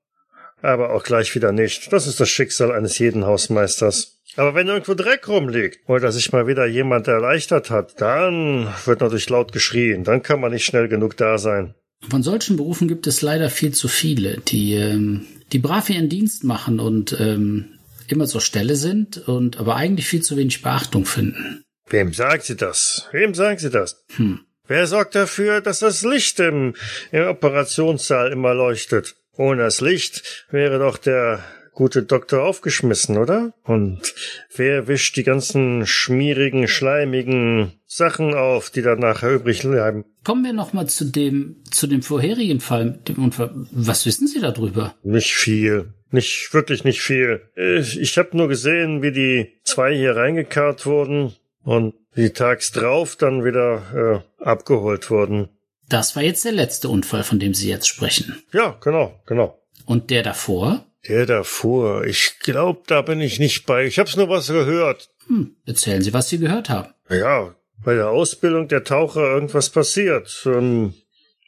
aber 0.61 0.93
auch 0.93 1.03
gleich 1.03 1.35
wieder 1.35 1.51
nicht. 1.51 1.91
Das 1.93 2.07
ist 2.07 2.19
das 2.19 2.29
Schicksal 2.29 2.71
eines 2.71 2.97
jeden 2.97 3.25
Hausmeisters. 3.25 4.19
Aber 4.37 4.55
wenn 4.55 4.67
irgendwo 4.67 4.93
Dreck 4.93 5.27
rumliegt 5.27 5.87
oder 5.87 6.11
sich 6.11 6.31
mal 6.31 6.47
wieder 6.47 6.65
jemand 6.65 7.07
erleichtert 7.07 7.69
hat, 7.69 7.99
dann 7.99 8.73
wird 8.85 9.01
natürlich 9.01 9.29
laut 9.29 9.51
geschrien. 9.51 10.03
Dann 10.03 10.23
kann 10.23 10.39
man 10.39 10.51
nicht 10.51 10.65
schnell 10.65 10.87
genug 10.87 11.17
da 11.17 11.37
sein. 11.37 11.75
Von 12.09 12.23
solchen 12.23 12.57
Berufen 12.57 12.87
gibt 12.87 13.05
es 13.05 13.21
leider 13.21 13.49
viel 13.49 13.73
zu 13.73 13.87
viele, 13.87 14.39
die, 14.39 14.73
ähm, 14.73 15.27
die 15.51 15.59
brav 15.59 15.89
ihren 15.89 16.09
Dienst 16.09 16.43
machen 16.43 16.79
und 16.79 17.15
ähm, 17.19 17.77
immer 18.07 18.25
zur 18.25 18.41
Stelle 18.41 18.75
sind 18.75 19.27
und 19.27 19.57
aber 19.57 19.75
eigentlich 19.75 20.07
viel 20.07 20.21
zu 20.21 20.37
wenig 20.37 20.61
Beachtung 20.61 21.05
finden. 21.05 21.63
Wem 21.91 22.13
sagen 22.13 22.41
Sie 22.41 22.55
das? 22.55 23.07
Wem 23.11 23.33
sagen 23.33 23.59
Sie 23.59 23.69
das? 23.69 24.03
Hm. 24.15 24.39
Wer 24.65 24.87
sorgt 24.87 25.15
dafür, 25.15 25.59
dass 25.59 25.79
das 25.79 26.03
Licht 26.03 26.39
im, 26.39 26.73
im 27.11 27.27
Operationssaal 27.27 28.31
immer 28.31 28.53
leuchtet? 28.53 29.17
Ohne 29.35 29.63
das 29.63 29.81
Licht 29.81 30.45
wäre 30.49 30.79
doch 30.79 30.97
der 30.97 31.43
gute 31.73 32.03
Doktor 32.03 32.43
aufgeschmissen, 32.43 33.17
oder? 33.17 33.53
Und 33.63 34.13
wer 34.55 34.87
wischt 34.87 35.17
die 35.17 35.23
ganzen 35.23 35.85
schmierigen, 35.85 36.69
schleimigen 36.69 37.73
Sachen 37.85 38.33
auf, 38.33 38.69
die 38.69 38.81
dann 38.81 38.99
nachher 38.99 39.33
übrig 39.33 39.63
bleiben? 39.63 40.05
Kommen 40.23 40.45
wir 40.45 40.53
noch 40.53 40.71
mal 40.71 40.87
zu 40.87 41.05
dem 41.05 41.57
zu 41.69 41.87
dem 41.87 42.03
vorherigen 42.03 42.61
Fall, 42.61 42.99
dem 43.07 43.23
Unfall. 43.23 43.51
Was 43.71 44.05
wissen 44.05 44.27
Sie 44.27 44.39
darüber? 44.39 44.95
Nicht 45.03 45.33
viel. 45.33 45.93
Nicht, 46.11 46.53
wirklich 46.53 46.83
nicht 46.83 47.01
viel. 47.01 47.41
Ich, 47.55 47.99
ich 47.99 48.17
habe 48.17 48.35
nur 48.35 48.49
gesehen, 48.49 49.01
wie 49.01 49.11
die 49.11 49.53
zwei 49.63 49.95
hier 49.95 50.15
reingekarrt 50.15 50.85
wurden 50.85 51.33
und 51.63 51.93
die 52.15 52.31
tags 52.31 52.71
drauf 52.71 53.15
dann 53.15 53.45
wieder 53.45 54.23
äh, 54.39 54.43
abgeholt 54.43 55.09
wurden. 55.09 55.49
Das 55.87 56.15
war 56.15 56.23
jetzt 56.23 56.45
der 56.45 56.51
letzte 56.53 56.89
Unfall, 56.89 57.23
von 57.23 57.39
dem 57.39 57.53
Sie 57.53 57.69
jetzt 57.69 57.87
sprechen. 57.87 58.41
Ja, 58.53 58.77
genau, 58.81 59.19
genau. 59.25 59.59
Und 59.85 60.09
der 60.09 60.23
davor? 60.23 60.85
Der 61.07 61.25
davor, 61.25 62.05
ich 62.05 62.39
glaube, 62.39 62.81
da 62.87 63.01
bin 63.01 63.19
ich 63.21 63.39
nicht 63.39 63.65
bei. 63.65 63.85
Ich 63.85 63.99
hab's 63.99 64.15
nur 64.15 64.29
was 64.29 64.47
gehört. 64.47 65.09
Hm, 65.27 65.55
erzählen 65.65 66.01
Sie, 66.01 66.13
was 66.13 66.29
Sie 66.29 66.37
gehört 66.37 66.69
haben. 66.69 66.93
Ja, 67.09 67.55
bei 67.83 67.95
der 67.95 68.09
Ausbildung 68.09 68.67
der 68.67 68.83
Taucher 68.83 69.21
irgendwas 69.21 69.69
passiert. 69.69 70.43
Ähm, 70.45 70.93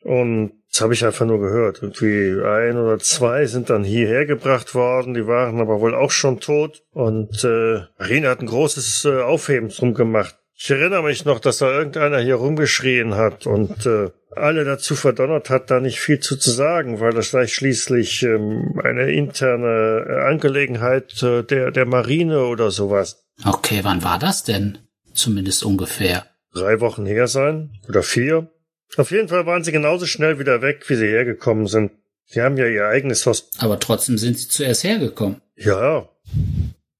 und 0.01 0.53
das 0.73 0.81
habe 0.81 0.95
ich 0.95 1.05
einfach 1.05 1.27
nur 1.27 1.39
gehört. 1.39 1.83
Irgendwie 1.83 2.43
ein 2.43 2.77
oder 2.77 2.97
zwei 2.97 3.45
sind 3.45 3.69
dann 3.69 3.83
hierher 3.83 4.25
gebracht 4.25 4.73
worden, 4.73 5.13
die 5.13 5.27
waren 5.27 5.61
aber 5.61 5.79
wohl 5.79 5.93
auch 5.93 6.09
schon 6.09 6.39
tot. 6.39 6.81
Und 6.91 7.43
äh, 7.43 7.81
Marina 7.99 8.29
hat 8.29 8.41
ein 8.41 8.47
großes 8.47 9.05
äh, 9.05 9.21
Aufheben 9.21 9.69
drum 9.69 9.93
gemacht. 9.93 10.35
Ich 10.55 10.71
erinnere 10.71 11.03
mich 11.03 11.25
noch, 11.25 11.39
dass 11.39 11.59
da 11.59 11.71
irgendeiner 11.71 12.19
hier 12.19 12.35
rumgeschrien 12.35 13.13
hat 13.13 13.45
und 13.45 13.85
äh, 13.85 14.09
alle 14.35 14.63
dazu 14.65 14.95
verdonnert 14.95 15.51
hat, 15.51 15.69
da 15.69 15.79
nicht 15.79 15.99
viel 15.99 16.19
zu, 16.19 16.37
zu 16.37 16.49
sagen, 16.49 16.99
weil 16.99 17.13
das 17.13 17.29
gleich 17.29 17.53
schließlich 17.53 18.23
ähm, 18.23 18.79
eine 18.83 19.11
interne 19.11 20.05
äh, 20.07 20.21
Angelegenheit 20.23 21.21
äh, 21.21 21.43
der, 21.43 21.69
der 21.69 21.85
Marine 21.85 22.45
oder 22.45 22.71
sowas. 22.71 23.25
Okay, 23.45 23.81
wann 23.83 24.03
war 24.03 24.17
das 24.17 24.43
denn? 24.43 24.79
Zumindest 25.13 25.63
ungefähr. 25.63 26.25
Drei 26.51 26.79
Wochen 26.79 27.05
her 27.05 27.27
sein 27.27 27.73
oder 27.87 28.01
vier. 28.01 28.49
Auf 28.97 29.11
jeden 29.11 29.27
Fall 29.27 29.45
waren 29.45 29.63
sie 29.63 29.71
genauso 29.71 30.05
schnell 30.05 30.39
wieder 30.39 30.61
weg, 30.61 30.83
wie 30.87 30.95
sie 30.95 31.07
hergekommen 31.07 31.67
sind. 31.67 31.91
Sie 32.25 32.41
haben 32.41 32.57
ja 32.57 32.67
ihr 32.67 32.87
eigenes 32.87 33.25
Haus. 33.25 33.49
Aber 33.57 33.79
trotzdem 33.79 34.17
sind 34.17 34.37
sie 34.37 34.47
zuerst 34.47 34.83
hergekommen. 34.83 35.41
Ja. 35.55 36.09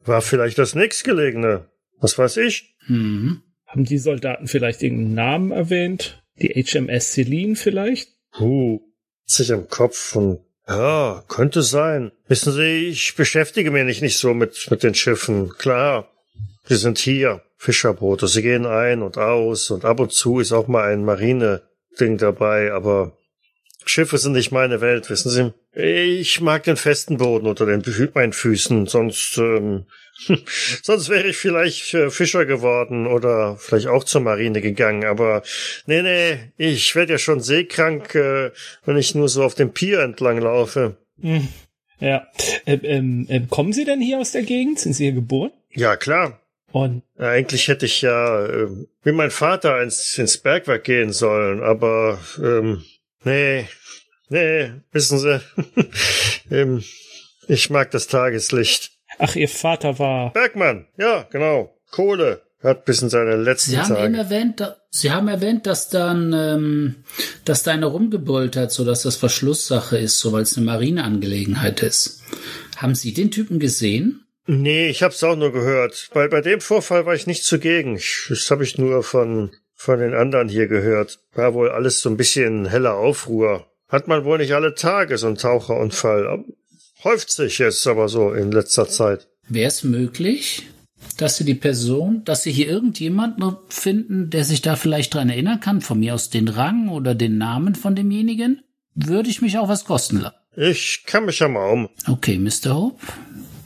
War 0.06 0.22
vielleicht 0.22 0.58
das 0.58 0.76
nächstgelegene. 0.76 1.66
Was 2.00 2.18
weiß 2.18 2.38
ich? 2.38 2.76
Mhm. 2.88 3.42
Haben 3.66 3.86
die 3.86 3.98
Soldaten 3.98 4.48
vielleicht 4.48 4.84
irgendeinen 4.84 5.16
Namen 5.16 5.52
erwähnt? 5.52 6.24
Die 6.40 6.50
HMS 6.50 7.14
Celine 7.14 7.56
vielleicht? 7.56 8.10
Puh, 8.32 8.82
sich 9.26 9.50
im 9.50 9.68
Kopf 9.68 10.16
und 10.16 10.40
ja, 10.68 11.24
könnte 11.28 11.62
sein. 11.62 12.12
Wissen 12.28 12.54
Sie, 12.54 12.88
ich 12.88 13.16
beschäftige 13.16 13.72
mich 13.72 13.86
nicht, 13.86 14.02
nicht 14.02 14.18
so 14.18 14.34
mit, 14.34 14.68
mit 14.70 14.84
den 14.84 14.96
Schiffen. 14.96 15.50
Klar, 15.58 16.10
sie 16.66 16.76
sind 16.76 16.98
hier, 17.00 17.42
Fischerboote, 17.58 18.28
sie 18.28 18.42
gehen 18.42 18.66
ein 18.66 19.02
und 19.02 19.18
aus 19.18 19.72
und 19.72 19.86
ab 19.86 20.00
und 20.00 20.12
zu 20.12 20.40
ist 20.40 20.52
auch 20.52 20.68
mal 20.68 20.92
ein 20.92 21.04
Marine-Ding 21.94 22.18
dabei, 22.18 22.72
aber 22.72 23.18
Schiffe 23.86 24.18
sind 24.18 24.34
nicht 24.34 24.52
meine 24.52 24.82
Welt, 24.82 25.10
wissen 25.10 25.30
Sie. 25.30 25.54
Ich 25.74 26.40
mag 26.42 26.64
den 26.64 26.78
festen 26.78 27.18
Boden 27.18 27.48
unter 27.48 27.66
den 27.66 27.84
meinen 28.14 28.34
Füßen, 28.34 28.88
sonst 28.88 29.38
ähm, 29.38 29.86
Sonst 30.84 31.10
wäre 31.10 31.28
ich 31.28 31.38
vielleicht 31.38 31.94
äh, 31.96 32.10
Fischer 32.12 32.46
geworden 32.46 33.08
oder 33.08 33.58
vielleicht 33.58 33.88
auch 33.88 34.04
zur 34.04 34.22
Marine 34.22 34.62
gegangen, 34.62 35.06
aber 35.06 35.42
nee, 35.88 36.02
nee, 36.02 36.38
ich 36.58 36.96
werde 36.96 37.14
ja 37.14 37.18
schon 37.18 37.42
seekrank, 37.42 38.14
äh, 38.16 38.52
wenn 38.86 38.98
ich 38.98 39.16
nur 39.16 39.28
so 39.28 39.44
auf 39.44 39.56
dem 39.56 39.74
Pier 39.74 40.00
entlang 40.00 40.40
laufe. 40.40 40.98
Hm. 41.20 41.48
Ja. 42.00 42.28
Ähm, 42.66 42.80
ähm, 42.84 43.26
ähm, 43.30 43.50
kommen 43.50 43.74
Sie 43.74 43.86
denn 43.86 44.02
hier 44.02 44.20
aus 44.20 44.32
der 44.32 44.44
Gegend? 44.44 44.80
Sind 44.80 44.94
Sie 44.94 45.06
hier 45.06 45.14
geboren? 45.14 45.52
Ja, 45.72 45.96
klar. 45.96 46.40
Und 46.74 47.04
eigentlich 47.20 47.68
hätte 47.68 47.86
ich 47.86 48.02
ja 48.02 48.48
äh, 48.48 48.68
wie 49.04 49.12
mein 49.12 49.30
Vater 49.30 49.80
ins, 49.84 50.18
ins 50.18 50.40
Bergwerk 50.40 50.84
gehen 50.84 51.14
sollen, 51.14 51.62
aber 51.62 52.18
ähm, 52.40 52.84
nee, 53.24 53.68
nee, 54.30 54.72
wissen 54.92 55.20
Sie, 55.20 55.40
ähm, 56.50 56.84
ich 57.48 57.70
mag 57.70 57.92
das 57.92 58.08
Tageslicht. 58.08 58.92
Ach, 59.20 59.36
Ihr 59.36 59.50
Vater 59.50 60.00
war. 60.00 60.34
Bergmann, 60.34 60.88
ja, 60.98 61.28
genau. 61.30 61.78
Kohle. 61.92 62.42
Hat 62.64 62.86
bis 62.86 63.04
in 63.04 63.10
seine 63.10 63.36
letzten 63.36 63.72
Sie 63.72 63.78
haben 63.78 63.90
Tage. 63.90 64.06
eben 64.06 64.16
erwähnt, 64.16 64.60
da, 64.60 64.78
Sie 64.90 65.12
haben 65.12 65.28
erwähnt, 65.28 65.68
dass 65.68 65.90
dann, 65.90 66.34
ähm, 66.34 67.04
dass 67.46 67.62
da 67.62 67.72
einer 67.72 67.88
rumgebollt 67.88 68.56
hat, 68.56 68.72
so 68.72 68.84
dass 68.84 69.04
das 69.04 69.18
Verschlusssache 69.18 69.98
ist, 70.00 70.18
so 70.18 70.32
weil 70.32 70.42
es 70.42 70.58
eine 70.58 70.66
Marineangelegenheit 70.66 71.84
ist. 71.84 72.24
Haben 72.78 72.96
Sie 72.96 73.14
den 73.14 73.30
Typen 73.30 73.60
gesehen? 73.60 74.23
Nee, 74.46 74.90
ich 74.90 75.04
hab's 75.04 75.24
auch 75.24 75.36
nur 75.36 75.52
gehört. 75.52 76.10
Bei, 76.14 76.28
bei 76.28 76.42
dem 76.42 76.60
Vorfall 76.60 77.06
war 77.06 77.16
ich 77.16 77.28
nicht 77.28 77.46
zugegen. 77.46 77.96
Ich, 77.96 78.26
das 78.30 78.52
habe 78.52 78.64
ich 78.64 78.78
nur 78.78 79.04
von, 79.04 79.52
von 79.74 80.00
den 80.00 80.14
anderen 80.14 80.50
hier 80.50 80.68
gehört. 80.68 81.20
War 81.34 81.54
wohl 81.54 81.70
alles 81.70 82.02
so 82.02 82.10
ein 82.10 82.18
bisschen 82.18 82.66
heller 82.66 82.96
Aufruhr. 82.96 83.68
Hat 83.88 84.08
man 84.08 84.26
wohl 84.26 84.40
nicht 84.40 84.54
alle 84.54 84.76
Tage 84.76 85.18
so 85.18 85.28
einen 85.28 85.38
Taucherunfall. 85.38 86.44
Häuft 87.04 87.32
sich 87.32 87.60
jetzt 87.60 87.86
aber 87.88 88.10
so 88.10 88.32
in 88.32 88.52
letzter 88.52 88.88
Zeit. 88.88 89.28
Wäre 89.48 89.68
es 89.68 89.84
möglich, 89.84 90.64
dass 91.18 91.38
Sie 91.38 91.46
die 91.46 91.56
Person, 91.56 92.24
dass 92.26 92.44
Sie 92.44 92.52
hier 92.52 92.68
irgendjemanden 92.68 93.58
finden, 93.70 94.30
der 94.30 94.46
sich 94.46 94.62
da 94.62 94.76
vielleicht 94.76 95.14
dran 95.14 95.30
erinnern 95.30 95.60
kann, 95.60 95.82
von 95.82 96.00
mir 96.00 96.16
aus 96.16 96.30
den 96.30 96.48
Rang 96.48 96.90
oder 96.90 97.14
den 97.14 97.38
Namen 97.38 97.76
von 97.76 97.96
demjenigen? 97.96 98.62
Würde 98.96 99.30
ich 99.30 99.42
mich 99.42 99.58
auch 99.58 99.70
was 99.70 99.86
kosten 99.86 100.22
lassen. 100.22 100.36
Ich 100.56 101.04
kann 101.06 101.26
mich 101.26 101.40
ja 101.40 101.48
mal 101.48 101.72
um. 101.72 101.90
Okay, 102.08 102.38
Mr. 102.38 102.76
Hope. 102.76 103.02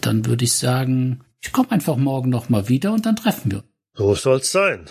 Dann 0.08 0.26
würde 0.26 0.46
ich 0.46 0.54
sagen, 0.54 1.26
ich 1.42 1.52
komme 1.52 1.70
einfach 1.70 1.98
morgen 1.98 2.30
noch 2.30 2.48
mal 2.48 2.70
wieder 2.70 2.94
und 2.94 3.06
dann 3.06 3.18
treffen 3.18 3.52
wir. 3.52 3.66
So 3.94 4.16
soll's 4.16 4.54
sein. 4.54 4.86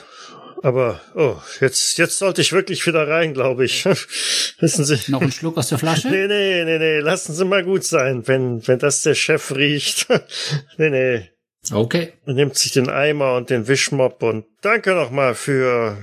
Aber, 0.62 1.01
oh, 1.14 1.37
jetzt, 1.62 1.97
jetzt 1.97 2.19
sollte 2.19 2.43
ich 2.43 2.53
wirklich 2.53 2.87
wieder 2.87 3.09
rein, 3.09 3.33
glaube 3.33 3.64
ich. 3.64 3.87
Wissen 4.61 4.85
Sie. 4.85 5.11
Noch 5.11 5.23
ein 5.23 5.33
Schluck 5.33 5.57
aus 5.57 5.71
der 5.71 5.79
Flasche? 5.79 6.09
Nee, 6.11 6.27
nee, 6.27 6.64
nee, 6.64 6.79
nee, 6.79 6.99
lassen 6.99 7.33
Sie 7.33 7.47
mal 7.47 7.64
gut 7.64 7.85
sein, 7.85 8.29
wenn, 8.29 8.69
wenn 8.69 8.79
das 8.79 9.05
der 9.05 9.14
Chef 9.14 9.57
riecht. 9.57 10.07
nee, 10.77 10.91
nee. 10.91 11.31
Okay. 11.73 12.12
Nimmt 12.27 12.57
sich 12.57 12.73
den 12.73 12.91
Eimer 12.91 13.37
und 13.37 13.49
den 13.49 13.69
Wischmopp 13.69 14.23
und 14.23 14.45
danke 14.61 14.95
nochmal 14.95 15.35
für 15.35 15.97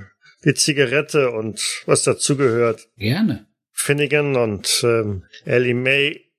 die 0.44 0.56
Zigarette 0.56 1.30
und 1.30 1.62
was 1.86 2.02
dazugehört. 2.02 2.88
Gerne. 2.98 3.46
Finnegan 3.74 4.36
und 4.38 4.82
ähm, 4.84 5.26
Ellie 5.46 5.76
May 5.76 6.33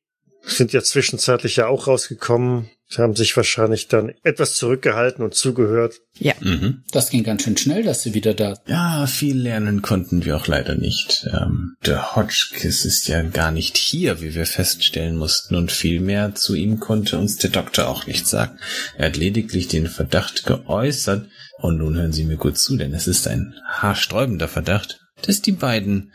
sind 0.46 0.72
ja 0.72 0.82
zwischenzeitlich 0.82 1.56
ja 1.56 1.66
auch 1.66 1.86
rausgekommen. 1.86 2.70
Sie 2.86 3.00
haben 3.00 3.16
sich 3.16 3.36
wahrscheinlich 3.36 3.88
dann 3.88 4.12
etwas 4.22 4.54
zurückgehalten 4.54 5.24
und 5.24 5.34
zugehört. 5.34 5.94
Ja. 6.18 6.34
Mhm. 6.40 6.84
Das 6.92 7.10
ging 7.10 7.24
ganz 7.24 7.42
schön 7.42 7.56
schnell, 7.56 7.82
dass 7.82 8.02
sie 8.02 8.14
wieder 8.14 8.34
da. 8.34 8.58
Ja, 8.66 9.06
viel 9.06 9.36
lernen 9.36 9.82
konnten 9.82 10.24
wir 10.24 10.36
auch 10.36 10.46
leider 10.46 10.74
nicht. 10.76 11.26
Ähm, 11.32 11.74
der 11.84 12.14
Hotchkiss 12.14 12.84
ist 12.84 13.08
ja 13.08 13.22
gar 13.22 13.50
nicht 13.50 13.78
hier, 13.78 14.20
wie 14.20 14.34
wir 14.34 14.46
feststellen 14.46 15.16
mussten, 15.16 15.56
und 15.56 15.72
viel 15.72 16.00
mehr 16.00 16.34
zu 16.34 16.54
ihm 16.54 16.78
konnte 16.78 17.18
uns 17.18 17.36
der 17.36 17.50
Doktor 17.50 17.88
auch 17.88 18.06
nicht 18.06 18.26
sagen. 18.26 18.58
Er 18.96 19.06
hat 19.06 19.16
lediglich 19.16 19.66
den 19.66 19.88
Verdacht 19.88 20.44
geäußert, 20.44 21.26
und 21.58 21.78
nun 21.78 21.96
hören 21.96 22.12
Sie 22.12 22.24
mir 22.24 22.36
gut 22.36 22.58
zu, 22.58 22.76
denn 22.76 22.92
es 22.92 23.06
ist 23.06 23.26
ein 23.26 23.54
haarsträubender 23.66 24.48
Verdacht, 24.48 25.00
dass 25.22 25.40
die 25.40 25.52
beiden 25.52 26.12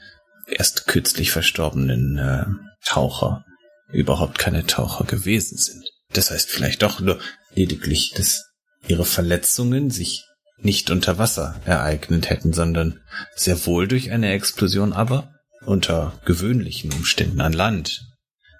erst 0.47 0.85
kürzlich 0.87 1.31
verstorbenen 1.31 2.17
äh, 2.17 2.45
Taucher 2.85 3.43
überhaupt 3.91 4.37
keine 4.39 4.65
Taucher 4.65 5.05
gewesen 5.05 5.57
sind. 5.57 5.83
Das 6.11 6.31
heißt 6.31 6.49
vielleicht 6.49 6.81
doch 6.81 6.99
nur 6.99 7.19
lediglich, 7.53 8.13
dass 8.15 8.45
ihre 8.87 9.05
Verletzungen 9.05 9.91
sich 9.91 10.25
nicht 10.61 10.89
unter 10.89 11.17
Wasser 11.17 11.59
ereignet 11.65 12.29
hätten, 12.29 12.53
sondern 12.53 13.01
sehr 13.35 13.65
wohl 13.65 13.87
durch 13.87 14.11
eine 14.11 14.31
Explosion, 14.31 14.93
aber 14.93 15.33
unter 15.65 16.19
gewöhnlichen 16.25 16.91
Umständen 16.93 17.41
an 17.41 17.53
Land 17.53 18.05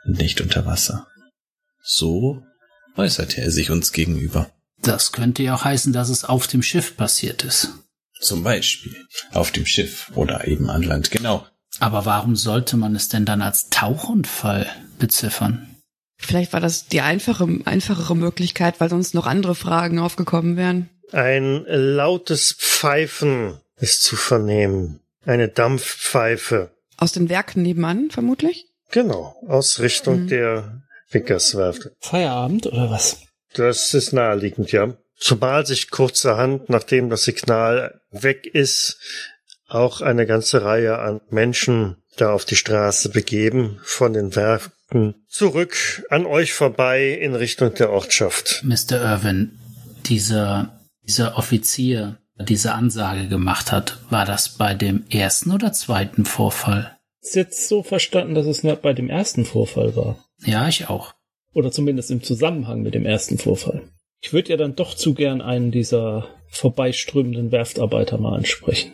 und 0.06 0.18
nicht 0.18 0.42
unter 0.42 0.66
Wasser. 0.66 1.08
So 1.84 2.44
äußerte 2.96 3.42
er 3.42 3.52
sich 3.52 3.72
uns 3.72 3.92
gegenüber. 3.92 4.50
Das 4.82 5.12
könnte 5.12 5.44
ja 5.44 5.56
auch 5.56 5.66
heißen, 5.66 5.92
dass 5.92 6.10
es 6.10 6.24
auf 6.24 6.48
dem 6.48 6.64
Schiff 6.64 6.96
passiert 6.96 7.44
ist. 7.44 7.70
Zum 8.22 8.44
Beispiel 8.44 8.96
auf 9.32 9.52
dem 9.52 9.66
Schiff 9.66 10.12
oder 10.16 10.48
eben 10.48 10.70
an 10.70 10.84
Land. 10.84 11.12
Genau. 11.12 11.46
Aber 11.80 12.06
warum 12.06 12.36
sollte 12.36 12.76
man 12.76 12.96
es 12.96 13.08
denn 13.08 13.26
dann 13.26 13.42
als 13.42 13.70
Tauchunfall 13.70 14.68
beziffern? 15.00 15.76
Vielleicht 16.18 16.54
war 16.54 16.60
das 16.60 16.88
die 16.88 17.02
einfache, 17.02 17.48
einfachere 17.66 18.16
Möglichkeit, 18.16 18.80
weil 18.80 18.90
sonst 18.90 19.14
noch 19.16 19.26
andere 19.26 19.56
Fragen 19.56 20.00
aufgekommen 20.00 20.58
wären. 20.58 20.90
Ein 21.12 21.66
lautes 21.68 22.54
Pfeifen 22.54 23.58
ist 23.78 24.04
zu 24.04 24.16
vernehmen. 24.16 25.00
Eine 25.26 25.48
Dampfpfeife. 25.48 26.72
Aus 26.98 27.14
den 27.14 27.30
Werken 27.30 27.62
nebenan, 27.62 28.12
vermutlich? 28.12 28.68
Genau, 28.92 29.36
aus 29.48 29.80
Richtung 29.80 30.24
Mhm. 30.24 30.28
der 30.28 30.82
Vickerswerft. 31.10 31.90
Feierabend 32.00 32.68
oder 32.68 32.90
was? 32.90 33.22
Das 33.54 33.94
ist 33.94 34.14
naheliegend, 34.14 34.72
ja. 34.72 34.94
Zumal 35.18 35.66
sich 35.66 35.90
kurzerhand, 35.90 36.70
nachdem 36.70 37.10
das 37.10 37.24
Signal 37.24 38.02
weg 38.12 38.46
ist, 38.46 38.98
auch 39.68 40.02
eine 40.02 40.26
ganze 40.26 40.64
Reihe 40.64 41.00
an 41.00 41.22
Menschen 41.30 41.98
da 42.20 42.34
auf 42.34 42.46
die 42.46 42.56
Straße 42.56 43.10
begeben, 43.10 43.80
von 43.84 44.14
den 44.14 44.36
Werften 44.36 45.16
zurück 45.28 46.04
an 46.10 46.26
euch 46.26 46.54
vorbei 46.54 47.12
in 47.12 47.36
Richtung 47.36 47.74
der 47.74 47.92
Ortschaft. 47.92 48.64
Mr. 48.64 49.02
Irwin, 49.02 49.60
dieser, 50.06 50.80
dieser 51.06 51.38
Offizier, 51.38 52.18
der 52.38 52.46
diese 52.46 52.74
Ansage 52.74 53.28
gemacht 53.28 53.72
hat, 53.72 54.00
war 54.10 54.26
das 54.26 54.58
bei 54.58 54.74
dem 54.74 55.06
ersten 55.10 55.52
oder 55.52 55.74
zweiten 55.74 56.26
Vorfall? 56.26 56.98
Ist 57.22 57.36
jetzt 57.36 57.68
so 57.68 57.84
verstanden, 57.84 58.34
dass 58.34 58.46
es 58.46 58.64
nur 58.64 58.76
bei 58.78 58.94
dem 58.94 59.10
ersten 59.10 59.46
Vorfall 59.46 59.96
war. 59.96 60.24
Ja, 60.46 60.68
ich 60.68 60.90
auch. 60.90 61.14
Oder 61.54 61.72
zumindest 61.72 62.12
im 62.12 62.24
Zusammenhang 62.24 62.82
mit 62.82 62.94
dem 62.94 63.06
ersten 63.06 63.38
Vorfall. 63.38 63.82
Ich 64.22 64.34
würde 64.34 64.50
ja 64.50 64.58
dann 64.58 64.76
doch 64.76 64.96
zu 64.96 65.14
gern 65.14 65.42
einen 65.42 65.72
dieser 65.72 66.28
vorbeiströmenden 66.50 67.52
Werftarbeiter 67.52 68.18
mal 68.18 68.36
ansprechen. 68.36 68.94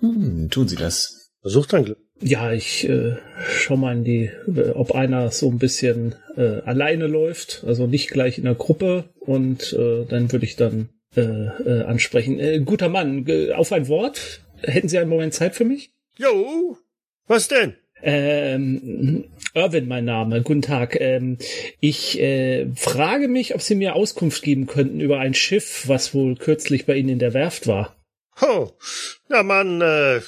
Hm, 0.00 0.48
tun 0.50 0.68
Sie 0.68 0.76
das. 0.76 1.30
Versucht 1.40 1.72
dein 1.72 1.84
Glück. 1.84 1.98
Ja, 2.20 2.52
ich 2.52 2.88
äh, 2.88 3.16
schau 3.46 3.76
mal 3.76 3.96
in 3.96 4.04
die, 4.04 4.30
äh, 4.46 4.70
ob 4.70 4.92
einer 4.94 5.30
so 5.30 5.50
ein 5.50 5.58
bisschen 5.58 6.14
äh, 6.36 6.60
alleine 6.64 7.06
läuft, 7.06 7.62
also 7.66 7.86
nicht 7.86 8.10
gleich 8.10 8.38
in 8.38 8.44
der 8.44 8.54
Gruppe 8.54 9.04
und 9.20 9.72
äh, 9.74 10.06
dann 10.06 10.32
würde 10.32 10.46
ich 10.46 10.56
dann 10.56 10.88
äh, 11.14 11.20
äh, 11.20 11.82
ansprechen. 11.82 12.38
Äh, 12.38 12.60
guter 12.60 12.88
Mann, 12.88 13.26
auf 13.54 13.72
ein 13.72 13.88
Wort. 13.88 14.40
Hätten 14.62 14.88
Sie 14.88 14.98
einen 14.98 15.10
Moment 15.10 15.34
Zeit 15.34 15.54
für 15.54 15.64
mich? 15.64 15.90
Jo, 16.16 16.78
was 17.26 17.48
denn? 17.48 17.74
Ähm, 18.02 19.24
Irwin, 19.54 19.88
mein 19.88 20.04
Name. 20.04 20.42
Guten 20.42 20.62
Tag. 20.62 20.98
Ähm, 21.00 21.38
ich 21.80 22.20
äh, 22.20 22.66
frage 22.74 23.28
mich, 23.28 23.54
ob 23.54 23.62
Sie 23.62 23.74
mir 23.74 23.94
Auskunft 23.94 24.42
geben 24.42 24.66
könnten 24.66 25.00
über 25.00 25.18
ein 25.18 25.34
Schiff, 25.34 25.84
was 25.86 26.14
wohl 26.14 26.36
kürzlich 26.36 26.86
bei 26.86 26.96
Ihnen 26.96 27.08
in 27.08 27.18
der 27.18 27.34
Werft 27.34 27.66
war. 27.66 27.96
Oh, 28.42 28.70
na 29.28 29.42
Mann, 29.42 29.80
äh, 29.80 30.20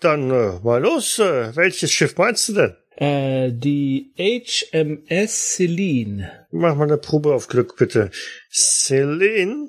dann 0.00 0.30
äh, 0.30 0.60
mal 0.62 0.82
los. 0.82 1.18
Äh, 1.18 1.54
welches 1.56 1.92
Schiff 1.92 2.16
meinst 2.16 2.48
du 2.48 2.54
denn? 2.54 2.76
Äh, 2.96 3.52
die 3.52 4.12
HMS 4.16 5.56
Celine. 5.56 6.46
Mach 6.50 6.76
mal 6.76 6.84
eine 6.84 6.98
Probe 6.98 7.34
auf 7.34 7.48
Glück, 7.48 7.76
bitte. 7.76 8.10
Celine? 8.50 9.68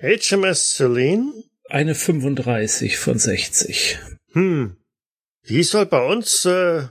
HMS 0.00 0.74
Celine? 0.74 1.32
Eine 1.68 1.94
35 1.94 2.98
von 2.98 3.18
60. 3.18 3.98
Hm. 4.32 4.76
Die 5.48 5.62
soll 5.62 5.86
bei 5.86 6.04
uns 6.04 6.44
äh, 6.44 6.84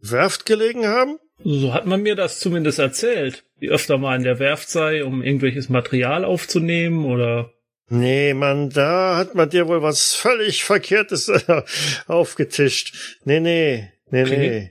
Werft 0.00 0.46
gelegen 0.46 0.86
haben? 0.86 1.18
So 1.42 1.74
hat 1.74 1.86
man 1.86 2.02
mir 2.02 2.14
das 2.14 2.40
zumindest 2.40 2.78
erzählt. 2.78 3.44
Die 3.60 3.68
öfter 3.68 3.98
mal 3.98 4.16
in 4.16 4.22
der 4.22 4.38
Werft 4.38 4.68
sei, 4.68 5.04
um 5.04 5.22
irgendwelches 5.22 5.68
Material 5.68 6.24
aufzunehmen 6.24 7.04
oder. 7.04 7.53
Nee, 7.88 8.32
Mann, 8.34 8.70
da 8.70 9.16
hat 9.16 9.34
man 9.34 9.50
dir 9.50 9.68
wohl 9.68 9.82
was 9.82 10.14
völlig 10.14 10.64
Verkehrtes 10.64 11.28
äh, 11.28 11.62
aufgetischt. 12.06 13.18
Nee, 13.24 13.40
nee, 13.40 13.90
nee, 14.10 14.22
Okay. 14.22 14.36
nee. 14.36 14.70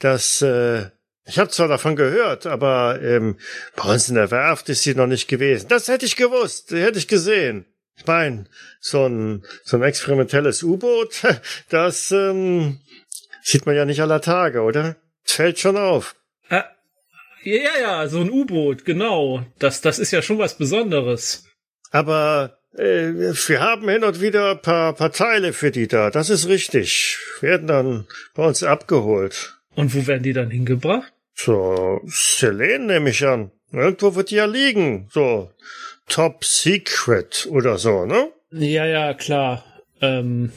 Das, 0.00 0.40
äh, 0.42 0.86
ich 1.26 1.38
habe 1.38 1.50
zwar 1.50 1.68
davon 1.68 1.94
gehört, 1.96 2.46
aber 2.46 3.00
ähm, 3.02 3.38
bei 3.76 3.92
uns 3.92 4.08
in 4.08 4.14
der 4.14 4.30
Werft 4.30 4.68
ist 4.68 4.82
sie 4.82 4.94
noch 4.94 5.06
nicht 5.06 5.28
gewesen. 5.28 5.68
Das 5.68 5.88
hätte 5.88 6.06
ich 6.06 6.16
gewusst, 6.16 6.70
hätte 6.70 6.98
ich 6.98 7.08
gesehen. 7.08 7.66
Ich 7.96 8.06
mein, 8.06 8.48
so 8.80 9.06
ein, 9.06 9.44
so 9.62 9.76
ein 9.76 9.82
experimentelles 9.82 10.62
U-Boot, 10.62 11.22
das 11.68 12.10
ähm, 12.10 12.80
sieht 13.42 13.66
man 13.66 13.76
ja 13.76 13.84
nicht 13.84 14.00
aller 14.00 14.20
Tage, 14.20 14.62
oder? 14.62 14.96
Fällt 15.22 15.58
schon 15.58 15.76
auf. 15.76 16.16
Ah, 16.48 16.64
ja, 17.42 17.56
ja, 17.56 17.80
ja, 17.80 18.08
so 18.08 18.20
ein 18.20 18.30
U-Boot, 18.30 18.84
genau. 18.84 19.44
Das, 19.58 19.80
das 19.80 19.98
ist 19.98 20.10
ja 20.10 20.22
schon 20.22 20.38
was 20.38 20.56
Besonderes. 20.58 21.44
Aber 21.90 22.58
äh, 22.76 23.32
wir 23.46 23.60
haben 23.60 23.88
hin 23.88 24.04
und 24.04 24.20
wieder 24.20 24.52
ein 24.52 24.62
paar, 24.62 24.92
paar 24.94 25.12
Teile 25.12 25.52
für 25.52 25.70
die 25.70 25.88
da. 25.88 26.10
Das 26.10 26.30
ist 26.30 26.48
richtig. 26.48 27.18
Werden 27.40 27.66
dann 27.66 28.06
bei 28.34 28.46
uns 28.46 28.62
abgeholt. 28.62 29.58
Und 29.74 29.94
wo 29.94 30.06
werden 30.06 30.22
die 30.22 30.32
dann 30.32 30.50
hingebracht? 30.50 31.12
So, 31.34 32.00
Selene 32.06 32.84
nehme 32.84 33.10
ich 33.10 33.26
an. 33.26 33.50
Irgendwo 33.72 34.14
wird 34.14 34.30
die 34.30 34.36
ja 34.36 34.44
liegen. 34.44 35.08
So, 35.12 35.50
Top 36.08 36.44
Secret 36.44 37.48
oder 37.50 37.78
so, 37.78 38.06
ne? 38.06 38.28
Ja, 38.52 38.86
ja, 38.86 39.14
klar. 39.14 39.64
Ähm, 40.00 40.52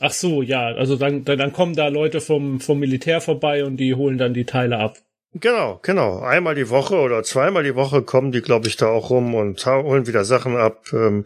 ach 0.00 0.12
so, 0.12 0.42
ja, 0.42 0.66
also 0.74 0.96
dann, 0.96 1.24
dann, 1.24 1.38
dann 1.38 1.52
kommen 1.52 1.76
da 1.76 1.88
Leute 1.88 2.20
vom, 2.20 2.60
vom 2.60 2.80
Militär 2.80 3.20
vorbei 3.20 3.64
und 3.64 3.76
die 3.76 3.94
holen 3.94 4.18
dann 4.18 4.34
die 4.34 4.44
Teile 4.46 4.78
ab. 4.78 4.98
Genau, 5.40 5.80
genau. 5.82 6.20
Einmal 6.20 6.54
die 6.54 6.68
Woche 6.68 6.96
oder 6.96 7.22
zweimal 7.22 7.62
die 7.64 7.74
Woche 7.74 8.02
kommen 8.02 8.32
die, 8.32 8.42
glaube 8.42 8.68
ich, 8.68 8.76
da 8.76 8.86
auch 8.86 9.10
rum 9.10 9.34
und 9.34 9.64
holen 9.66 10.06
wieder 10.06 10.24
Sachen 10.24 10.56
ab. 10.56 10.86
Ähm, 10.92 11.24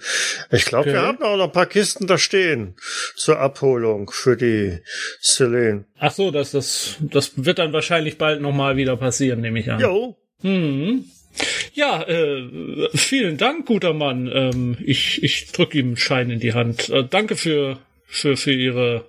ich 0.51 0.65
glaube, 0.65 0.87
wir 0.87 0.93
Okay. 0.99 1.07
haben 1.07 1.23
auch 1.23 1.37
noch 1.37 1.45
ein 1.47 1.53
paar 1.53 1.67
Kisten 1.67 2.07
da 2.07 2.19
stehen 2.19 2.75
zur 3.17 3.39
Abholung 3.39 4.11
für 4.11 4.37
die 4.37 4.79
Selene. 5.21 5.85
Ach 5.99 6.13
so, 6.13 6.31
das, 6.31 6.53
das, 6.53 6.97
das 7.01 7.33
wird 7.45 7.59
dann 7.59 7.73
wahrscheinlich 7.73 8.19
bald 8.19 8.41
nochmal 8.41 8.77
wieder 8.77 8.97
passieren, 8.97 9.41
nehme 9.41 9.61
ich 9.61 9.71
an. 9.71 9.81
Jo, 9.81 10.17
Hm. 10.43 11.05
Ja, 11.75 12.03
äh, 12.03 12.89
vielen 12.95 13.37
Dank, 13.37 13.67
guter 13.67 13.93
Mann. 13.93 14.29
Ähm, 14.33 14.77
ich 14.85 15.23
ich 15.23 15.53
drücke 15.53 15.79
ihm 15.79 15.87
einen 15.89 15.97
Schein 15.97 16.31
in 16.31 16.41
die 16.41 16.55
Hand. 16.55 16.89
Äh, 16.89 17.05
danke 17.09 17.37
für, 17.37 17.79
für, 18.07 18.37
für, 18.37 18.53
Ihre, 18.53 19.05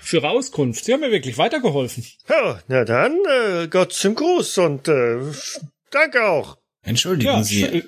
für 0.00 0.18
Ihre 0.18 0.30
Auskunft. 0.30 0.84
Sie 0.84 0.92
haben 0.92 1.00
mir 1.00 1.10
wirklich 1.10 1.38
weitergeholfen. 1.38 2.04
Ja, 2.28 2.60
na 2.68 2.84
dann, 2.84 3.16
äh, 3.28 3.68
Gott 3.68 3.92
zum 3.92 4.14
Gruß 4.14 4.58
und 4.58 4.88
äh, 4.88 5.18
danke 5.90 6.24
auch. 6.26 6.58
Entschuldigen 6.82 7.32
Ja, 7.32 7.42
Sie. 7.42 7.64
Äh, 7.64 7.82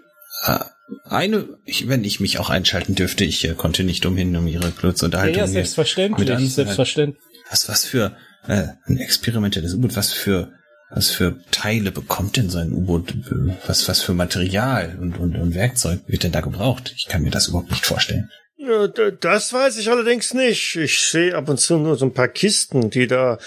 eine, 1.04 1.58
ich, 1.64 1.88
wenn 1.88 2.04
ich 2.04 2.20
mich 2.20 2.38
auch 2.38 2.50
einschalten 2.50 2.94
dürfte, 2.94 3.24
ich 3.24 3.44
äh, 3.44 3.54
konnte 3.54 3.84
nicht 3.84 4.06
umhin, 4.06 4.34
um 4.36 4.46
Ihre 4.46 4.70
kurze 4.70 5.10
ja, 5.12 5.26
ja, 5.26 5.46
selbstverständlich, 5.46 6.28
mit 6.28 6.50
selbstverständlich. 6.50 7.22
Was, 7.50 7.68
was 7.68 7.84
für 7.84 8.16
äh, 8.46 8.68
ein 8.86 8.98
experimentelles 8.98 9.74
U-Boot, 9.74 9.96
was 9.96 10.12
für 10.12 10.52
was 10.90 11.10
für 11.10 11.38
Teile 11.50 11.92
bekommt 11.92 12.36
denn 12.36 12.48
so 12.48 12.58
ein 12.58 12.72
U-Boot? 12.72 13.14
Was, 13.66 13.88
was 13.88 14.00
für 14.00 14.14
Material 14.14 14.96
und, 14.98 15.18
und, 15.18 15.36
und 15.36 15.54
Werkzeug 15.54 16.00
wird 16.06 16.22
denn 16.22 16.32
da 16.32 16.40
gebraucht? 16.40 16.94
Ich 16.96 17.06
kann 17.06 17.22
mir 17.22 17.30
das 17.30 17.48
überhaupt 17.48 17.70
nicht 17.70 17.84
vorstellen. 17.84 18.30
Ja, 18.60 18.88
Das 18.88 19.52
weiß 19.52 19.78
ich 19.78 19.88
allerdings 19.88 20.34
nicht. 20.34 20.74
Ich 20.74 20.98
sehe 20.98 21.34
ab 21.36 21.48
und 21.48 21.58
zu 21.58 21.78
nur 21.78 21.96
so 21.96 22.06
ein 22.06 22.12
paar 22.12 22.26
Kisten, 22.26 22.90
die 22.90 23.06
da 23.06 23.38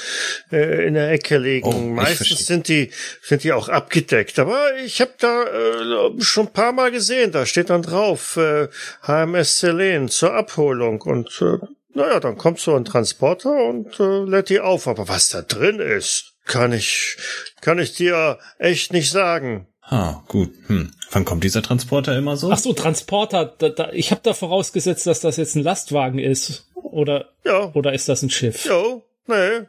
äh, 0.53 0.87
in 0.87 0.93
der 0.93 1.11
Ecke 1.11 1.37
liegen. 1.37 1.67
Oh, 1.67 1.73
Meistens 1.73 2.47
sind 2.47 2.69
die 2.69 2.91
sind 3.21 3.43
die 3.43 3.51
auch 3.51 3.67
abgedeckt. 3.67 4.39
Aber 4.39 4.77
ich 4.77 5.01
habe 5.01 5.11
da 5.19 5.43
äh, 5.43 6.21
schon 6.21 6.47
ein 6.47 6.53
paar 6.53 6.71
Mal 6.71 6.91
gesehen. 6.91 7.33
Da 7.33 7.45
steht 7.45 7.69
dann 7.69 7.81
drauf 7.81 8.37
äh, 8.37 8.69
HMS 9.05 9.59
Selene 9.59 10.07
zur 10.07 10.33
Abholung 10.33 11.01
und 11.01 11.41
äh, 11.41 11.57
naja, 11.93 12.21
dann 12.21 12.37
kommt 12.37 12.61
so 12.61 12.73
ein 12.73 12.85
Transporter 12.85 13.51
und 13.65 13.99
äh, 13.99 14.23
lädt 14.23 14.47
die 14.47 14.61
auf. 14.61 14.87
Aber 14.87 15.09
was 15.09 15.27
da 15.27 15.41
drin 15.41 15.79
ist, 15.79 16.35
kann 16.45 16.71
ich, 16.71 17.17
kann 17.59 17.79
ich 17.79 17.93
dir 17.93 18.39
echt 18.59 18.93
nicht 18.93 19.11
sagen. 19.11 19.67
Ah, 19.93 20.23
gut. 20.29 20.51
Hm. 20.67 20.91
Wann 21.11 21.25
kommt 21.25 21.43
dieser 21.43 21.61
Transporter 21.61 22.17
immer 22.17 22.37
so? 22.37 22.49
Ach 22.51 22.57
so, 22.57 22.71
Transporter. 22.73 23.45
Da, 23.57 23.69
da, 23.69 23.91
ich 23.91 24.11
habe 24.11 24.21
da 24.23 24.33
vorausgesetzt, 24.33 25.05
dass 25.05 25.19
das 25.19 25.35
jetzt 25.37 25.55
ein 25.55 25.63
Lastwagen 25.63 26.17
ist. 26.17 26.67
Oder, 26.75 27.29
Ja, 27.45 27.71
oder 27.73 27.93
ist 27.93 28.07
das 28.09 28.21
ein 28.23 28.29
Schiff? 28.29 28.65
jo, 28.65 29.03
nee. 29.27 29.67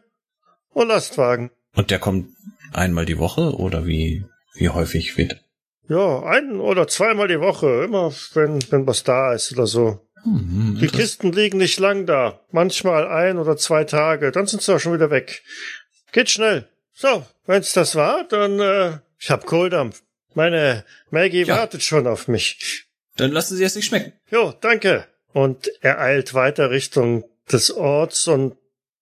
Und 0.72 0.88
Lastwagen. 0.88 1.50
Und 1.74 1.90
der 1.90 1.98
kommt 1.98 2.28
einmal 2.72 3.04
die 3.04 3.18
Woche 3.18 3.54
oder 3.56 3.84
wie, 3.86 4.24
wie 4.54 4.68
häufig 4.68 5.18
wird? 5.18 5.40
Ja, 5.88 6.22
ein 6.22 6.60
oder 6.60 6.86
zweimal 6.86 7.26
die 7.28 7.40
Woche, 7.40 7.82
immer 7.84 8.12
wenn, 8.34 8.62
wenn 8.70 8.86
was 8.86 9.02
da 9.04 9.34
ist 9.34 9.52
oder 9.52 9.66
so. 9.66 9.98
Hm, 10.22 10.76
Die 10.80 10.86
interess- 10.86 10.96
Kisten 10.96 11.32
liegen 11.32 11.58
nicht 11.58 11.80
lang 11.80 12.06
da. 12.06 12.38
Manchmal 12.52 13.08
ein 13.08 13.38
oder 13.38 13.56
zwei 13.56 13.82
Tage, 13.84 14.30
dann 14.30 14.46
sind 14.46 14.62
sie 14.62 14.72
auch 14.74 14.78
schon 14.78 14.94
wieder 14.94 15.10
weg. 15.10 15.42
Geht 16.12 16.30
schnell. 16.30 16.68
So, 16.94 17.26
wenn's 17.46 17.72
das 17.72 17.96
war, 17.96 18.24
dann 18.28 18.60
äh, 18.60 18.98
ich 19.18 19.30
hab 19.30 19.46
Kohldampf. 19.46 20.02
Meine 20.34 20.84
Maggie 21.10 21.44
Ja. 21.44 21.56
wartet 21.58 21.82
schon 21.82 22.06
auf 22.06 22.28
mich. 22.28 22.86
Dann 23.16 23.32
lassen 23.32 23.56
Sie 23.56 23.64
es 23.64 23.74
sich 23.74 23.84
schmecken. 23.86 24.12
Jo, 24.30 24.54
danke. 24.60 25.06
Und 25.32 25.70
er 25.80 26.00
eilt 26.00 26.34
weiter 26.34 26.70
Richtung 26.70 27.24
des 27.50 27.70
Orts 27.70 28.28
und 28.28 28.56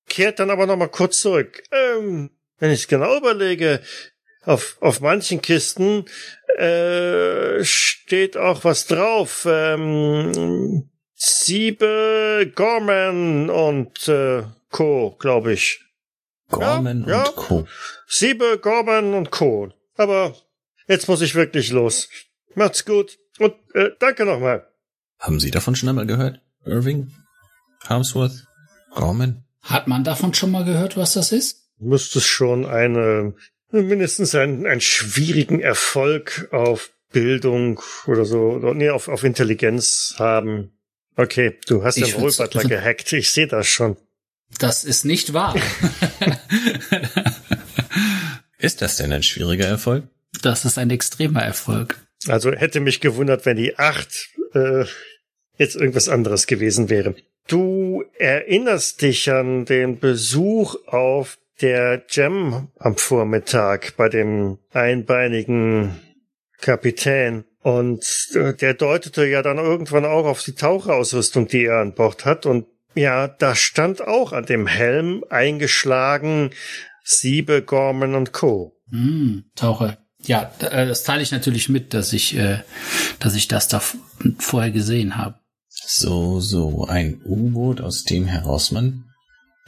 kehrt 0.08 0.38
dann 0.40 0.50
aber 0.50 0.66
noch 0.66 0.76
mal 0.76 0.88
kurz 0.88 1.20
zurück. 1.20 1.62
Ähm, 1.72 2.30
wenn 2.58 2.70
ich 2.70 2.88
genau 2.88 3.16
überlege, 3.16 3.80
auf, 4.44 4.76
auf 4.80 5.00
manchen 5.00 5.42
Kisten 5.42 6.04
äh, 6.56 7.62
steht 7.64 8.36
auch 8.36 8.64
was 8.64 8.86
drauf. 8.86 9.46
Ähm, 9.48 10.88
Siebe, 11.14 12.50
Gorman 12.54 13.50
und 13.50 14.08
äh, 14.08 14.42
Co., 14.70 15.16
glaube 15.18 15.52
ich. 15.52 15.84
Gorman 16.50 17.04
ja. 17.06 17.24
und 17.24 17.36
Co. 17.36 17.68
Siebe, 18.06 18.58
Gorman 18.58 19.14
und 19.14 19.30
Co. 19.30 19.70
Aber 19.96 20.34
jetzt 20.90 21.08
muss 21.08 21.22
ich 21.22 21.34
wirklich 21.34 21.70
los. 21.70 22.08
Macht's 22.54 22.84
gut 22.84 23.18
und 23.38 23.54
äh, 23.74 23.90
danke 23.98 24.24
nochmal. 24.24 24.66
Haben 25.18 25.40
Sie 25.40 25.50
davon 25.50 25.76
schon 25.76 25.88
einmal 25.88 26.06
gehört? 26.06 26.40
Irving? 26.64 27.10
Harmsworth? 27.84 28.46
Gorman? 28.94 29.44
Hat 29.62 29.86
man 29.88 30.04
davon 30.04 30.34
schon 30.34 30.50
mal 30.50 30.64
gehört, 30.64 30.96
was 30.96 31.14
das 31.14 31.32
ist? 31.32 31.60
müsste 31.80 32.18
es 32.18 32.26
schon 32.26 32.66
eine, 32.66 33.34
mindestens 33.70 34.34
einen, 34.34 34.66
einen 34.66 34.80
schwierigen 34.80 35.60
Erfolg 35.60 36.48
auf 36.52 36.90
Bildung 37.12 37.80
oder 38.06 38.24
so, 38.24 38.52
oder, 38.52 38.74
nee, 38.74 38.90
auf, 38.90 39.08
auf 39.08 39.24
Intelligenz 39.24 40.14
haben. 40.18 40.72
Okay, 41.16 41.58
du 41.66 41.82
hast 41.82 41.96
Ich 41.96 42.12
den 42.12 42.20
Wohlbutler 42.20 42.62
gehackt, 42.64 43.12
ich 43.12 43.32
sehe 43.32 43.48
das 43.48 43.66
schon. 43.66 43.96
Das 44.58 44.84
ist 44.84 45.04
nicht 45.04 45.32
wahr. 45.32 45.56
Ist 48.58 48.82
das 48.82 48.96
denn 48.98 49.10
ein 49.12 49.22
schwieriger 49.22 49.66
Erfolg? 49.66 50.04
Das 50.42 50.64
ist 50.64 50.78
ein 50.78 50.90
extremer 50.90 51.42
Erfolg. 51.42 51.98
Also 52.28 52.52
hätte 52.52 52.80
mich 52.80 53.00
gewundert, 53.00 53.46
wenn 53.46 53.56
die 53.56 53.78
acht 53.78 54.28
äh, 54.54 54.84
jetzt 55.56 55.76
irgendwas 55.76 56.08
anderes 56.08 56.46
gewesen 56.46 56.90
wäre. 56.90 57.14
Du 57.46 58.04
erinnerst 58.18 59.02
dich 59.02 59.30
an 59.30 59.64
den 59.64 59.98
Besuch 59.98 60.76
auf 60.86 61.38
der 61.60 61.98
Gem 61.98 62.68
am 62.78 62.96
Vormittag 62.96 63.96
bei 63.96 64.08
dem 64.08 64.58
einbeinigen 64.72 66.00
Kapitän. 66.60 67.44
Und 67.62 68.04
äh, 68.34 68.54
der 68.54 68.74
deutete 68.74 69.26
ja 69.26 69.42
dann 69.42 69.58
irgendwann 69.58 70.04
auch 70.04 70.24
auf 70.24 70.42
die 70.42 70.54
Taucherausrüstung, 70.54 71.48
die 71.48 71.64
er 71.64 71.80
an 71.80 71.94
Bord 71.94 72.24
hat. 72.24 72.46
Und 72.46 72.66
ja, 72.94 73.28
da 73.28 73.54
stand 73.54 74.06
auch 74.06 74.32
an 74.32 74.46
dem 74.46 74.66
Helm 74.66 75.24
eingeschlagen 75.28 76.50
Siebe, 77.02 77.62
Gorman 77.62 78.14
und 78.14 78.32
Co. 78.32 78.76
Hm, 78.90 79.44
Taucher. 79.54 79.98
Ja, 80.26 80.52
äh, 80.60 80.86
das 80.86 81.02
teile 81.02 81.22
ich 81.22 81.32
natürlich 81.32 81.68
mit, 81.68 81.94
dass 81.94 82.12
ich, 82.12 82.36
äh, 82.36 82.60
dass 83.18 83.34
ich 83.34 83.48
das 83.48 83.68
da 83.68 83.82
vorher 84.38 84.70
gesehen 84.70 85.16
habe. 85.16 85.36
So, 85.68 86.40
so, 86.40 86.86
ein 86.86 87.20
U-Boot, 87.24 87.80
aus 87.80 88.04
dem 88.04 88.26
heraus 88.26 88.70
man 88.70 89.04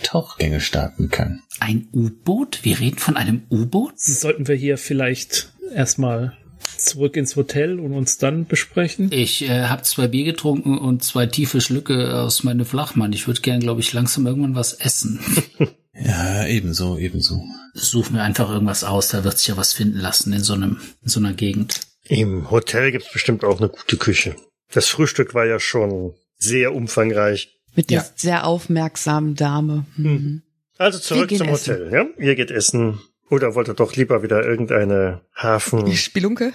Tauchgänge 0.03 0.61
starten 0.61 1.11
kann. 1.11 1.42
Ein 1.61 1.88
U-Boot? 1.92 2.61
Wir 2.62 2.80
reden 2.80 2.98
von 2.98 3.16
einem 3.16 3.42
U-Boot? 3.50 3.98
Sollten 4.00 4.48
wir 4.48 4.57
hier 4.57 4.78
vielleicht 4.78 5.53
erstmal 5.74 6.36
zurück 6.76 7.16
ins 7.16 7.36
Hotel 7.36 7.78
und 7.78 7.92
uns 7.92 8.18
dann 8.18 8.46
besprechen? 8.46 9.11
Ich 9.12 9.42
äh, 9.48 9.64
habe 9.64 9.82
zwei 9.82 10.09
Bier 10.09 10.24
getrunken 10.24 10.78
und 10.78 11.03
zwei 11.03 11.26
tiefe 11.26 11.61
Schlücke 11.61 12.20
aus 12.20 12.42
meinem 12.42 12.66
Flachmann. 12.66 13.12
Ich 13.12 13.26
würde 13.26 13.40
gern, 13.40 13.61
glaube 13.61 13.80
ich, 13.80 13.92
langsam 13.92 14.26
irgendwann 14.26 14.55
was 14.55 14.74
essen. 14.74 15.20
Ja, 15.95 16.47
ebenso, 16.47 16.97
ebenso. 16.99 17.43
Such 17.74 18.11
mir 18.11 18.22
einfach 18.22 18.51
irgendwas 18.51 18.82
aus, 18.84 19.09
da 19.09 19.24
wird 19.24 19.38
sich 19.38 19.49
ja 19.49 19.57
was 19.57 19.72
finden 19.74 19.99
lassen 19.99 20.32
in 20.32 20.43
so 20.43 20.55
einem, 20.55 20.80
in 21.03 21.09
so 21.09 21.20
einer 21.20 21.34
Gegend. 21.34 21.80
Im 22.05 22.51
Hotel 22.51 22.93
gibt's 22.93 23.12
bestimmt 23.12 23.45
auch 23.45 23.59
eine 23.61 23.68
gute 23.68 23.97
Küche. 23.97 24.36
Das 24.72 24.88
Frühstück 24.88 25.34
war 25.34 25.45
ja 25.45 25.61
schon 25.61 26.14
sehr 26.38 26.74
umfangreich. 26.74 27.51
Mit 27.74 27.90
der 27.90 27.99
Ja. 28.03 28.07
sehr 28.16 28.47
aufmerksamen 28.47 29.34
Dame. 29.34 29.86
Mhm. 29.97 30.43
Also 30.78 30.99
zurück 30.99 31.30
zum 31.36 31.49
essen. 31.49 31.74
Hotel, 31.74 31.93
ja? 31.93 32.07
Ihr 32.18 32.34
geht 32.34 32.51
essen. 32.51 33.01
Oder 33.30 33.55
wollt 33.55 33.68
ihr 33.68 33.74
doch 33.74 33.95
lieber 33.95 34.22
wieder 34.22 34.43
irgendeine 34.45 35.22
Hafen... 35.34 35.84
Die 35.86 35.97
Spelunke. 35.97 36.53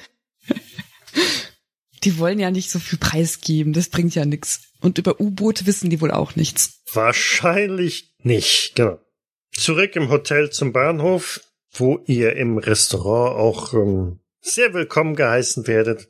Die 2.03 2.19
wollen 2.19 2.39
ja 2.39 2.51
nicht 2.51 2.69
so 2.69 2.77
viel 2.79 2.99
preisgeben, 2.99 3.73
das 3.73 3.89
bringt 3.89 4.13
ja 4.13 4.25
nix. 4.25 4.61
Und 4.81 4.97
über 4.99 5.19
U-Boote 5.19 5.65
wissen 5.65 5.89
die 5.89 5.99
wohl 5.99 6.11
auch 6.11 6.35
nichts. 6.35 6.81
Wahrscheinlich 6.93 8.13
nicht, 8.21 8.73
genau. 8.75 8.99
Zurück 9.57 9.95
im 9.95 10.09
Hotel 10.09 10.51
zum 10.51 10.71
Bahnhof, 10.71 11.41
wo 11.71 11.99
ihr 12.05 12.35
im 12.35 12.59
Restaurant 12.59 13.39
auch 13.39 13.73
ähm, 13.73 14.19
sehr 14.39 14.75
willkommen 14.75 15.15
geheißen 15.15 15.65
werdet. 15.65 16.09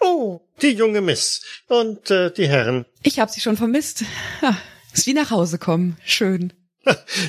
Oh, 0.00 0.40
die 0.60 0.72
junge 0.72 1.00
Miss 1.00 1.42
und 1.68 2.10
äh, 2.10 2.32
die 2.32 2.48
Herren. 2.48 2.86
Ich 3.04 3.20
hab 3.20 3.30
sie 3.30 3.40
schon 3.40 3.56
vermisst. 3.56 4.02
Ja, 4.42 4.60
ist 4.92 5.06
wie 5.06 5.14
nach 5.14 5.30
Hause 5.30 5.58
kommen. 5.58 5.96
Schön. 6.04 6.52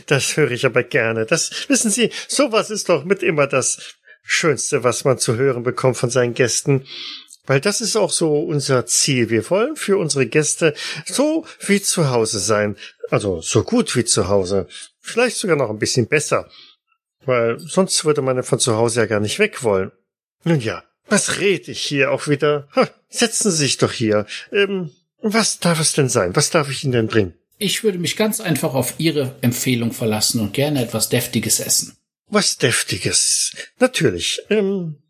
Das 0.08 0.38
höre 0.38 0.52
ich 0.52 0.66
aber 0.66 0.82
gerne. 0.82 1.28
Das 1.28 1.52
wissen 1.70 1.92
Sie, 1.92 2.10
sowas 2.28 2.72
ist 2.72 2.90
doch 2.90 3.04
mit 3.04 3.22
immer 3.22 3.46
das 3.46 3.96
Schönste, 4.24 4.84
was 4.84 5.04
man 5.04 5.20
zu 5.20 5.36
hören 5.36 5.62
bekommt 5.62 5.98
von 5.98 6.10
seinen 6.10 6.34
Gästen. 6.34 6.88
Weil 7.46 7.60
das 7.60 7.82
ist 7.82 7.96
auch 7.96 8.12
so 8.12 8.40
unser 8.40 8.86
Ziel. 8.86 9.30
Wir 9.30 9.48
wollen 9.50 9.76
für 9.76 9.98
unsere 9.98 10.26
Gäste 10.26 10.74
so 11.06 11.46
wie 11.66 11.82
zu 11.82 12.10
Hause 12.10 12.40
sein. 12.40 12.76
Also 13.10 13.42
so 13.42 13.64
gut 13.64 13.96
wie 13.96 14.06
zu 14.06 14.30
Hause. 14.30 14.68
Vielleicht 15.10 15.38
sogar 15.38 15.56
noch 15.56 15.70
ein 15.70 15.80
bisschen 15.80 16.08
besser. 16.08 16.50
Weil 17.26 17.60
sonst 17.60 18.06
würde 18.06 18.22
man 18.22 18.38
ja 18.38 18.44
von 18.44 18.60
zu 18.60 18.76
Hause 18.76 19.02
ja 19.02 19.06
gar 19.06 19.20
nicht 19.20 19.40
weg 19.40 19.64
wollen. 19.64 19.92
Nun 20.44 20.60
ja, 20.62 20.84
was 21.08 21.40
rede 21.40 21.72
ich 21.72 21.82
hier 21.82 22.12
auch 22.12 22.28
wieder? 22.28 22.68
Ha, 22.76 22.90
setzen 23.10 23.52
Sie 23.52 23.58
sich 23.58 23.78
doch 23.78 23.92
hier. 23.92 24.26
Ähm, 24.52 24.92
was 25.22 25.60
darf 25.60 25.80
es 25.80 25.94
denn 25.94 26.10
sein? 26.10 26.36
Was 26.36 26.50
darf 26.50 26.70
ich 26.70 26.84
Ihnen 26.84 26.94
denn 26.94 27.08
bringen? 27.08 27.34
Ich 27.58 27.84
würde 27.84 27.98
mich 27.98 28.16
ganz 28.16 28.40
einfach 28.40 28.74
auf 28.74 28.94
Ihre 29.00 29.36
Empfehlung 29.42 29.92
verlassen 29.92 30.40
und 30.40 30.54
gerne 30.54 30.82
etwas 30.82 31.10
Deftiges 31.10 31.60
essen. 31.60 31.98
Was 32.28 32.58
Deftiges. 32.58 33.54
Natürlich. 33.80 34.42
Ähm, 34.50 35.02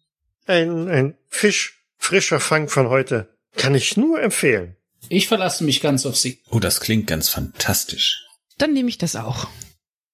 ein, 0.47 0.88
ein 0.88 1.18
Fisch, 1.28 1.84
frischer 1.97 2.39
Fang 2.39 2.70
von 2.70 2.89
heute. 2.89 3.30
Kann 3.56 3.76
ich 3.76 3.97
nur 3.97 4.22
empfehlen. 4.22 4.78
Ich 5.10 5.28
verlasse 5.28 5.64
mich 5.64 5.82
ganz 5.82 6.06
auf 6.06 6.18
Sie. 6.18 6.41
Oh, 6.50 6.60
das 6.60 6.80
klingt 6.80 7.08
ganz 7.08 7.30
fantastisch. 7.30 8.26
Dann 8.58 8.74
nehme 8.74 8.89
ich 8.89 8.97
das 8.97 9.16
auch. 9.16 9.47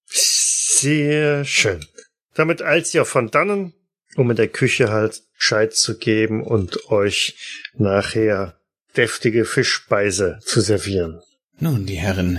Sehr 0.06 1.44
schön. 1.44 1.84
Damit 2.34 2.62
eilt 2.62 2.86
auch 3.00 3.06
von 3.06 3.30
dannen, 3.30 3.72
um 4.16 4.30
in 4.30 4.36
der 4.36 4.48
Küche 4.48 4.90
halt 4.90 5.22
Scheit 5.36 5.74
zu 5.74 5.98
geben 5.98 6.42
und 6.42 6.90
euch 6.90 7.36
nachher 7.74 8.58
deftige 8.96 9.44
Fischspeise 9.44 10.38
zu 10.44 10.60
servieren. 10.60 11.20
Nun, 11.58 11.86
die 11.86 11.96
Herren, 11.96 12.38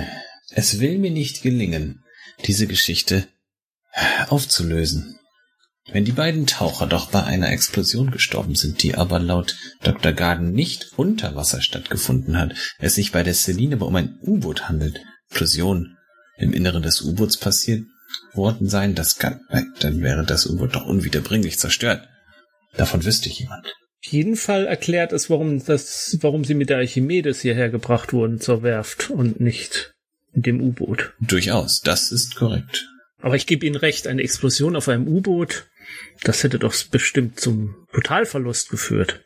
es 0.51 0.79
will 0.79 0.97
mir 0.97 1.11
nicht 1.11 1.41
gelingen, 1.41 2.03
diese 2.45 2.67
Geschichte 2.67 3.27
aufzulösen. 4.29 5.19
Wenn 5.91 6.05
die 6.05 6.11
beiden 6.11 6.47
Taucher 6.47 6.85
doch 6.85 7.09
bei 7.11 7.23
einer 7.23 7.49
Explosion 7.49 8.11
gestorben 8.11 8.55
sind, 8.55 8.83
die 8.83 8.95
aber 8.95 9.19
laut 9.19 9.55
Dr. 9.83 10.11
Garden 10.11 10.51
nicht 10.51 10.91
unter 10.97 11.35
Wasser 11.35 11.61
stattgefunden 11.61 12.37
hat, 12.37 12.53
es 12.77 12.95
sich 12.95 13.11
bei 13.11 13.23
der 13.23 13.33
Celine 13.33 13.75
aber 13.75 13.87
um 13.87 13.95
ein 13.95 14.19
U-Boot 14.21 14.67
handelt, 14.67 15.01
Explosion 15.29 15.96
im 16.37 16.53
Inneren 16.53 16.83
des 16.83 17.01
U-Boots 17.01 17.37
passiert 17.37 17.85
worden 18.33 18.69
sein, 18.69 18.95
das 18.95 19.17
kann, 19.17 19.41
dann 19.79 20.01
wäre 20.01 20.25
das 20.25 20.45
U-Boot 20.45 20.75
doch 20.75 20.85
unwiederbringlich 20.85 21.59
zerstört. 21.59 22.07
Davon 22.75 23.03
wüsste 23.03 23.29
jemand. 23.29 23.65
Auf 23.65 24.11
jeden 24.11 24.35
Fall 24.35 24.67
erklärt 24.67 25.11
es, 25.11 25.29
warum 25.29 25.63
das, 25.65 26.17
warum 26.21 26.45
sie 26.45 26.53
mit 26.53 26.69
der 26.69 26.77
Archimedes 26.77 27.41
hierher 27.41 27.69
gebracht 27.69 28.13
wurden 28.13 28.39
zur 28.39 28.63
Werft 28.63 29.09
und 29.09 29.39
nicht 29.39 29.93
dem 30.33 30.61
U-Boot. 30.61 31.13
Durchaus, 31.19 31.81
das 31.81 32.11
ist 32.11 32.35
korrekt. 32.35 32.87
Aber 33.19 33.35
ich 33.35 33.47
gebe 33.47 33.65
Ihnen 33.65 33.75
recht, 33.75 34.07
eine 34.07 34.21
Explosion 34.21 34.75
auf 34.75 34.87
einem 34.87 35.07
U-Boot, 35.07 35.67
das 36.21 36.43
hätte 36.43 36.59
doch 36.59 36.75
bestimmt 36.91 37.39
zum 37.39 37.75
Totalverlust 37.91 38.69
geführt. 38.69 39.21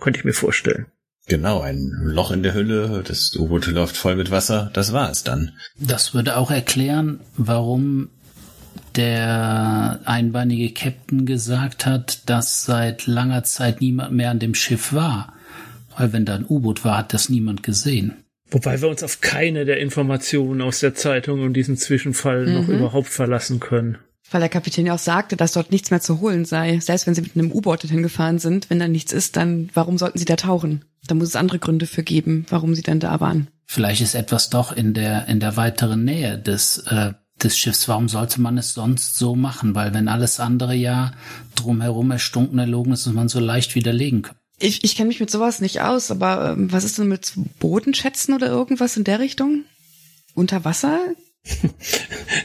Könnte 0.00 0.18
ich 0.18 0.24
mir 0.24 0.32
vorstellen. 0.32 0.86
Genau, 1.26 1.60
ein 1.60 1.90
Loch 2.02 2.30
in 2.30 2.42
der 2.42 2.54
Hülle, 2.54 3.02
das 3.06 3.34
U-Boot 3.36 3.66
läuft 3.66 3.96
voll 3.96 4.16
mit 4.16 4.30
Wasser, 4.30 4.70
das 4.74 4.92
war 4.92 5.10
es 5.10 5.24
dann. 5.24 5.52
Das 5.78 6.12
würde 6.12 6.36
auch 6.36 6.50
erklären, 6.50 7.20
warum 7.36 8.10
der 8.96 10.00
einbeinige 10.04 10.72
Captain 10.72 11.26
gesagt 11.26 11.86
hat, 11.86 12.28
dass 12.28 12.64
seit 12.64 13.06
langer 13.06 13.42
Zeit 13.42 13.80
niemand 13.80 14.12
mehr 14.12 14.30
an 14.30 14.38
dem 14.38 14.54
Schiff 14.54 14.92
war. 14.92 15.32
Weil 15.96 16.12
wenn 16.12 16.24
da 16.24 16.34
ein 16.34 16.46
U-Boot 16.46 16.84
war, 16.84 16.98
hat 16.98 17.14
das 17.14 17.28
niemand 17.28 17.62
gesehen. 17.62 18.14
Wobei 18.50 18.80
wir 18.80 18.88
uns 18.88 19.02
auf 19.02 19.20
keine 19.20 19.64
der 19.64 19.78
Informationen 19.78 20.60
aus 20.60 20.80
der 20.80 20.94
Zeitung 20.94 21.42
und 21.42 21.54
diesen 21.54 21.76
Zwischenfall 21.76 22.46
mhm. 22.46 22.54
noch 22.54 22.68
überhaupt 22.68 23.08
verlassen 23.08 23.60
können. 23.60 23.98
Weil 24.34 24.40
der 24.40 24.48
Kapitän 24.48 24.84
ja 24.84 24.94
auch 24.94 24.98
sagte, 24.98 25.36
dass 25.36 25.52
dort 25.52 25.70
nichts 25.70 25.92
mehr 25.92 26.00
zu 26.00 26.20
holen 26.20 26.44
sei. 26.44 26.80
Selbst 26.80 27.06
wenn 27.06 27.14
sie 27.14 27.22
mit 27.22 27.36
einem 27.36 27.52
U-Boot 27.52 27.84
dorthin 27.84 28.02
gefahren 28.02 28.40
sind, 28.40 28.68
wenn 28.68 28.80
da 28.80 28.88
nichts 28.88 29.12
ist, 29.12 29.36
dann 29.36 29.70
warum 29.74 29.96
sollten 29.96 30.18
sie 30.18 30.24
da 30.24 30.34
tauchen? 30.34 30.84
Da 31.06 31.14
muss 31.14 31.28
es 31.28 31.36
andere 31.36 31.60
Gründe 31.60 31.86
für 31.86 32.02
geben, 32.02 32.44
warum 32.48 32.74
sie 32.74 32.82
dann 32.82 32.98
da 32.98 33.20
waren. 33.20 33.46
Vielleicht 33.64 34.00
ist 34.00 34.16
etwas 34.16 34.50
doch 34.50 34.72
in 34.72 34.92
der 34.92 35.28
in 35.28 35.38
der 35.38 35.56
weiteren 35.56 36.02
Nähe 36.02 36.36
des 36.36 36.78
äh, 36.78 37.12
des 37.44 37.56
Schiffs. 37.56 37.86
Warum 37.86 38.08
sollte 38.08 38.40
man 38.40 38.58
es 38.58 38.74
sonst 38.74 39.16
so 39.16 39.36
machen? 39.36 39.76
Weil 39.76 39.94
wenn 39.94 40.08
alles 40.08 40.40
andere 40.40 40.74
ja 40.74 41.12
drumherum 41.54 42.10
erstunken 42.10 42.58
erlogen 42.58 42.92
ist, 42.92 43.06
muss 43.06 43.14
man 43.14 43.28
so 43.28 43.38
leicht 43.38 43.76
widerlegen 43.76 44.22
können. 44.22 44.38
Ich, 44.58 44.82
ich 44.82 44.96
kenne 44.96 45.06
mich 45.06 45.20
mit 45.20 45.30
sowas 45.30 45.60
nicht 45.60 45.80
aus, 45.80 46.10
aber 46.10 46.56
ähm, 46.56 46.72
was 46.72 46.82
ist 46.82 46.98
denn 46.98 47.06
mit 47.06 47.34
Bodenschätzen 47.60 48.34
oder 48.34 48.48
irgendwas 48.48 48.96
in 48.96 49.04
der 49.04 49.20
Richtung? 49.20 49.62
Unter 50.34 50.64
Wasser? 50.64 50.98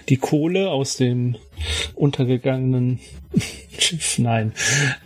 Die 0.09 0.17
Kohle 0.17 0.69
aus 0.69 0.97
dem 0.97 1.37
untergegangenen 1.95 2.99
Schiff, 3.77 4.19
nein. 4.19 4.53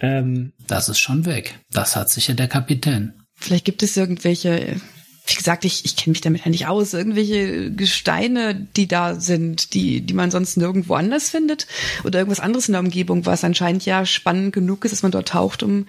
Ähm, 0.01 0.53
das 0.67 0.89
ist 0.89 0.99
schon 0.99 1.25
weg. 1.25 1.59
Das 1.71 1.95
hat 1.95 2.09
sicher 2.09 2.33
der 2.33 2.47
Kapitän. 2.47 3.13
Vielleicht 3.35 3.65
gibt 3.65 3.83
es 3.83 3.97
irgendwelche 3.97 4.81
wie 5.25 5.35
gesagt, 5.35 5.63
ich, 5.63 5.85
ich 5.85 5.95
kenne 5.95 6.11
mich 6.11 6.21
damit 6.21 6.43
ja 6.43 6.51
nicht 6.51 6.67
aus, 6.67 6.93
irgendwelche 6.93 7.71
Gesteine, 7.71 8.55
die 8.55 8.87
da 8.87 9.15
sind, 9.15 9.73
die, 9.73 10.01
die 10.01 10.13
man 10.13 10.31
sonst 10.31 10.57
nirgendwo 10.57 10.95
anders 10.95 11.29
findet 11.29 11.67
oder 12.03 12.19
irgendwas 12.19 12.41
anderes 12.41 12.67
in 12.67 12.73
der 12.73 12.81
Umgebung, 12.81 13.25
was 13.25 13.43
anscheinend 13.43 13.85
ja 13.85 14.05
spannend 14.05 14.53
genug 14.53 14.83
ist, 14.83 14.91
dass 14.91 15.03
man 15.03 15.13
dort 15.13 15.29
taucht, 15.29 15.63
um 15.63 15.87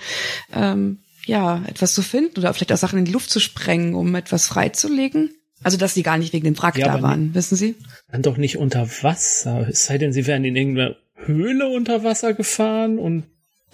ähm, 0.53 0.99
ja 1.27 1.63
etwas 1.67 1.95
zu 1.95 2.03
finden 2.03 2.39
oder 2.39 2.55
vielleicht 2.55 2.73
auch 2.73 2.79
Sachen 2.79 2.99
in 2.99 3.07
die 3.07 3.13
Luft 3.13 3.31
zu 3.31 3.41
sprengen, 3.41 3.95
um 3.95 4.15
etwas 4.15 4.47
freizulegen. 4.47 5.35
Also, 5.65 5.77
dass 5.77 5.95
sie 5.95 6.03
gar 6.03 6.19
nicht 6.19 6.33
wegen 6.33 6.45
dem 6.45 6.59
Wrack 6.59 6.79
ja, 6.79 6.87
da 6.87 7.03
waren, 7.03 7.25
nicht, 7.27 7.35
wissen 7.35 7.57
Sie? 7.57 7.77
Dann 8.13 8.23
doch 8.23 8.37
nicht 8.37 8.59
unter 8.59 8.89
Wasser. 9.03 9.67
Es 9.69 9.87
sei 9.87 9.99
denn, 9.99 10.13
sie 10.13 10.27
wären 10.27 10.45
in 10.45 10.55
irgendeiner 10.55 10.97
Höhle 11.15 11.69
unter 11.69 12.05
Wasser 12.05 12.35
gefahren 12.35 12.99
und 12.99 13.25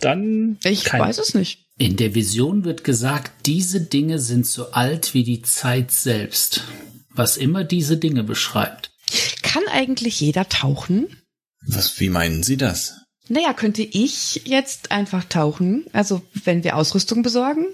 dann. 0.00 0.58
Ich 0.64 0.90
weiß 0.90 1.18
es 1.18 1.34
nicht. 1.34 1.66
In 1.78 1.96
der 1.96 2.14
Vision 2.14 2.64
wird 2.64 2.84
gesagt, 2.84 3.46
diese 3.46 3.80
Dinge 3.80 4.18
sind 4.18 4.46
so 4.46 4.72
alt 4.72 5.14
wie 5.14 5.24
die 5.24 5.42
Zeit 5.42 5.90
selbst, 5.90 6.64
was 7.10 7.36
immer 7.36 7.64
diese 7.64 7.96
Dinge 7.96 8.22
beschreibt. 8.22 8.92
Kann 9.42 9.62
eigentlich 9.72 10.20
jeder 10.20 10.48
tauchen? 10.48 11.08
Was, 11.66 11.98
wie 12.00 12.10
meinen 12.10 12.42
Sie 12.42 12.56
das? 12.56 13.00
Naja, 13.28 13.52
könnte 13.52 13.82
ich 13.82 14.42
jetzt 14.44 14.90
einfach 14.90 15.24
tauchen? 15.24 15.86
Also, 15.92 16.22
wenn 16.44 16.64
wir 16.64 16.76
Ausrüstung 16.76 17.22
besorgen? 17.22 17.66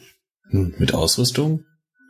Hm, 0.51 0.75
mit 0.79 0.95
Ausrüstung? 0.95 1.65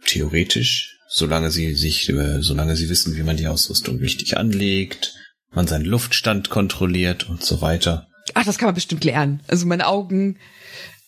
Theoretisch, 0.05 0.96
solange 1.09 1.51
Sie 1.51 1.75
sich, 1.75 2.09
äh, 2.09 2.43
solange 2.43 2.77
Sie 2.77 2.89
wissen, 2.89 3.17
wie 3.17 3.23
man 3.23 3.37
die 3.37 3.49
Ausrüstung 3.49 3.99
richtig 3.99 4.37
anlegt, 4.37 5.15
man 5.53 5.67
seinen 5.67 5.85
Luftstand 5.85 6.51
kontrolliert 6.51 7.29
und 7.29 7.45
so 7.45 7.61
weiter. 7.61 8.09
Ach, 8.35 8.45
das 8.45 8.59
kann 8.59 8.67
man 8.67 8.75
bestimmt 8.75 9.05
lernen. 9.05 9.41
Also 9.49 9.67
meine 9.67 9.87
Augen 9.87 10.39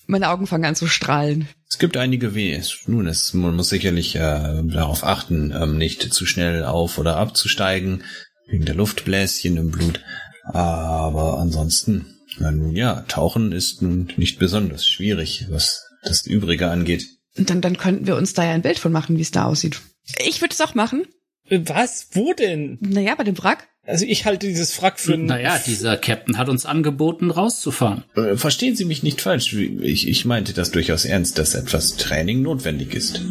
meine 0.09 0.31
Augen 0.31 0.47
fangen 0.47 0.65
an 0.65 0.75
zu 0.75 0.87
strahlen. 0.89 1.49
Es 1.69 1.79
gibt 1.79 1.99
einige 1.99 2.35
Ws. 2.35 2.85
Nun, 2.87 3.07
es, 3.07 3.35
man 3.35 3.55
muss 3.55 3.69
sicherlich 3.69 4.17
äh, 4.17 4.63
darauf 4.65 5.05
achten, 5.05 5.53
ähm, 5.55 5.77
nicht 5.77 6.15
zu 6.15 6.25
schnell 6.25 6.65
auf 6.65 6.97
oder 6.97 7.17
abzusteigen, 7.19 8.05
wegen 8.49 8.65
der 8.65 8.75
Luftbläschen 8.75 9.59
im 9.59 9.71
Blut. 9.71 10.01
Aber 10.45 11.39
ansonsten, 11.39 12.07
na 12.39 12.51
nun 12.51 12.75
ja, 12.75 13.03
Tauchen 13.07 13.53
ist 13.53 13.83
nun 13.83 14.11
nicht 14.17 14.39
besonders 14.39 14.87
schwierig, 14.87 15.45
was 15.51 15.87
das 16.03 16.27
Übrige 16.27 16.71
angeht. 16.71 17.05
Dann, 17.39 17.61
dann 17.61 17.77
könnten 17.77 18.07
wir 18.07 18.17
uns 18.17 18.35
da 18.35 18.45
ja 18.45 18.53
ein 18.53 18.63
Bild 18.63 18.79
von 18.79 18.93
machen, 18.93 19.17
wie 19.17 19.23
es 19.23 19.31
da 19.31 19.45
aussieht. 19.45 19.81
Ich 20.27 20.41
würde 20.41 20.53
es 20.53 20.61
auch 20.61 20.75
machen. 20.75 21.07
Was? 21.51 22.09
Wo 22.13 22.33
denn? 22.33 22.79
Naja, 22.81 23.15
bei 23.15 23.25
dem 23.25 23.39
Wrack. 23.39 23.69
Also 23.87 24.05
ich 24.05 24.27
halte 24.27 24.47
dieses 24.47 24.83
Wrack 24.83 25.01
für... 25.01 25.17
Naja, 25.17 25.59
dieser 25.65 25.97
Captain 25.97 26.37
hat 26.37 26.51
uns 26.51 26.67
angeboten, 26.67 27.31
rauszufahren. 27.31 28.05
Äh, 28.17 28.37
verstehen 28.37 28.77
Sie 28.77 28.85
mich 28.85 29.03
nicht 29.03 29.23
falsch. 29.23 29.55
Ich, 29.55 30.07
ich 30.07 30.27
meinte 30.27 30.53
das 30.53 30.71
durchaus 30.71 31.07
ernst, 31.07 31.39
dass 31.39 31.55
etwas 31.55 31.97
Training 31.97 32.43
notwendig 32.43 32.93
ist. 32.95 33.23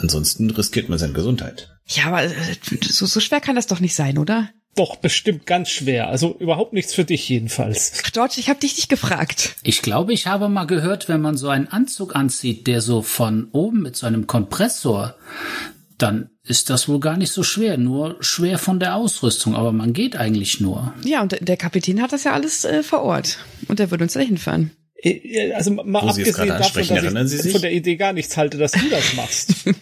Ansonsten 0.00 0.48
riskiert 0.48 0.88
man 0.88 0.98
seine 0.98 1.12
Gesundheit. 1.12 1.76
Ja, 1.86 2.06
aber 2.06 2.24
äh, 2.24 2.30
so, 2.82 3.04
so 3.04 3.20
schwer 3.20 3.42
kann 3.42 3.56
das 3.56 3.66
doch 3.66 3.80
nicht 3.80 3.94
sein, 3.94 4.16
oder? 4.16 4.48
Doch, 4.76 4.96
bestimmt 4.96 5.46
ganz 5.46 5.70
schwer. 5.70 6.08
Also 6.08 6.36
überhaupt 6.38 6.74
nichts 6.74 6.94
für 6.94 7.04
dich 7.04 7.28
jedenfalls. 7.28 7.92
Ach, 8.04 8.12
George, 8.12 8.34
ich 8.36 8.50
habe 8.50 8.60
dich 8.60 8.76
nicht 8.76 8.90
gefragt. 8.90 9.56
Ich 9.62 9.82
glaube, 9.82 10.12
ich 10.12 10.26
habe 10.26 10.48
mal 10.48 10.66
gehört, 10.66 11.08
wenn 11.08 11.22
man 11.22 11.36
so 11.36 11.48
einen 11.48 11.68
Anzug 11.68 12.14
anzieht, 12.14 12.66
der 12.66 12.82
so 12.82 13.02
von 13.02 13.48
oben 13.52 13.82
mit 13.82 13.96
so 13.96 14.06
einem 14.06 14.26
Kompressor 14.26 15.16
dann 15.98 16.28
ist 16.44 16.68
das 16.70 16.88
wohl 16.88 17.00
gar 17.00 17.16
nicht 17.16 17.32
so 17.32 17.42
schwer, 17.42 17.78
nur 17.78 18.16
schwer 18.20 18.58
von 18.58 18.78
der 18.78 18.96
Ausrüstung, 18.96 19.54
aber 19.54 19.72
man 19.72 19.94
geht 19.94 20.16
eigentlich 20.16 20.60
nur. 20.60 20.92
Ja, 21.04 21.22
und 21.22 21.36
der 21.40 21.56
Kapitän 21.56 22.02
hat 22.02 22.12
das 22.12 22.24
ja 22.24 22.34
alles 22.34 22.64
äh, 22.64 22.82
vor 22.82 23.02
Ort 23.02 23.38
und 23.68 23.78
der 23.78 23.90
wird 23.90 24.02
uns 24.02 24.12
da 24.12 24.20
hinfahren. 24.20 24.72
Äh, 25.02 25.52
also 25.52 25.70
mal 25.70 26.02
Wo 26.02 26.08
abgesehen 26.08 26.48
davon, 26.48 27.14
dass 27.14 27.32
ich 27.32 27.52
von 27.52 27.62
der 27.62 27.72
Idee 27.72 27.96
gar 27.96 28.12
nichts 28.12 28.36
halte, 28.36 28.58
dass 28.58 28.72
du 28.72 28.88
das 28.90 29.14
machst. 29.14 29.54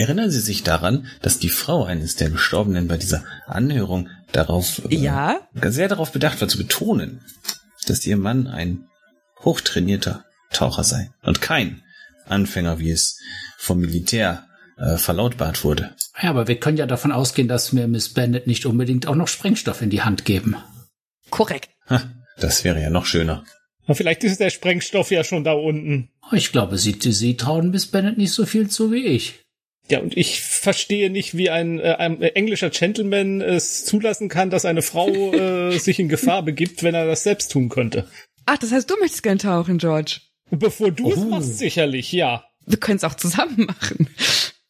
Erinnern 0.00 0.30
Sie 0.30 0.40
sich 0.40 0.62
daran, 0.62 1.08
dass 1.20 1.40
die 1.40 1.50
Frau 1.50 1.84
eines 1.84 2.16
der 2.16 2.30
Gestorbenen 2.30 2.88
bei 2.88 2.96
dieser 2.96 3.22
Anhörung 3.46 4.08
darauf 4.32 4.80
äh, 4.88 4.96
ja? 4.96 5.46
äh, 5.60 5.70
sehr 5.70 5.88
darauf 5.88 6.10
bedacht 6.10 6.40
war 6.40 6.48
zu 6.48 6.56
betonen, 6.56 7.20
dass 7.86 8.06
ihr 8.06 8.16
Mann 8.16 8.46
ein 8.46 8.88
hochtrainierter 9.44 10.24
Taucher 10.54 10.84
sei 10.84 11.10
und 11.22 11.42
kein 11.42 11.82
Anfänger, 12.24 12.78
wie 12.78 12.90
es 12.90 13.18
vom 13.58 13.80
Militär 13.80 14.46
äh, 14.78 14.96
verlautbart 14.96 15.64
wurde. 15.64 15.94
Ja, 16.22 16.30
aber 16.30 16.48
wir 16.48 16.58
können 16.58 16.78
ja 16.78 16.86
davon 16.86 17.12
ausgehen, 17.12 17.46
dass 17.46 17.74
mir 17.74 17.86
Miss 17.86 18.08
Bennett 18.08 18.46
nicht 18.46 18.64
unbedingt 18.64 19.06
auch 19.06 19.16
noch 19.16 19.28
Sprengstoff 19.28 19.82
in 19.82 19.90
die 19.90 20.00
Hand 20.00 20.24
geben. 20.24 20.56
Korrekt. 21.28 21.68
Ha, 21.90 22.10
das 22.38 22.64
wäre 22.64 22.80
ja 22.80 22.88
noch 22.88 23.04
schöner. 23.04 23.44
Na, 23.86 23.92
vielleicht 23.92 24.24
ist 24.24 24.40
der 24.40 24.48
Sprengstoff 24.48 25.10
ja 25.10 25.24
schon 25.24 25.44
da 25.44 25.52
unten. 25.52 26.08
Ich 26.32 26.52
glaube, 26.52 26.78
sie, 26.78 26.96
sie 26.98 27.36
trauen 27.36 27.70
Miss 27.70 27.84
Bennett 27.84 28.16
nicht 28.16 28.32
so 28.32 28.46
viel 28.46 28.70
zu 28.70 28.92
wie 28.92 29.04
ich. 29.04 29.44
Ja, 29.90 29.98
und 29.98 30.16
ich 30.16 30.40
verstehe 30.40 31.10
nicht, 31.10 31.36
wie 31.36 31.50
ein, 31.50 31.80
äh, 31.80 31.96
ein 31.98 32.22
englischer 32.22 32.70
Gentleman 32.70 33.40
es 33.40 33.84
zulassen 33.84 34.28
kann, 34.28 34.48
dass 34.48 34.64
eine 34.64 34.82
Frau 34.82 35.32
äh, 35.32 35.76
sich 35.78 35.98
in 35.98 36.08
Gefahr 36.08 36.44
begibt, 36.44 36.82
wenn 36.84 36.94
er 36.94 37.06
das 37.06 37.24
selbst 37.24 37.50
tun 37.50 37.68
könnte. 37.68 38.06
Ach, 38.46 38.56
das 38.56 38.70
heißt, 38.70 38.88
du 38.88 38.96
möchtest 39.00 39.24
gern 39.24 39.38
tauchen, 39.38 39.78
George. 39.78 40.20
Bevor 40.50 40.92
du 40.92 41.06
oh. 41.06 41.12
es 41.12 41.24
machst, 41.24 41.58
sicherlich, 41.58 42.12
ja. 42.12 42.44
Wir 42.66 42.78
können 42.78 42.98
es 42.98 43.04
auch 43.04 43.14
zusammen 43.14 43.66
machen. 43.66 44.08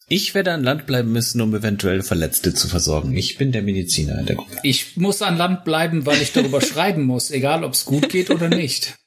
Ich 0.08 0.34
werde 0.34 0.52
an 0.52 0.64
Land 0.64 0.86
bleiben 0.86 1.12
müssen, 1.12 1.40
um 1.40 1.54
eventuell 1.54 2.02
Verletzte 2.02 2.52
zu 2.54 2.66
versorgen. 2.66 3.16
Ich 3.16 3.38
bin 3.38 3.52
der 3.52 3.62
Mediziner 3.62 4.18
in 4.18 4.26
der 4.26 4.36
Gruppe. 4.36 4.56
Ich 4.62 4.96
muss 4.96 5.22
an 5.22 5.36
Land 5.36 5.64
bleiben, 5.64 6.04
weil 6.06 6.20
ich 6.20 6.32
darüber 6.32 6.60
schreiben 6.62 7.04
muss, 7.04 7.30
egal 7.30 7.62
ob 7.62 7.74
es 7.74 7.84
gut 7.84 8.08
geht 8.08 8.30
oder 8.30 8.48
nicht. 8.48 8.98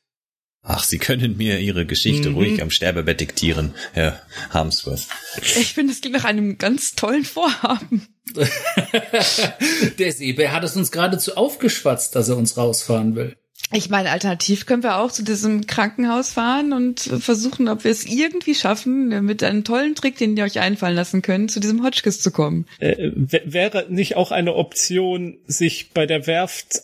Ach, 0.66 0.84
Sie 0.86 0.98
können 0.98 1.36
mir 1.36 1.60
Ihre 1.60 1.86
Geschichte 1.86 2.30
mhm. 2.30 2.36
ruhig 2.36 2.62
am 2.62 2.72
Sterbebett 2.72 3.20
diktieren, 3.20 3.76
Herr 3.92 4.22
Harmsworth. 4.50 5.08
Ich 5.42 5.74
finde, 5.74 5.92
es 5.92 6.00
klingt 6.00 6.16
nach 6.16 6.24
einem 6.24 6.58
ganz 6.58 6.96
tollen 6.96 7.26
Vorhaben. 7.26 8.08
der 10.00 10.12
Seebär 10.14 10.54
hat 10.54 10.64
es 10.64 10.78
uns 10.78 10.92
geradezu 10.92 11.36
aufgeschwatzt, 11.36 12.16
dass 12.16 12.30
er 12.30 12.38
uns 12.38 12.56
rausfahren 12.56 13.16
will. 13.18 13.36
Ich 13.74 13.90
meine, 13.90 14.12
alternativ 14.12 14.66
können 14.66 14.84
wir 14.84 15.00
auch 15.00 15.12
zu 15.12 15.24
diesem 15.24 15.68
Krankenhaus 15.68 16.32
fahren 16.32 16.72
und 16.72 17.00
versuchen, 17.02 17.68
ob 17.68 17.84
wir 17.84 17.92
es 17.92 18.06
irgendwie 18.06 18.56
schaffen, 18.56 19.26
mit 19.26 19.44
einem 19.44 19.64
tollen 19.64 19.96
Trick, 19.96 20.18
den 20.18 20.38
ihr 20.38 20.46
euch 20.46 20.60
einfallen 20.60 20.96
lassen 20.96 21.22
könnt, 21.22 21.52
zu 21.52 21.60
diesem 21.60 21.84
Hotchkiss 21.84 22.22
zu 22.22 22.32
kommen. 22.32 22.68
Äh, 22.80 23.12
wäre 23.16 23.88
nicht 23.90 24.16
auch 24.16 24.32
eine 24.32 24.56
Option, 24.56 25.40
sich 25.46 25.90
bei 25.92 26.06
der 26.06 26.26
Werft 26.26 26.84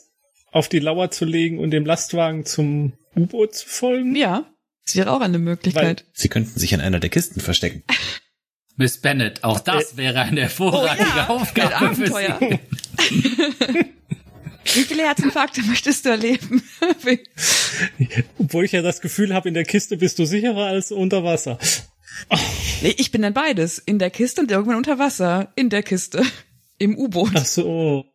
auf 0.51 0.67
die 0.67 0.79
Lauer 0.79 1.11
zu 1.11 1.25
legen 1.25 1.59
und 1.59 1.71
dem 1.71 1.85
Lastwagen 1.85 2.45
zum 2.45 2.93
U-Boot 3.23 3.55
zu 3.55 3.67
folgen? 3.67 4.15
Ja, 4.15 4.45
das 4.85 4.95
wäre 4.95 5.11
auch 5.11 5.21
eine 5.21 5.39
Möglichkeit. 5.39 6.03
Weil 6.05 6.11
Sie 6.13 6.29
könnten 6.29 6.59
sich 6.59 6.73
an 6.73 6.81
einer 6.81 6.99
der 6.99 7.09
Kisten 7.09 7.41
verstecken. 7.41 7.83
Miss 8.75 9.01
Bennett, 9.01 9.43
auch 9.43 9.59
das 9.59 9.93
äh, 9.93 9.97
wäre 9.97 10.21
eine 10.21 10.41
hervorragende 10.41 11.11
oh 11.13 11.17
ja, 11.17 11.27
Aufgabe 11.27 11.95
für 11.95 12.07
Sie. 12.07 12.59
Wie 14.73 14.83
viele 14.83 15.03
Herzinfarkte 15.03 15.61
möchtest 15.63 16.05
du 16.05 16.09
erleben? 16.09 16.63
Obwohl 18.37 18.65
ich 18.65 18.71
ja 18.71 18.81
das 18.81 19.01
Gefühl 19.01 19.33
habe, 19.33 19.47
in 19.47 19.53
der 19.53 19.65
Kiste 19.65 19.97
bist 19.97 20.19
du 20.19 20.25
sicherer 20.25 20.65
als 20.65 20.91
unter 20.91 21.23
Wasser. 21.23 21.57
Nee, 22.81 22.95
ich 22.97 23.11
bin 23.11 23.21
dann 23.21 23.33
beides. 23.33 23.77
In 23.77 23.99
der 23.99 24.09
Kiste 24.09 24.41
und 24.41 24.51
irgendwann 24.51 24.75
unter 24.75 24.99
Wasser. 24.99 25.53
In 25.55 25.69
der 25.69 25.83
Kiste. 25.83 26.21
Im 26.77 26.97
U-Boot. 26.97 27.31
Ach 27.33 27.45
so. 27.45 28.05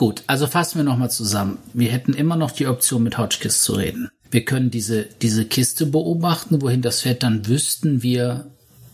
Gut, 0.00 0.22
also 0.28 0.46
fassen 0.46 0.78
wir 0.78 0.84
nochmal 0.84 1.10
zusammen. 1.10 1.58
Wir 1.74 1.90
hätten 1.92 2.14
immer 2.14 2.34
noch 2.34 2.52
die 2.52 2.66
Option, 2.66 3.02
mit 3.02 3.18
Hotchkiss 3.18 3.60
zu 3.60 3.74
reden. 3.74 4.08
Wir 4.30 4.46
können 4.46 4.70
diese, 4.70 5.04
diese 5.04 5.44
Kiste 5.44 5.84
beobachten, 5.84 6.62
wohin 6.62 6.80
das 6.80 7.02
fährt, 7.02 7.22
dann 7.22 7.46
wüssten 7.46 8.02
wir, 8.02 8.50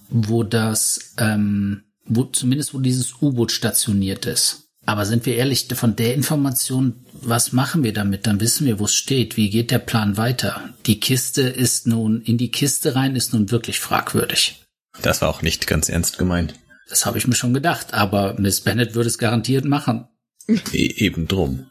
wo 0.09 0.43
das, 0.43 1.15
ähm, 1.19 1.85
wo, 2.07 2.25
zumindest 2.25 2.75
wo 2.75 2.81
dieses 2.81 3.23
U-Boot 3.23 3.53
stationiert 3.53 4.27
ist. 4.27 4.65
Aber 4.85 5.07
sind 5.07 5.27
wir 5.27 5.37
ehrlich, 5.37 5.69
von 5.77 5.95
der 5.95 6.13
Information, 6.13 6.97
was 7.23 7.53
machen 7.53 7.85
wir 7.85 7.93
damit? 7.93 8.27
Dann 8.27 8.41
wissen 8.41 8.67
wir, 8.67 8.81
wo 8.81 8.87
es 8.87 8.95
steht. 8.97 9.37
Wie 9.37 9.49
geht 9.49 9.71
der 9.71 9.79
Plan 9.79 10.17
weiter? 10.17 10.71
Die 10.87 10.99
Kiste 10.99 11.43
ist 11.43 11.87
nun, 11.87 12.21
in 12.21 12.37
die 12.37 12.51
Kiste 12.51 12.97
rein 12.97 13.15
ist 13.15 13.33
nun 13.33 13.53
wirklich 13.53 13.79
fragwürdig. 13.79 14.61
Das 15.03 15.23
war 15.23 15.29
auch 15.29 15.43
nicht 15.43 15.69
ganz 15.69 15.89
ernst 15.89 16.19
gemeint. 16.19 16.55
Das 16.89 17.07
habe 17.07 17.19
ich 17.19 17.29
mir 17.29 17.37
schon 17.37 17.55
gedacht, 17.55 17.95
aber 17.95 18.35
Miss 18.41 18.61
Bennett 18.61 18.97
würde 18.97 19.09
es 19.09 19.19
garantiert 19.19 19.67
machen. 19.67 20.09
E 20.49 20.87
eben 20.97 21.29
drum 21.29 21.67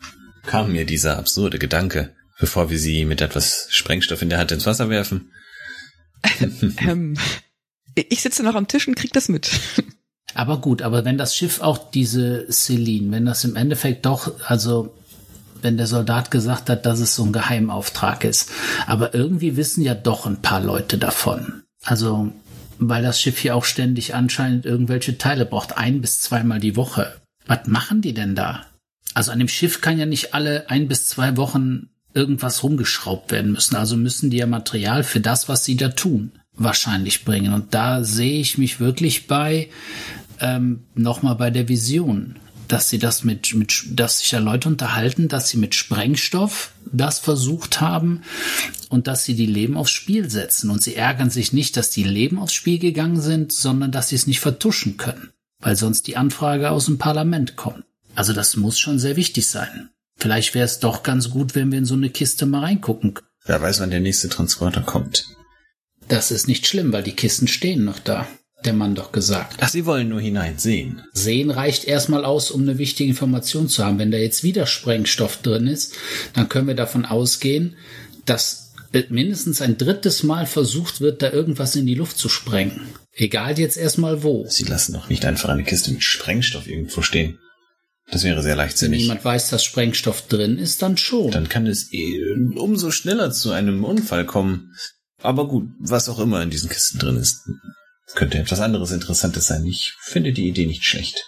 kam 0.46 0.72
mir 0.72 0.86
dieser 0.86 1.18
absurde 1.18 1.60
Gedanke, 1.60 2.14
bevor 2.40 2.70
wir 2.70 2.78
sie 2.78 3.06
mit 3.06 3.22
etwas 3.22 3.68
Sprengstoff 3.70 4.22
in 4.22 4.30
der 4.30 4.40
Hand 4.40 4.52
ins 4.52 4.66
Wasser 4.66 4.90
werfen. 4.90 5.32
ähm, 6.78 7.18
ich 7.96 8.22
sitze 8.22 8.44
noch 8.44 8.56
am 8.56 8.68
Tisch 8.68 8.88
und 8.88 8.96
krieg 8.96 9.14
das 9.14 9.30
mit. 9.30 9.52
Aber 10.34 10.60
gut, 10.60 10.82
aber 10.82 11.06
wenn 11.06 11.18
das 11.18 11.36
Schiff 11.36 11.62
auch 11.62 11.92
diese 11.92 12.46
Celine, 12.52 13.12
wenn 13.12 13.26
das 13.26 13.46
im 13.46 13.56
Endeffekt 13.56 14.06
doch, 14.06 14.34
also 14.48 14.94
wenn 15.62 15.78
der 15.78 15.88
Soldat 15.88 16.30
gesagt 16.30 16.70
hat, 16.70 16.86
dass 16.86 17.00
es 17.00 17.16
so 17.16 17.24
ein 17.24 17.32
Geheimauftrag 17.32 18.24
ist, 18.26 18.52
aber 18.86 19.14
irgendwie 19.14 19.56
wissen 19.56 19.82
ja 19.82 19.96
doch 19.96 20.26
ein 20.26 20.42
paar 20.42 20.60
Leute 20.60 20.98
davon. 20.98 21.64
Also, 21.84 22.32
weil 22.78 23.02
das 23.02 23.22
Schiff 23.22 23.38
hier 23.38 23.56
auch 23.56 23.64
ständig 23.64 24.14
anscheinend 24.14 24.66
irgendwelche 24.66 25.18
Teile 25.18 25.46
braucht, 25.46 25.78
ein 25.78 26.02
bis 26.02 26.20
zweimal 26.20 26.60
die 26.60 26.76
Woche. 26.76 27.22
Was 27.48 27.68
machen 27.68 28.02
die 28.02 28.14
denn 28.14 28.36
da? 28.36 28.66
Also 29.14 29.32
an 29.32 29.40
dem 29.40 29.48
Schiff 29.48 29.82
kann 29.82 29.98
ja 29.98 30.06
nicht 30.06 30.34
alle 30.34 30.70
ein 30.70 30.88
bis 30.88 31.08
zwei 31.08 31.38
Wochen 31.38 31.90
irgendwas 32.14 32.64
rumgeschraubt 32.64 33.32
werden 33.32 33.52
müssen. 33.52 33.76
Also 33.76 33.98
müssen 33.98 34.30
die 34.30 34.38
ja 34.38 34.48
Material 34.48 35.04
für 35.04 35.20
das, 35.20 35.48
was 35.48 35.66
sie 35.66 35.76
da 35.76 35.90
tun, 35.90 36.32
wahrscheinlich 36.54 37.26
bringen. 37.26 37.54
Und 37.54 37.74
da 37.74 38.04
sehe 38.04 38.40
ich 38.40 38.58
mich 38.58 38.80
wirklich 38.80 39.28
bei, 39.28 39.70
ähm, 40.40 40.84
nochmal 40.96 41.36
bei 41.36 41.52
der 41.52 41.68
Vision, 41.70 42.38
dass 42.68 42.90
sie 42.90 43.00
das 43.00 43.24
mit, 43.24 43.54
mit, 43.54 43.86
dass 43.92 44.20
sich 44.20 44.30
da 44.30 44.40
Leute 44.40 44.70
unterhalten, 44.70 45.28
dass 45.28 45.50
sie 45.50 45.58
mit 45.58 45.76
Sprengstoff 45.76 46.72
das 46.92 47.20
versucht 47.20 47.82
haben 47.82 48.22
und 48.90 49.08
dass 49.08 49.24
sie 49.26 49.36
die 49.36 49.46
Leben 49.46 49.78
aufs 49.78 49.92
Spiel 49.92 50.30
setzen. 50.30 50.70
Und 50.70 50.82
sie 50.82 50.96
ärgern 50.96 51.30
sich 51.30 51.54
nicht, 51.54 51.78
dass 51.78 51.90
die 51.90 52.04
Leben 52.04 52.40
aufs 52.40 52.54
Spiel 52.54 52.80
gegangen 52.80 53.22
sind, 53.22 53.52
sondern 53.52 53.92
dass 53.92 54.10
sie 54.10 54.16
es 54.16 54.28
nicht 54.28 54.40
vertuschen 54.40 54.98
können, 54.98 55.30
weil 55.66 55.76
sonst 55.76 56.06
die 56.06 56.16
Anfrage 56.16 56.70
aus 56.70 56.86
dem 56.86 57.00
Parlament 57.00 57.56
kommt. 57.56 57.84
Also 58.14 58.34
das 58.34 58.56
muss 58.56 58.78
schon 58.78 59.00
sehr 59.00 59.16
wichtig 59.16 59.48
sein. 59.48 59.90
Vielleicht 60.16 60.54
wäre 60.54 60.64
es 60.64 60.80
doch 60.80 61.02
ganz 61.02 61.32
gut, 61.32 61.56
wenn 61.56 61.72
wir 61.72 61.80
in 61.80 61.86
so 61.86 61.96
eine 61.96 62.12
Kiste 62.12 62.46
mal 62.46 62.60
reingucken. 62.60 63.16
Wer 63.46 63.62
weiß, 63.62 63.80
wann 63.80 63.90
der 63.90 64.00
nächste 64.00 64.30
Transporter 64.30 64.82
kommt. 64.82 65.26
Das 66.08 66.30
ist 66.30 66.48
nicht 66.48 66.68
schlimm, 66.68 66.94
weil 66.94 67.02
die 67.02 67.16
Kisten 67.16 67.48
stehen 67.48 67.84
noch 67.84 67.98
da 67.98 68.28
der 68.64 68.74
Mann 68.74 68.96
doch 68.96 69.12
gesagt. 69.12 69.58
Ach, 69.62 69.70
Sie 69.70 69.86
wollen 69.86 70.10
nur 70.10 70.22
hineinsehen. 70.22 71.02
Sehen 71.14 71.52
reicht 71.52 71.86
erstmal 71.86 72.26
aus, 72.26 72.52
um 72.52 72.62
eine 72.62 72.78
wichtige 72.78 73.10
Information 73.10 73.68
zu 73.68 73.86
haben. 73.86 74.00
Wenn 74.00 74.12
da 74.12 74.18
jetzt 74.18 74.44
wieder 74.44 74.66
Sprengstoff 74.66 75.38
drin 75.38 75.68
ist, 75.68 75.94
dann 76.34 76.50
können 76.50 76.68
wir 76.68 76.76
davon 76.76 77.06
ausgehen, 77.06 77.76
dass 78.26 78.65
mindestens 79.10 79.62
ein 79.62 79.78
drittes 79.78 80.24
Mal 80.24 80.46
versucht 80.46 81.02
wird, 81.02 81.22
da 81.22 81.32
irgendwas 81.32 81.76
in 81.76 81.86
die 81.86 81.96
Luft 81.96 82.18
zu 82.18 82.30
sprengen. 82.30 82.82
Egal 83.14 83.58
jetzt 83.60 83.78
erstmal 83.78 84.24
wo. 84.24 84.46
Sie 84.50 84.64
lassen 84.64 84.94
doch 84.94 85.10
nicht 85.10 85.26
einfach 85.26 85.50
eine 85.50 85.64
Kiste 85.64 85.92
mit 85.92 86.04
Sprengstoff 86.04 86.68
irgendwo 86.68 87.02
stehen. 87.02 87.40
Das 88.12 88.24
wäre 88.24 88.44
sehr 88.44 88.56
leichtsinnig. 88.56 89.00
Wenn 89.00 89.08
jemand 89.08 89.26
weiß, 89.26 89.50
dass 89.50 89.64
Sprengstoff 89.64 90.28
drin 90.28 90.60
ist, 90.60 90.82
dann 90.82 90.98
schon. 90.98 91.32
Dann 91.32 91.50
kann 91.50 91.66
es 91.66 91.92
eh 91.92 92.22
umso 92.56 92.92
schneller 92.92 93.32
zu 93.32 93.52
einem 93.52 93.84
Unfall 93.84 94.26
kommen. 94.26 94.74
Aber 95.22 95.48
gut, 95.48 95.70
was 95.80 96.10
auch 96.10 96.20
immer 96.20 96.42
in 96.44 96.50
diesen 96.50 96.70
Kisten 96.70 97.00
drin 97.00 97.18
ist. 97.18 97.50
Könnte 98.14 98.38
etwas 98.38 98.60
anderes 98.60 98.92
Interessantes 98.92 99.46
sein. 99.46 99.66
Ich 99.66 99.94
finde 100.02 100.34
die 100.34 100.48
Idee 100.48 100.68
nicht 100.68 100.86
schlecht. 100.86 101.26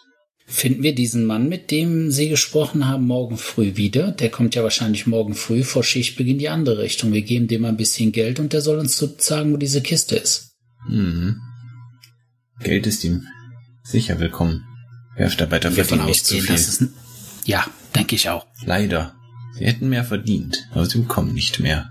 Finden 0.49 0.81
wir 0.81 0.95
diesen 0.95 1.25
Mann, 1.25 1.49
mit 1.49 1.71
dem 1.71 2.09
Sie 2.09 2.29
gesprochen 2.29 2.87
haben, 2.87 3.05
morgen 3.05 3.37
früh 3.37 3.75
wieder? 3.75 4.11
Der 4.11 4.31
kommt 4.31 4.55
ja 4.55 4.63
wahrscheinlich 4.63 5.05
morgen 5.05 5.35
früh 5.35 5.63
vor 5.63 5.83
Schichtbeginn 5.83 6.39
die 6.39 6.47
andere 6.47 6.79
Richtung. 6.79 7.11
Wir 7.11 7.21
geben 7.21 7.47
dem 7.47 7.65
ein 7.65 7.75
bisschen 7.75 8.13
Geld 8.13 8.39
und 8.39 8.53
der 8.53 8.61
soll 8.61 8.79
uns 8.79 8.97
sagen, 9.17 9.51
wo 9.51 9.57
diese 9.57 9.81
Kiste 9.81 10.15
ist. 10.15 10.55
Mhm. 10.87 11.41
Geld 12.61 12.87
ist 12.87 13.03
ihm 13.03 13.27
sicher 13.83 14.19
willkommen. 14.19 14.63
Werftarbeiter 15.17 15.71
verdienen 15.71 16.05
nicht 16.05 16.25
zu 16.25 16.39
viel. 16.39 16.55
Ist, 16.55 16.83
ja, 17.45 17.65
denke 17.93 18.15
ich 18.15 18.29
auch. 18.29 18.47
Leider. 18.65 19.15
Sie 19.57 19.65
hätten 19.65 19.89
mehr 19.89 20.05
verdient, 20.05 20.69
aber 20.71 20.85
sie 20.85 20.99
bekommen 20.99 21.33
nicht 21.33 21.59
mehr. 21.59 21.89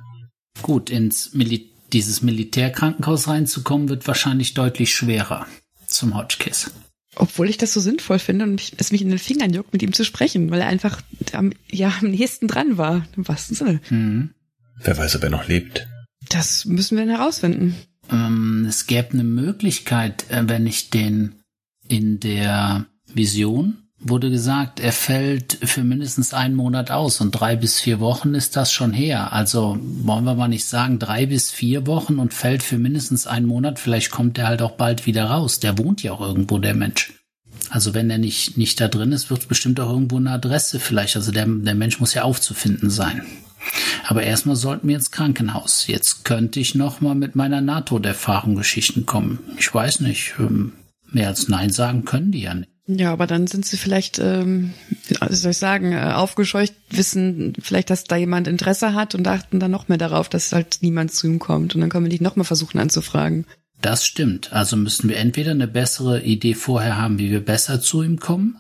Gut, 0.63 0.89
ins 0.89 1.35
Militär 1.35 1.77
dieses 1.93 2.23
Militärkrankenhaus 2.23 3.29
reinzukommen, 3.29 3.89
wird 3.89 4.07
wahrscheinlich 4.07 4.55
deutlich 4.55 4.95
schwerer 4.95 5.47
zum 5.87 6.17
Hotchkiss. 6.17 6.71
Obwohl 7.17 7.49
ich 7.49 7.57
das 7.57 7.73
so 7.73 7.81
sinnvoll 7.81 8.19
finde 8.19 8.45
und 8.45 8.53
mich, 8.53 8.75
es 8.77 8.93
mich 8.93 9.03
in 9.03 9.09
den 9.09 9.19
Fingern 9.19 9.53
juckt, 9.53 9.73
mit 9.73 9.83
ihm 9.83 9.93
zu 9.93 10.05
sprechen, 10.05 10.51
weil 10.51 10.61
er 10.61 10.69
einfach 10.69 11.03
am, 11.33 11.53
ja, 11.71 11.93
am 12.01 12.11
nächsten 12.11 12.47
dran 12.47 12.79
war, 12.79 13.07
im 13.17 13.27
wahrsten 13.27 13.57
Sinne. 13.57 13.81
Mhm. 13.91 14.31
Wer 14.83 14.97
weiß, 14.97 15.17
ob 15.17 15.25
er 15.25 15.31
noch 15.31 15.49
lebt. 15.49 15.89
Das 16.29 16.67
müssen 16.67 16.97
wir 16.97 17.07
dann 17.07 17.17
herausfinden. 17.17 17.75
Ähm, 18.11 18.67
es 18.69 18.87
gäbe 18.87 19.13
eine 19.13 19.25
Möglichkeit, 19.25 20.31
äh, 20.31 20.43
wenn 20.47 20.67
ich 20.67 20.91
den 20.91 21.37
in 21.89 22.21
der 22.21 22.87
Vision 23.13 23.86
wurde 23.99 24.31
gesagt, 24.31 24.79
er 24.79 24.93
fällt 24.93 25.59
für 25.63 25.83
mindestens 25.83 26.35
einen 26.35 26.55
Monat 26.55 26.91
aus 26.91 27.21
und 27.21 27.33
drei 27.33 27.57
bis 27.57 27.81
vier 27.81 27.99
Wochen 27.99 28.35
ist 28.35 28.57
das 28.57 28.71
schon 28.71 28.93
her. 28.93 29.33
Also 29.33 29.79
wollen 29.81 30.25
wir 30.25 30.35
mal 30.35 30.49
nicht 30.49 30.67
sagen 30.67 30.99
drei 30.99 31.27
bis 31.27 31.51
vier 31.51 31.87
Wochen 31.87 32.19
und 32.19 32.35
fällt 32.35 32.63
für 32.63 32.79
mindestens 32.79 33.27
einen 33.27 33.47
Monat. 33.47 33.79
Vielleicht 33.79 34.11
kommt 34.11 34.39
er 34.39 34.49
halt 34.49 34.63
auch 34.63 34.73
bald 34.73 35.07
wieder 35.07 35.25
raus. 35.25 35.61
Der 35.61 35.79
wohnt 35.79 36.03
ja 36.03 36.13
auch 36.13 36.21
irgendwo, 36.21 36.59
der 36.59 36.75
Mensch. 36.75 37.15
Also 37.71 37.95
wenn 37.95 38.11
er 38.11 38.19
nicht, 38.19 38.57
nicht 38.57 38.81
da 38.81 38.89
drin 38.89 39.13
ist, 39.13 39.31
wird 39.31 39.41
es 39.41 39.47
bestimmt 39.47 39.81
auch 39.81 39.91
irgendwo 39.91 40.19
eine 40.19 40.31
Adresse 40.31 40.79
vielleicht. 40.79 41.17
Also 41.17 41.33
der, 41.33 41.47
der 41.47 41.75
Mensch 41.75 41.99
muss 41.99 42.15
ja 42.15 42.23
aufzufinden 42.23 42.91
sein. 42.91 43.23
Aber 44.07 44.23
erstmal 44.23 44.57
sollten 44.57 44.87
wir 44.87 44.95
ins 44.95 45.11
Krankenhaus. 45.11 45.87
Jetzt 45.87 46.25
könnte 46.25 46.61
ich 46.61 46.75
noch 46.75 47.01
mal 47.01 47.15
mit 47.15 47.35
meiner 47.35 47.61
NATO-Erfahrung 47.61 48.55
Geschichten 48.55 49.07
kommen. 49.07 49.41
Ich 49.59 49.73
weiß 49.73 50.01
nicht. 50.01 50.35
Ähm, 50.39 50.75
mehr 51.11 51.29
als 51.29 51.49
Nein 51.49 51.71
sagen 51.71 52.05
können 52.05 52.31
die 52.31 52.43
ja 52.43 52.55
nicht. 52.55 52.71
Ja, 52.89 53.13
aber 53.13 53.27
dann 53.27 53.49
sind 53.49 53.67
sie 53.67 53.77
vielleicht, 53.77 54.21
ähm, 54.21 54.73
wie 55.09 55.35
soll 55.35 55.51
ich 55.51 55.59
sagen, 55.59 55.93
äh, 55.93 56.13
aufgescheucht, 56.15 56.73
wissen 56.91 57.55
vielleicht, 57.61 57.91
dass 57.91 58.05
da 58.05 58.15
jemand 58.15 58.47
Interesse 58.47 58.95
hat 58.95 59.17
und 59.17 59.27
achten 59.27 59.59
dann 59.59 59.73
noch 59.73 59.89
mehr 59.89 59.99
darauf, 59.99 60.29
dass 60.29 60.53
halt 60.53 60.79
niemand 60.83 61.13
zu 61.13 61.27
ihm 61.27 61.41
kommt. 61.41 61.75
Und 61.75 61.81
dann 61.81 61.91
können 61.91 62.05
wir 62.05 62.11
dich 62.11 62.21
noch 62.21 62.37
mal 62.37 62.45
versuchen 62.45 62.79
anzufragen. 62.79 63.45
Das 63.83 64.07
stimmt. 64.07 64.53
Also 64.53 64.77
müssten 64.77 65.09
wir 65.09 65.17
entweder 65.17 65.51
eine 65.51 65.67
bessere 65.67 66.23
Idee 66.23 66.55
vorher 66.55 66.97
haben, 66.97 67.19
wie 67.19 67.31
wir 67.31 67.45
besser 67.45 67.81
zu 67.81 68.03
ihm 68.03 68.21
kommen. 68.21 68.57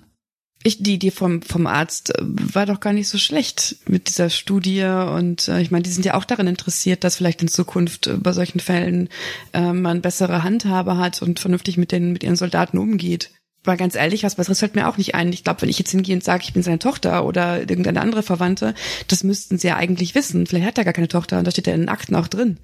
Ich, 0.64 0.82
die 0.82 0.94
Idee 0.94 1.12
vom, 1.12 1.42
vom 1.42 1.68
Arzt 1.68 2.18
äh, 2.18 2.22
war 2.24 2.66
doch 2.66 2.80
gar 2.80 2.92
nicht 2.92 3.08
so 3.08 3.18
schlecht 3.18 3.76
mit 3.86 4.08
dieser 4.08 4.28
Studie. 4.28 4.82
Und 4.82 5.46
äh, 5.46 5.60
ich 5.60 5.70
meine, 5.70 5.84
die 5.84 5.90
sind 5.90 6.04
ja 6.04 6.14
auch 6.14 6.24
daran 6.24 6.48
interessiert, 6.48 7.04
dass 7.04 7.16
vielleicht 7.16 7.42
in 7.42 7.48
Zukunft 7.48 8.08
äh, 8.08 8.16
bei 8.16 8.32
solchen 8.32 8.58
Fällen 8.58 9.08
äh, 9.52 9.72
man 9.72 10.02
bessere 10.02 10.42
Handhabe 10.42 10.96
hat 10.96 11.22
und 11.22 11.38
vernünftig 11.38 11.76
mit 11.76 11.92
den, 11.92 12.12
mit 12.12 12.24
ihren 12.24 12.34
Soldaten 12.34 12.78
umgeht 12.78 13.30
mal 13.66 13.76
ganz 13.76 13.94
ehrlich, 13.94 14.22
was 14.22 14.36
Besseres 14.36 14.60
fällt 14.60 14.74
mir 14.74 14.88
auch 14.88 14.96
nicht 14.96 15.14
ein. 15.14 15.32
Ich 15.32 15.44
glaube, 15.44 15.62
wenn 15.62 15.68
ich 15.68 15.78
jetzt 15.78 15.90
hingehe 15.90 16.14
und 16.14 16.24
sage, 16.24 16.44
ich 16.44 16.52
bin 16.52 16.62
seine 16.62 16.78
Tochter 16.78 17.24
oder 17.24 17.60
irgendeine 17.60 18.00
andere 18.00 18.22
Verwandte, 18.22 18.74
das 19.08 19.24
müssten 19.24 19.58
sie 19.58 19.68
ja 19.68 19.76
eigentlich 19.76 20.14
wissen. 20.14 20.46
Vielleicht 20.46 20.66
hat 20.66 20.78
er 20.78 20.84
gar 20.84 20.92
keine 20.92 21.08
Tochter 21.08 21.38
und 21.38 21.46
da 21.46 21.50
steht 21.50 21.66
er 21.66 21.74
in 21.74 21.80
den 21.80 21.88
Akten 21.88 22.14
auch 22.14 22.28
drin. 22.28 22.58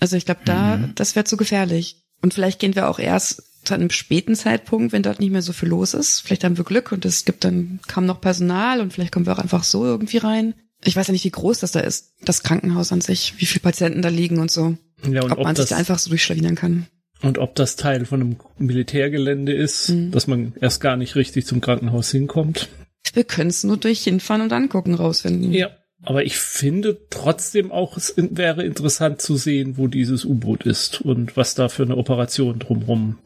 Also 0.00 0.16
ich 0.16 0.24
glaube, 0.24 0.40
da, 0.44 0.76
mhm. 0.76 0.92
das 0.94 1.16
wäre 1.16 1.24
zu 1.24 1.36
gefährlich. 1.36 2.02
Und 2.22 2.34
vielleicht 2.34 2.58
gehen 2.58 2.74
wir 2.74 2.88
auch 2.88 2.98
erst 2.98 3.42
zu 3.64 3.74
einem 3.74 3.90
späten 3.90 4.36
Zeitpunkt, 4.36 4.92
wenn 4.92 5.02
dort 5.02 5.20
nicht 5.20 5.32
mehr 5.32 5.42
so 5.42 5.52
viel 5.52 5.68
los 5.68 5.94
ist. 5.94 6.20
Vielleicht 6.20 6.44
haben 6.44 6.56
wir 6.56 6.64
Glück 6.64 6.92
und 6.92 7.04
es 7.04 7.24
gibt 7.24 7.44
dann 7.44 7.80
kaum 7.88 8.06
noch 8.06 8.20
Personal 8.20 8.80
und 8.80 8.92
vielleicht 8.92 9.12
kommen 9.12 9.26
wir 9.26 9.32
auch 9.32 9.42
einfach 9.42 9.64
so 9.64 9.84
irgendwie 9.84 10.18
rein. 10.18 10.54
Ich 10.84 10.96
weiß 10.96 11.08
ja 11.08 11.12
nicht, 11.12 11.24
wie 11.24 11.30
groß 11.30 11.60
das 11.60 11.72
da 11.72 11.80
ist, 11.80 12.12
das 12.22 12.42
Krankenhaus 12.42 12.92
an 12.92 13.00
sich, 13.00 13.34
wie 13.38 13.46
viele 13.46 13.62
Patienten 13.62 14.02
da 14.02 14.08
liegen 14.08 14.38
und 14.38 14.50
so. 14.50 14.76
Ja, 15.10 15.22
und 15.22 15.32
ob, 15.32 15.38
ob 15.38 15.44
man 15.44 15.56
sich 15.56 15.66
da 15.66 15.76
einfach 15.76 15.98
so 15.98 16.10
durchschlawinern 16.10 16.54
kann. 16.54 16.86
Und 17.22 17.38
ob 17.38 17.54
das 17.54 17.76
Teil 17.76 18.04
von 18.04 18.20
einem 18.20 18.36
Militärgelände 18.58 19.52
ist, 19.52 19.88
mhm. 19.90 20.10
dass 20.10 20.26
man 20.26 20.52
erst 20.60 20.80
gar 20.80 20.96
nicht 20.96 21.16
richtig 21.16 21.46
zum 21.46 21.60
Krankenhaus 21.60 22.10
hinkommt. 22.10 22.68
Wir 23.14 23.24
können 23.24 23.50
es 23.50 23.64
nur 23.64 23.78
durch 23.78 24.02
hinfahren 24.02 24.42
und 24.42 24.52
angucken 24.52 24.94
rausfinden. 24.94 25.52
Ja, 25.52 25.70
aber 26.02 26.24
ich 26.24 26.38
finde 26.38 26.98
trotzdem 27.08 27.72
auch, 27.72 27.96
es 27.96 28.14
wäre 28.16 28.64
interessant 28.64 29.22
zu 29.22 29.36
sehen, 29.36 29.78
wo 29.78 29.88
dieses 29.88 30.24
U-Boot 30.24 30.64
ist 30.64 31.00
und 31.00 31.36
was 31.36 31.54
da 31.54 31.68
für 31.68 31.84
eine 31.84 31.96
Operation 31.96 32.58
drumherum 32.58 33.18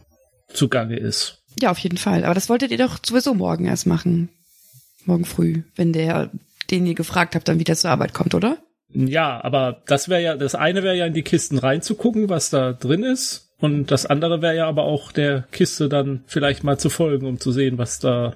zugange 0.49 0.97
ist. 0.97 1.43
Ja, 1.59 1.71
auf 1.71 1.79
jeden 1.79 1.99
Fall. 1.99 2.25
Aber 2.25 2.35
das 2.35 2.49
wolltet 2.49 2.71
ihr 2.71 2.79
doch 2.79 2.99
sowieso 3.05 3.35
morgen 3.35 3.67
erst 3.67 3.87
machen. 3.87 4.29
Morgen 5.05 5.25
früh, 5.25 5.63
wenn 5.75 5.93
der, 5.93 6.31
den 6.71 6.87
ihr 6.87 6.95
gefragt 6.95 7.35
habt, 7.35 7.49
dann 7.49 7.59
wieder 7.59 7.75
zur 7.75 7.91
Arbeit 7.91 8.15
kommt, 8.15 8.35
oder? 8.35 8.59
Ja, 8.93 9.43
aber 9.43 9.83
das 9.87 10.09
wäre 10.09 10.23
ja, 10.23 10.37
das 10.37 10.55
eine 10.55 10.83
wäre 10.83 10.97
ja 10.97 11.07
in 11.07 11.15
die 11.15 11.23
Kisten 11.23 11.59
reinzugucken, 11.59 12.29
was 12.29 12.51
da 12.51 12.73
drin 12.73 13.03
ist. 13.03 13.50
Und 13.61 13.91
das 13.91 14.07
andere 14.07 14.43
wäre 14.43 14.57
ja 14.57 14.67
aber 14.67 14.85
auch 14.85 15.13
der 15.13 15.45
Kiste 15.53 15.89
dann 15.89 16.25
vielleicht 16.27 16.65
mal 16.65 16.79
zu 16.79 16.89
folgen, 16.91 17.27
um 17.27 17.39
zu 17.39 17.53
sehen, 17.53 17.79
was 17.79 17.99
da, 17.99 18.35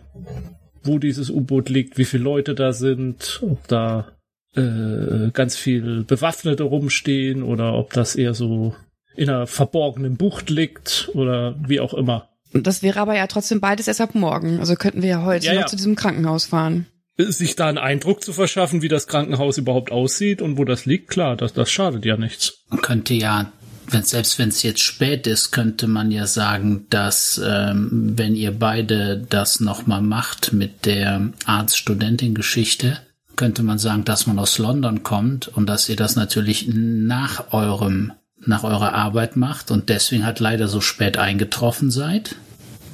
wo 0.83 0.99
dieses 0.99 1.31
U-Boot 1.31 1.68
liegt, 1.68 1.97
wie 1.97 2.05
viele 2.05 2.25
Leute 2.25 2.55
da 2.55 2.72
sind, 2.72 3.41
ob 3.43 3.66
da 3.68 4.09
äh, 4.55 5.31
ganz 5.33 5.57
viel 5.57 6.05
Bewaffnete 6.05 6.62
rumstehen 6.62 7.43
oder 7.43 7.75
ob 7.75 7.93
das 7.93 8.16
eher 8.16 8.35
so 8.35 8.75
in 9.16 9.31
einer 9.31 9.47
verborgenen 9.47 10.16
Bucht 10.16 10.51
liegt 10.51 11.11
oder 11.14 11.55
wie 11.66 11.81
auch 11.81 11.95
immer. 11.95 12.29
Das 12.53 12.83
wäre 12.83 13.01
aber 13.01 13.16
ja 13.16 13.27
trotzdem 13.27 13.61
beides 13.61 13.89
erst 13.89 14.01
ab 14.01 14.14
morgen. 14.14 14.61
Also 14.61 14.77
könnten 14.77 15.03
wir 15.03 15.09
ja 15.09 15.25
heute 15.25 15.47
Ja, 15.47 15.55
noch 15.55 15.61
ja. 15.62 15.66
zu 15.66 15.77
diesem 15.77 15.97
Krankenhaus 15.97 16.47
fahren. 16.47 16.87
Sich 17.16 17.57
da 17.57 17.68
einen 17.68 17.79
Eindruck 17.79 18.22
zu 18.22 18.33
verschaffen, 18.33 18.83
wie 18.83 18.89
das 18.89 19.07
Krankenhaus 19.07 19.57
überhaupt 19.59 19.93
aussieht 19.93 20.43
und 20.43 20.59
wo 20.59 20.64
das 20.64 20.85
liegt, 20.85 21.09
klar, 21.09 21.37
das, 21.37 21.53
das 21.53 21.70
schadet 21.70 22.05
ja 22.05 22.16
nichts. 22.16 22.64
Man 22.70 22.83
könnte 22.83 23.14
ja, 23.14 23.53
wenn, 23.89 24.03
selbst 24.03 24.39
wenn 24.39 24.49
es 24.49 24.62
jetzt 24.62 24.82
spät 24.82 25.26
ist, 25.26 25.51
könnte 25.51 25.87
man 25.87 26.11
ja 26.11 26.26
sagen, 26.26 26.87
dass 26.91 27.41
ähm, 27.45 28.14
wenn 28.16 28.35
ihr 28.35 28.59
beide 28.59 29.18
das 29.28 29.61
nochmal 29.61 30.03
macht 30.03 30.53
mit 30.53 30.87
der 30.87 31.30
Arzt-Studentin-Geschichte, 31.45 32.99
könnte 33.37 33.62
man 33.62 33.78
sagen, 33.78 34.05
dass 34.05 34.26
man 34.26 34.39
aus 34.39 34.59
London 34.59 35.03
kommt 35.03 35.49
und 35.49 35.66
dass 35.66 35.89
ihr 35.89 35.97
das 35.97 36.16
natürlich 36.16 36.68
nach 36.72 37.53
eurem, 37.53 38.12
nach 38.45 38.64
eurer 38.64 38.95
Arbeit 38.95 39.37
macht 39.37 39.70
und 39.70 39.89
deswegen 39.89 40.24
halt 40.24 40.41
leider 40.41 40.68
so 40.68 40.80
spät 40.80 41.18
eingetroffen 41.18 41.91
seid, 41.91 42.37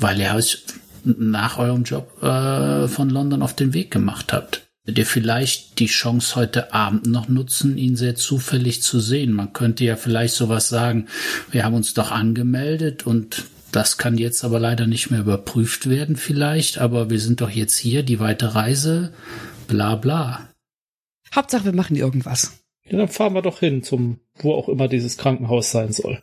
weil 0.00 0.18
ihr 0.20 0.34
euch 0.34 0.64
nach 1.04 1.58
eurem 1.58 1.84
Job 1.84 2.22
äh, 2.22 2.88
von 2.88 3.10
London 3.10 3.42
auf 3.42 3.54
den 3.54 3.74
Weg 3.74 3.90
gemacht 3.90 4.32
habt. 4.32 4.69
Ihr 4.86 5.06
vielleicht 5.06 5.78
die 5.78 5.86
Chance 5.86 6.36
heute 6.36 6.72
Abend 6.72 7.06
noch 7.06 7.28
nutzen, 7.28 7.76
ihn 7.76 7.96
sehr 7.96 8.14
zufällig 8.14 8.82
zu 8.82 8.98
sehen? 8.98 9.32
Man 9.32 9.52
könnte 9.52 9.84
ja 9.84 9.96
vielleicht 9.96 10.34
sowas 10.34 10.68
sagen, 10.68 11.06
wir 11.50 11.64
haben 11.64 11.74
uns 11.74 11.94
doch 11.94 12.10
angemeldet 12.10 13.06
und 13.06 13.44
das 13.72 13.98
kann 13.98 14.18
jetzt 14.18 14.42
aber 14.42 14.58
leider 14.58 14.86
nicht 14.86 15.10
mehr 15.10 15.20
überprüft 15.20 15.88
werden 15.88 16.16
vielleicht, 16.16 16.78
aber 16.78 17.10
wir 17.10 17.20
sind 17.20 17.40
doch 17.40 17.50
jetzt 17.50 17.76
hier, 17.76 18.02
die 18.02 18.18
weite 18.18 18.54
Reise, 18.54 19.12
bla 19.68 19.94
bla. 19.94 20.48
Hauptsache, 21.34 21.66
wir 21.66 21.72
machen 21.72 21.94
irgendwas. 21.94 22.58
Ja, 22.84 22.98
dann 22.98 23.08
fahren 23.08 23.34
wir 23.34 23.42
doch 23.42 23.60
hin 23.60 23.84
zum, 23.84 24.18
wo 24.34 24.54
auch 24.54 24.68
immer 24.68 24.88
dieses 24.88 25.16
Krankenhaus 25.16 25.70
sein 25.70 25.92
soll. 25.92 26.20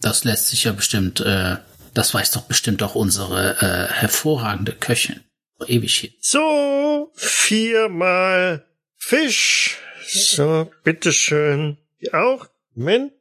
Das 0.00 0.24
lässt 0.24 0.48
sich 0.48 0.64
ja 0.64 0.72
bestimmt, 0.72 1.20
äh, 1.20 1.56
das 1.94 2.12
weiß 2.12 2.32
doch 2.32 2.42
bestimmt 2.42 2.82
auch 2.82 2.94
unsere 2.94 3.56
äh, 3.60 3.92
hervorragende 3.92 4.72
Köchin. 4.72 5.20
Ewig 5.66 5.96
hier. 5.96 6.10
So, 6.20 7.12
viermal 7.14 8.66
Fisch. 8.96 9.78
So, 10.06 10.70
bitteschön. 10.84 11.78
Auch? 12.12 12.48
Moment. 12.74 13.12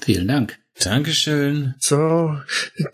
Vielen 0.00 0.28
Dank. 0.28 0.58
Dankeschön. 0.80 1.74
So, 1.78 2.38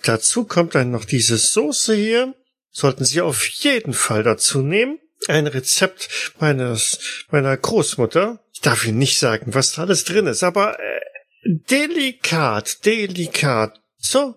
dazu 0.05 0.45
kommt 0.45 0.75
dann 0.75 0.91
noch 0.91 1.05
diese 1.05 1.37
Soße 1.37 1.95
hier. 1.95 2.35
Sollten 2.71 3.05
Sie 3.05 3.21
auf 3.21 3.47
jeden 3.47 3.93
Fall 3.93 4.23
dazu 4.23 4.63
nehmen. 4.63 4.99
Ein 5.29 5.47
Rezept 5.47 6.09
meines, 6.41 7.25
meiner 7.31 7.57
Großmutter. 7.57 8.41
Ich 8.53 8.61
darf 8.61 8.87
Ihnen 8.87 8.99
nicht 8.99 9.19
sagen, 9.19 9.55
was 9.55 9.73
da 9.73 9.83
alles 9.83 10.05
drin 10.05 10.27
ist, 10.27 10.43
aber 10.43 10.79
äh, 10.81 11.01
delikat, 11.45 12.85
delikat. 12.85 13.81
So, 13.99 14.35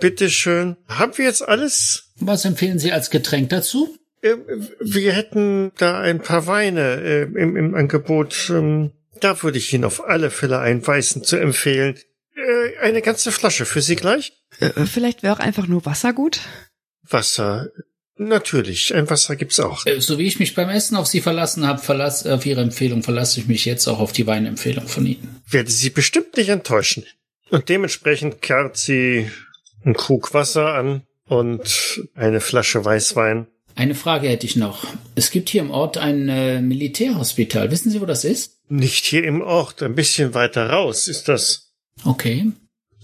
bitteschön. 0.00 0.76
Haben 0.88 1.16
wir 1.18 1.24
jetzt 1.24 1.46
alles? 1.46 2.12
Was 2.16 2.44
empfehlen 2.44 2.78
Sie 2.78 2.92
als 2.92 3.10
Getränk 3.10 3.50
dazu? 3.50 3.96
Ähm, 4.22 4.44
Wir 4.80 5.12
hätten 5.12 5.72
da 5.78 6.00
ein 6.00 6.20
paar 6.20 6.46
Weine 6.46 7.00
äh, 7.00 7.22
im, 7.22 7.56
im 7.56 7.74
Angebot. 7.74 8.50
Ähm, 8.50 8.92
da 9.20 9.42
würde 9.42 9.58
ich 9.58 9.72
Ihnen 9.72 9.84
auf 9.84 10.04
alle 10.06 10.30
Fälle 10.30 10.58
einen 10.58 10.86
weißen 10.86 11.22
zu 11.24 11.36
empfehlen. 11.36 11.98
Äh, 12.36 12.78
eine 12.80 13.02
ganze 13.02 13.32
Flasche 13.32 13.64
für 13.66 13.82
Sie 13.82 13.96
gleich? 13.96 14.32
Äh, 14.60 14.70
vielleicht 14.86 15.22
wäre 15.22 15.34
auch 15.34 15.40
einfach 15.40 15.66
nur 15.66 15.84
Wasser 15.86 16.12
gut. 16.12 16.40
Wasser. 17.02 17.70
Natürlich, 18.16 18.94
ein 18.94 19.08
Wasser 19.08 19.34
gibt's 19.34 19.58
auch. 19.60 19.86
Äh, 19.86 20.00
So 20.00 20.18
wie 20.18 20.26
ich 20.26 20.38
mich 20.38 20.54
beim 20.54 20.68
Essen 20.68 20.96
auf 20.96 21.06
Sie 21.06 21.22
verlassen 21.22 21.66
habe, 21.66 21.80
verlass, 21.80 22.26
auf 22.26 22.44
Ihre 22.44 22.60
Empfehlung 22.60 23.02
verlasse 23.02 23.40
ich 23.40 23.48
mich 23.48 23.64
jetzt 23.64 23.86
auch 23.88 23.98
auf 23.98 24.12
die 24.12 24.26
Weinempfehlung 24.26 24.86
von 24.86 25.06
Ihnen. 25.06 25.40
Werde 25.48 25.70
Sie 25.70 25.90
bestimmt 25.90 26.36
nicht 26.36 26.50
enttäuschen. 26.50 27.04
Und 27.48 27.68
dementsprechend 27.68 28.42
karrt 28.42 28.76
sie 28.76 29.30
einen 29.84 29.94
Krug 29.94 30.34
Wasser 30.34 30.74
an 30.74 31.02
und 31.26 32.00
eine 32.14 32.40
Flasche 32.40 32.84
Weißwein. 32.84 33.48
Eine 33.74 33.94
Frage 33.94 34.28
hätte 34.28 34.46
ich 34.46 34.56
noch. 34.56 34.86
Es 35.14 35.30
gibt 35.30 35.48
hier 35.48 35.62
im 35.62 35.70
Ort 35.70 35.96
ein 35.96 36.28
äh, 36.28 36.60
Militärhospital. 36.60 37.70
Wissen 37.70 37.90
Sie, 37.90 38.00
wo 38.00 38.06
das 38.06 38.24
ist? 38.24 38.58
Nicht 38.68 39.04
hier 39.06 39.24
im 39.24 39.40
Ort, 39.42 39.82
ein 39.82 39.94
bisschen 39.94 40.34
weiter 40.34 40.68
raus 40.70 41.08
ist 41.08 41.28
das. 41.28 41.72
Okay. 42.04 42.52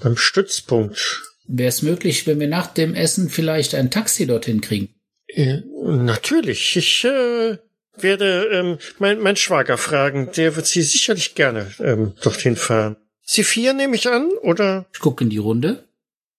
Beim 0.00 0.16
Stützpunkt. 0.16 1.22
Wäre 1.48 1.68
es 1.68 1.82
möglich, 1.82 2.26
wenn 2.26 2.40
wir 2.40 2.48
nach 2.48 2.66
dem 2.68 2.94
Essen 2.94 3.30
vielleicht 3.30 3.74
ein 3.74 3.90
Taxi 3.90 4.26
dorthin 4.26 4.60
kriegen? 4.60 4.88
Äh, 5.28 5.60
natürlich. 5.84 6.76
Ich 6.76 7.04
äh, 7.04 7.58
werde 7.96 8.48
ähm, 8.52 8.78
mein, 8.98 9.20
mein 9.20 9.36
Schwager 9.36 9.78
fragen. 9.78 10.30
Der 10.36 10.56
wird 10.56 10.66
Sie 10.66 10.82
sicherlich 10.82 11.34
gerne 11.34 11.72
ähm, 11.80 12.12
dorthin 12.22 12.56
fahren. 12.56 12.96
Sie 13.22 13.42
vier 13.44 13.72
nehme 13.72 13.96
ich 13.96 14.08
an, 14.08 14.30
oder? 14.42 14.86
Ich 14.92 15.00
gucke 15.00 15.24
in 15.24 15.30
die 15.30 15.38
Runde. 15.38 15.84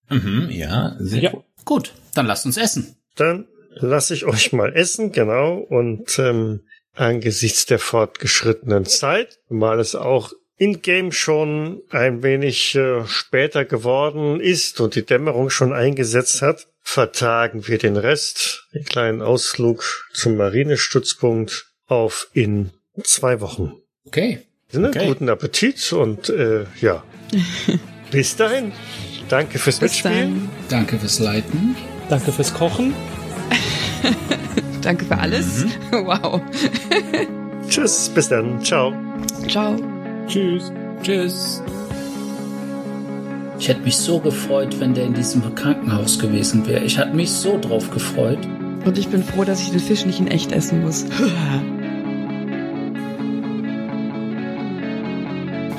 Mhm, 0.09 0.49
ja, 0.51 0.95
sehr 0.99 1.21
Ja. 1.23 1.31
gut. 1.31 1.43
Gut, 1.65 1.93
dann 2.13 2.27
lasst 2.27 2.45
uns 2.45 2.55
essen. 2.55 2.95
Dann 3.15 3.45
lasse 3.75 4.13
ich 4.13 4.25
euch 4.25 4.53
mal 4.53 4.73
essen, 4.75 5.11
genau. 5.11 5.57
Und 5.57 6.17
ähm, 6.19 6.61
angesichts 6.93 7.65
der 7.65 7.79
fortgeschrittenen 7.79 8.85
Zeit, 8.85 9.39
mal 9.49 9.79
es 9.79 9.95
auch 9.95 10.31
in-game 10.57 11.11
schon 11.11 11.81
ein 11.91 12.23
wenig 12.23 12.75
äh, 12.75 13.05
später 13.05 13.63
geworden 13.63 14.39
ist 14.39 14.81
und 14.81 14.95
die 14.95 15.05
Dämmerung 15.05 15.49
schon 15.49 15.71
eingesetzt 15.71 16.41
hat, 16.41 16.67
vertagen 16.81 17.67
wir 17.67 17.77
den 17.77 17.97
Rest, 17.97 18.67
den 18.73 18.83
kleinen 18.83 19.21
Ausflug 19.21 20.07
zum 20.13 20.37
Marinestützpunkt, 20.37 21.67
auf 21.85 22.27
in 22.33 22.71
zwei 23.03 23.39
Wochen. 23.39 23.73
Okay. 24.05 24.39
Ne? 24.73 24.89
Okay. 24.89 25.07
Guten 25.07 25.29
Appetit 25.29 25.93
und 25.93 26.29
äh, 26.29 26.65
ja. 26.81 27.03
Bis 28.11 28.35
dahin. 28.35 28.73
Danke 29.29 29.59
fürs 29.59 29.79
Bis 29.79 30.03
Mitspielen. 30.03 30.49
dann. 30.69 30.79
Danke 30.85 30.97
fürs 30.97 31.19
Leiten. 31.19 31.75
Danke 32.09 32.31
fürs 32.31 32.53
Kochen. 32.53 32.93
Danke 34.81 35.05
für 35.05 35.17
alles. 35.17 35.65
Wow. 35.91 36.41
Tschüss, 37.69 38.09
bis 38.13 38.29
dann. 38.29 38.61
Ciao. 38.63 38.93
Ciao. 39.47 39.75
Tschüss. 40.27 40.71
Tschüss. 41.03 41.61
Ich 43.59 43.67
hätte 43.67 43.81
mich 43.81 43.97
so 43.97 44.19
gefreut, 44.19 44.79
wenn 44.79 44.93
der 44.93 45.05
in 45.05 45.13
diesem 45.13 45.55
Krankenhaus 45.55 46.19
gewesen 46.19 46.67
wäre. 46.67 46.83
Ich 46.83 46.97
hatte 46.97 47.15
mich 47.15 47.31
so 47.31 47.57
drauf 47.59 47.89
gefreut. 47.91 48.39
Und 48.85 48.97
ich 48.97 49.07
bin 49.07 49.23
froh, 49.23 49.43
dass 49.43 49.61
ich 49.61 49.71
den 49.71 49.79
Fisch 49.79 50.05
nicht 50.05 50.19
in 50.19 50.27
echt 50.27 50.51
essen 50.51 50.83
muss. 50.83 51.05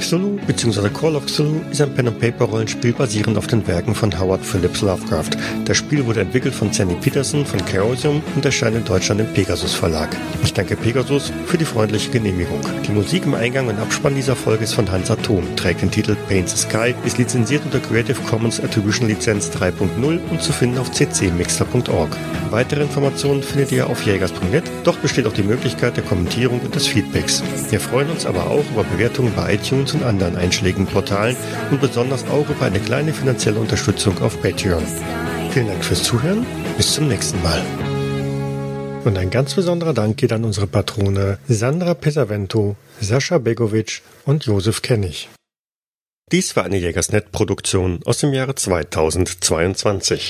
Cthulhu 0.08 0.38
bzw. 0.46 0.88
Call 0.88 1.16
of 1.16 1.26
Cthulhu 1.26 1.60
ist 1.70 1.82
ein 1.82 1.92
Pen-and-Paper-Rollenspiel 1.92 2.94
basierend 2.94 3.36
auf 3.36 3.46
den 3.46 3.66
Werken 3.66 3.94
von 3.94 4.18
Howard 4.18 4.42
Phillips 4.42 4.80
Lovecraft. 4.80 5.36
Das 5.66 5.76
Spiel 5.76 6.06
wurde 6.06 6.22
entwickelt 6.22 6.54
von 6.54 6.72
Sandy 6.72 6.94
Peterson 6.94 7.44
von 7.44 7.60
Chaosium 7.66 8.22
und 8.34 8.42
erscheint 8.42 8.74
in 8.74 8.86
Deutschland 8.86 9.20
im 9.20 9.26
Pegasus 9.34 9.74
Verlag. 9.74 10.16
Ich 10.42 10.54
danke 10.54 10.76
Pegasus 10.76 11.30
für 11.44 11.58
die 11.58 11.66
freundliche 11.66 12.10
Genehmigung. 12.10 12.60
Die 12.86 12.92
Musik 12.92 13.26
im 13.26 13.34
Eingang 13.34 13.68
und 13.68 13.78
Abspann 13.78 14.14
dieser 14.14 14.34
Folge 14.34 14.64
ist 14.64 14.72
von 14.72 14.90
Hans 14.90 15.10
Atom, 15.10 15.44
trägt 15.56 15.82
den 15.82 15.90
Titel 15.90 16.16
Paint 16.26 16.48
the 16.48 16.56
Sky, 16.56 16.94
ist 17.04 17.18
lizenziert 17.18 17.66
unter 17.66 17.80
Creative 17.80 18.18
Commons 18.30 18.60
Attribution 18.60 19.08
Lizenz 19.08 19.50
3.0 19.50 20.20
und 20.30 20.42
zu 20.42 20.54
finden 20.54 20.78
auf 20.78 20.90
ccmixter.org. 20.90 22.16
Weitere 22.48 22.80
Informationen 22.80 23.42
findet 23.42 23.72
ihr 23.72 23.86
auf 23.86 24.06
jägers.net, 24.06 24.64
doch 24.84 24.96
besteht 24.96 25.26
auch 25.26 25.34
die 25.34 25.42
Möglichkeit 25.42 25.98
der 25.98 26.04
Kommentierung 26.04 26.60
und 26.60 26.74
des 26.74 26.86
Feedbacks. 26.86 27.42
Wir 27.68 27.78
freuen 27.78 28.08
uns 28.08 28.24
aber 28.24 28.46
auch 28.46 28.64
über 28.72 28.84
Bewertungen 28.84 29.34
bei 29.36 29.52
iTunes 29.52 29.97
und 29.98 30.04
anderen 30.06 30.36
einschlägigen 30.36 30.86
und 31.70 31.80
besonders 31.80 32.24
auch 32.28 32.48
über 32.48 32.66
eine 32.66 32.80
kleine 32.80 33.12
finanzielle 33.12 33.58
Unterstützung 33.58 34.20
auf 34.22 34.40
Patreon. 34.40 34.82
Vielen 35.50 35.68
Dank 35.68 35.84
fürs 35.84 36.02
Zuhören, 36.02 36.46
bis 36.76 36.94
zum 36.94 37.08
nächsten 37.08 37.42
Mal. 37.42 37.62
Und 39.04 39.16
ein 39.16 39.30
ganz 39.30 39.54
besonderer 39.54 39.94
Dank 39.94 40.16
geht 40.16 40.32
an 40.32 40.44
unsere 40.44 40.66
Patrone 40.66 41.38
Sandra 41.48 41.94
Pesavento, 41.94 42.76
Sascha 43.00 43.38
Begovic 43.38 44.02
und 44.24 44.44
Josef 44.44 44.82
Kennig. 44.82 45.28
Dies 46.30 46.56
war 46.56 46.64
eine 46.64 46.76
Jägersnet-Produktion 46.76 48.00
aus 48.04 48.18
dem 48.18 48.34
Jahre 48.34 48.54
2022. 48.54 50.26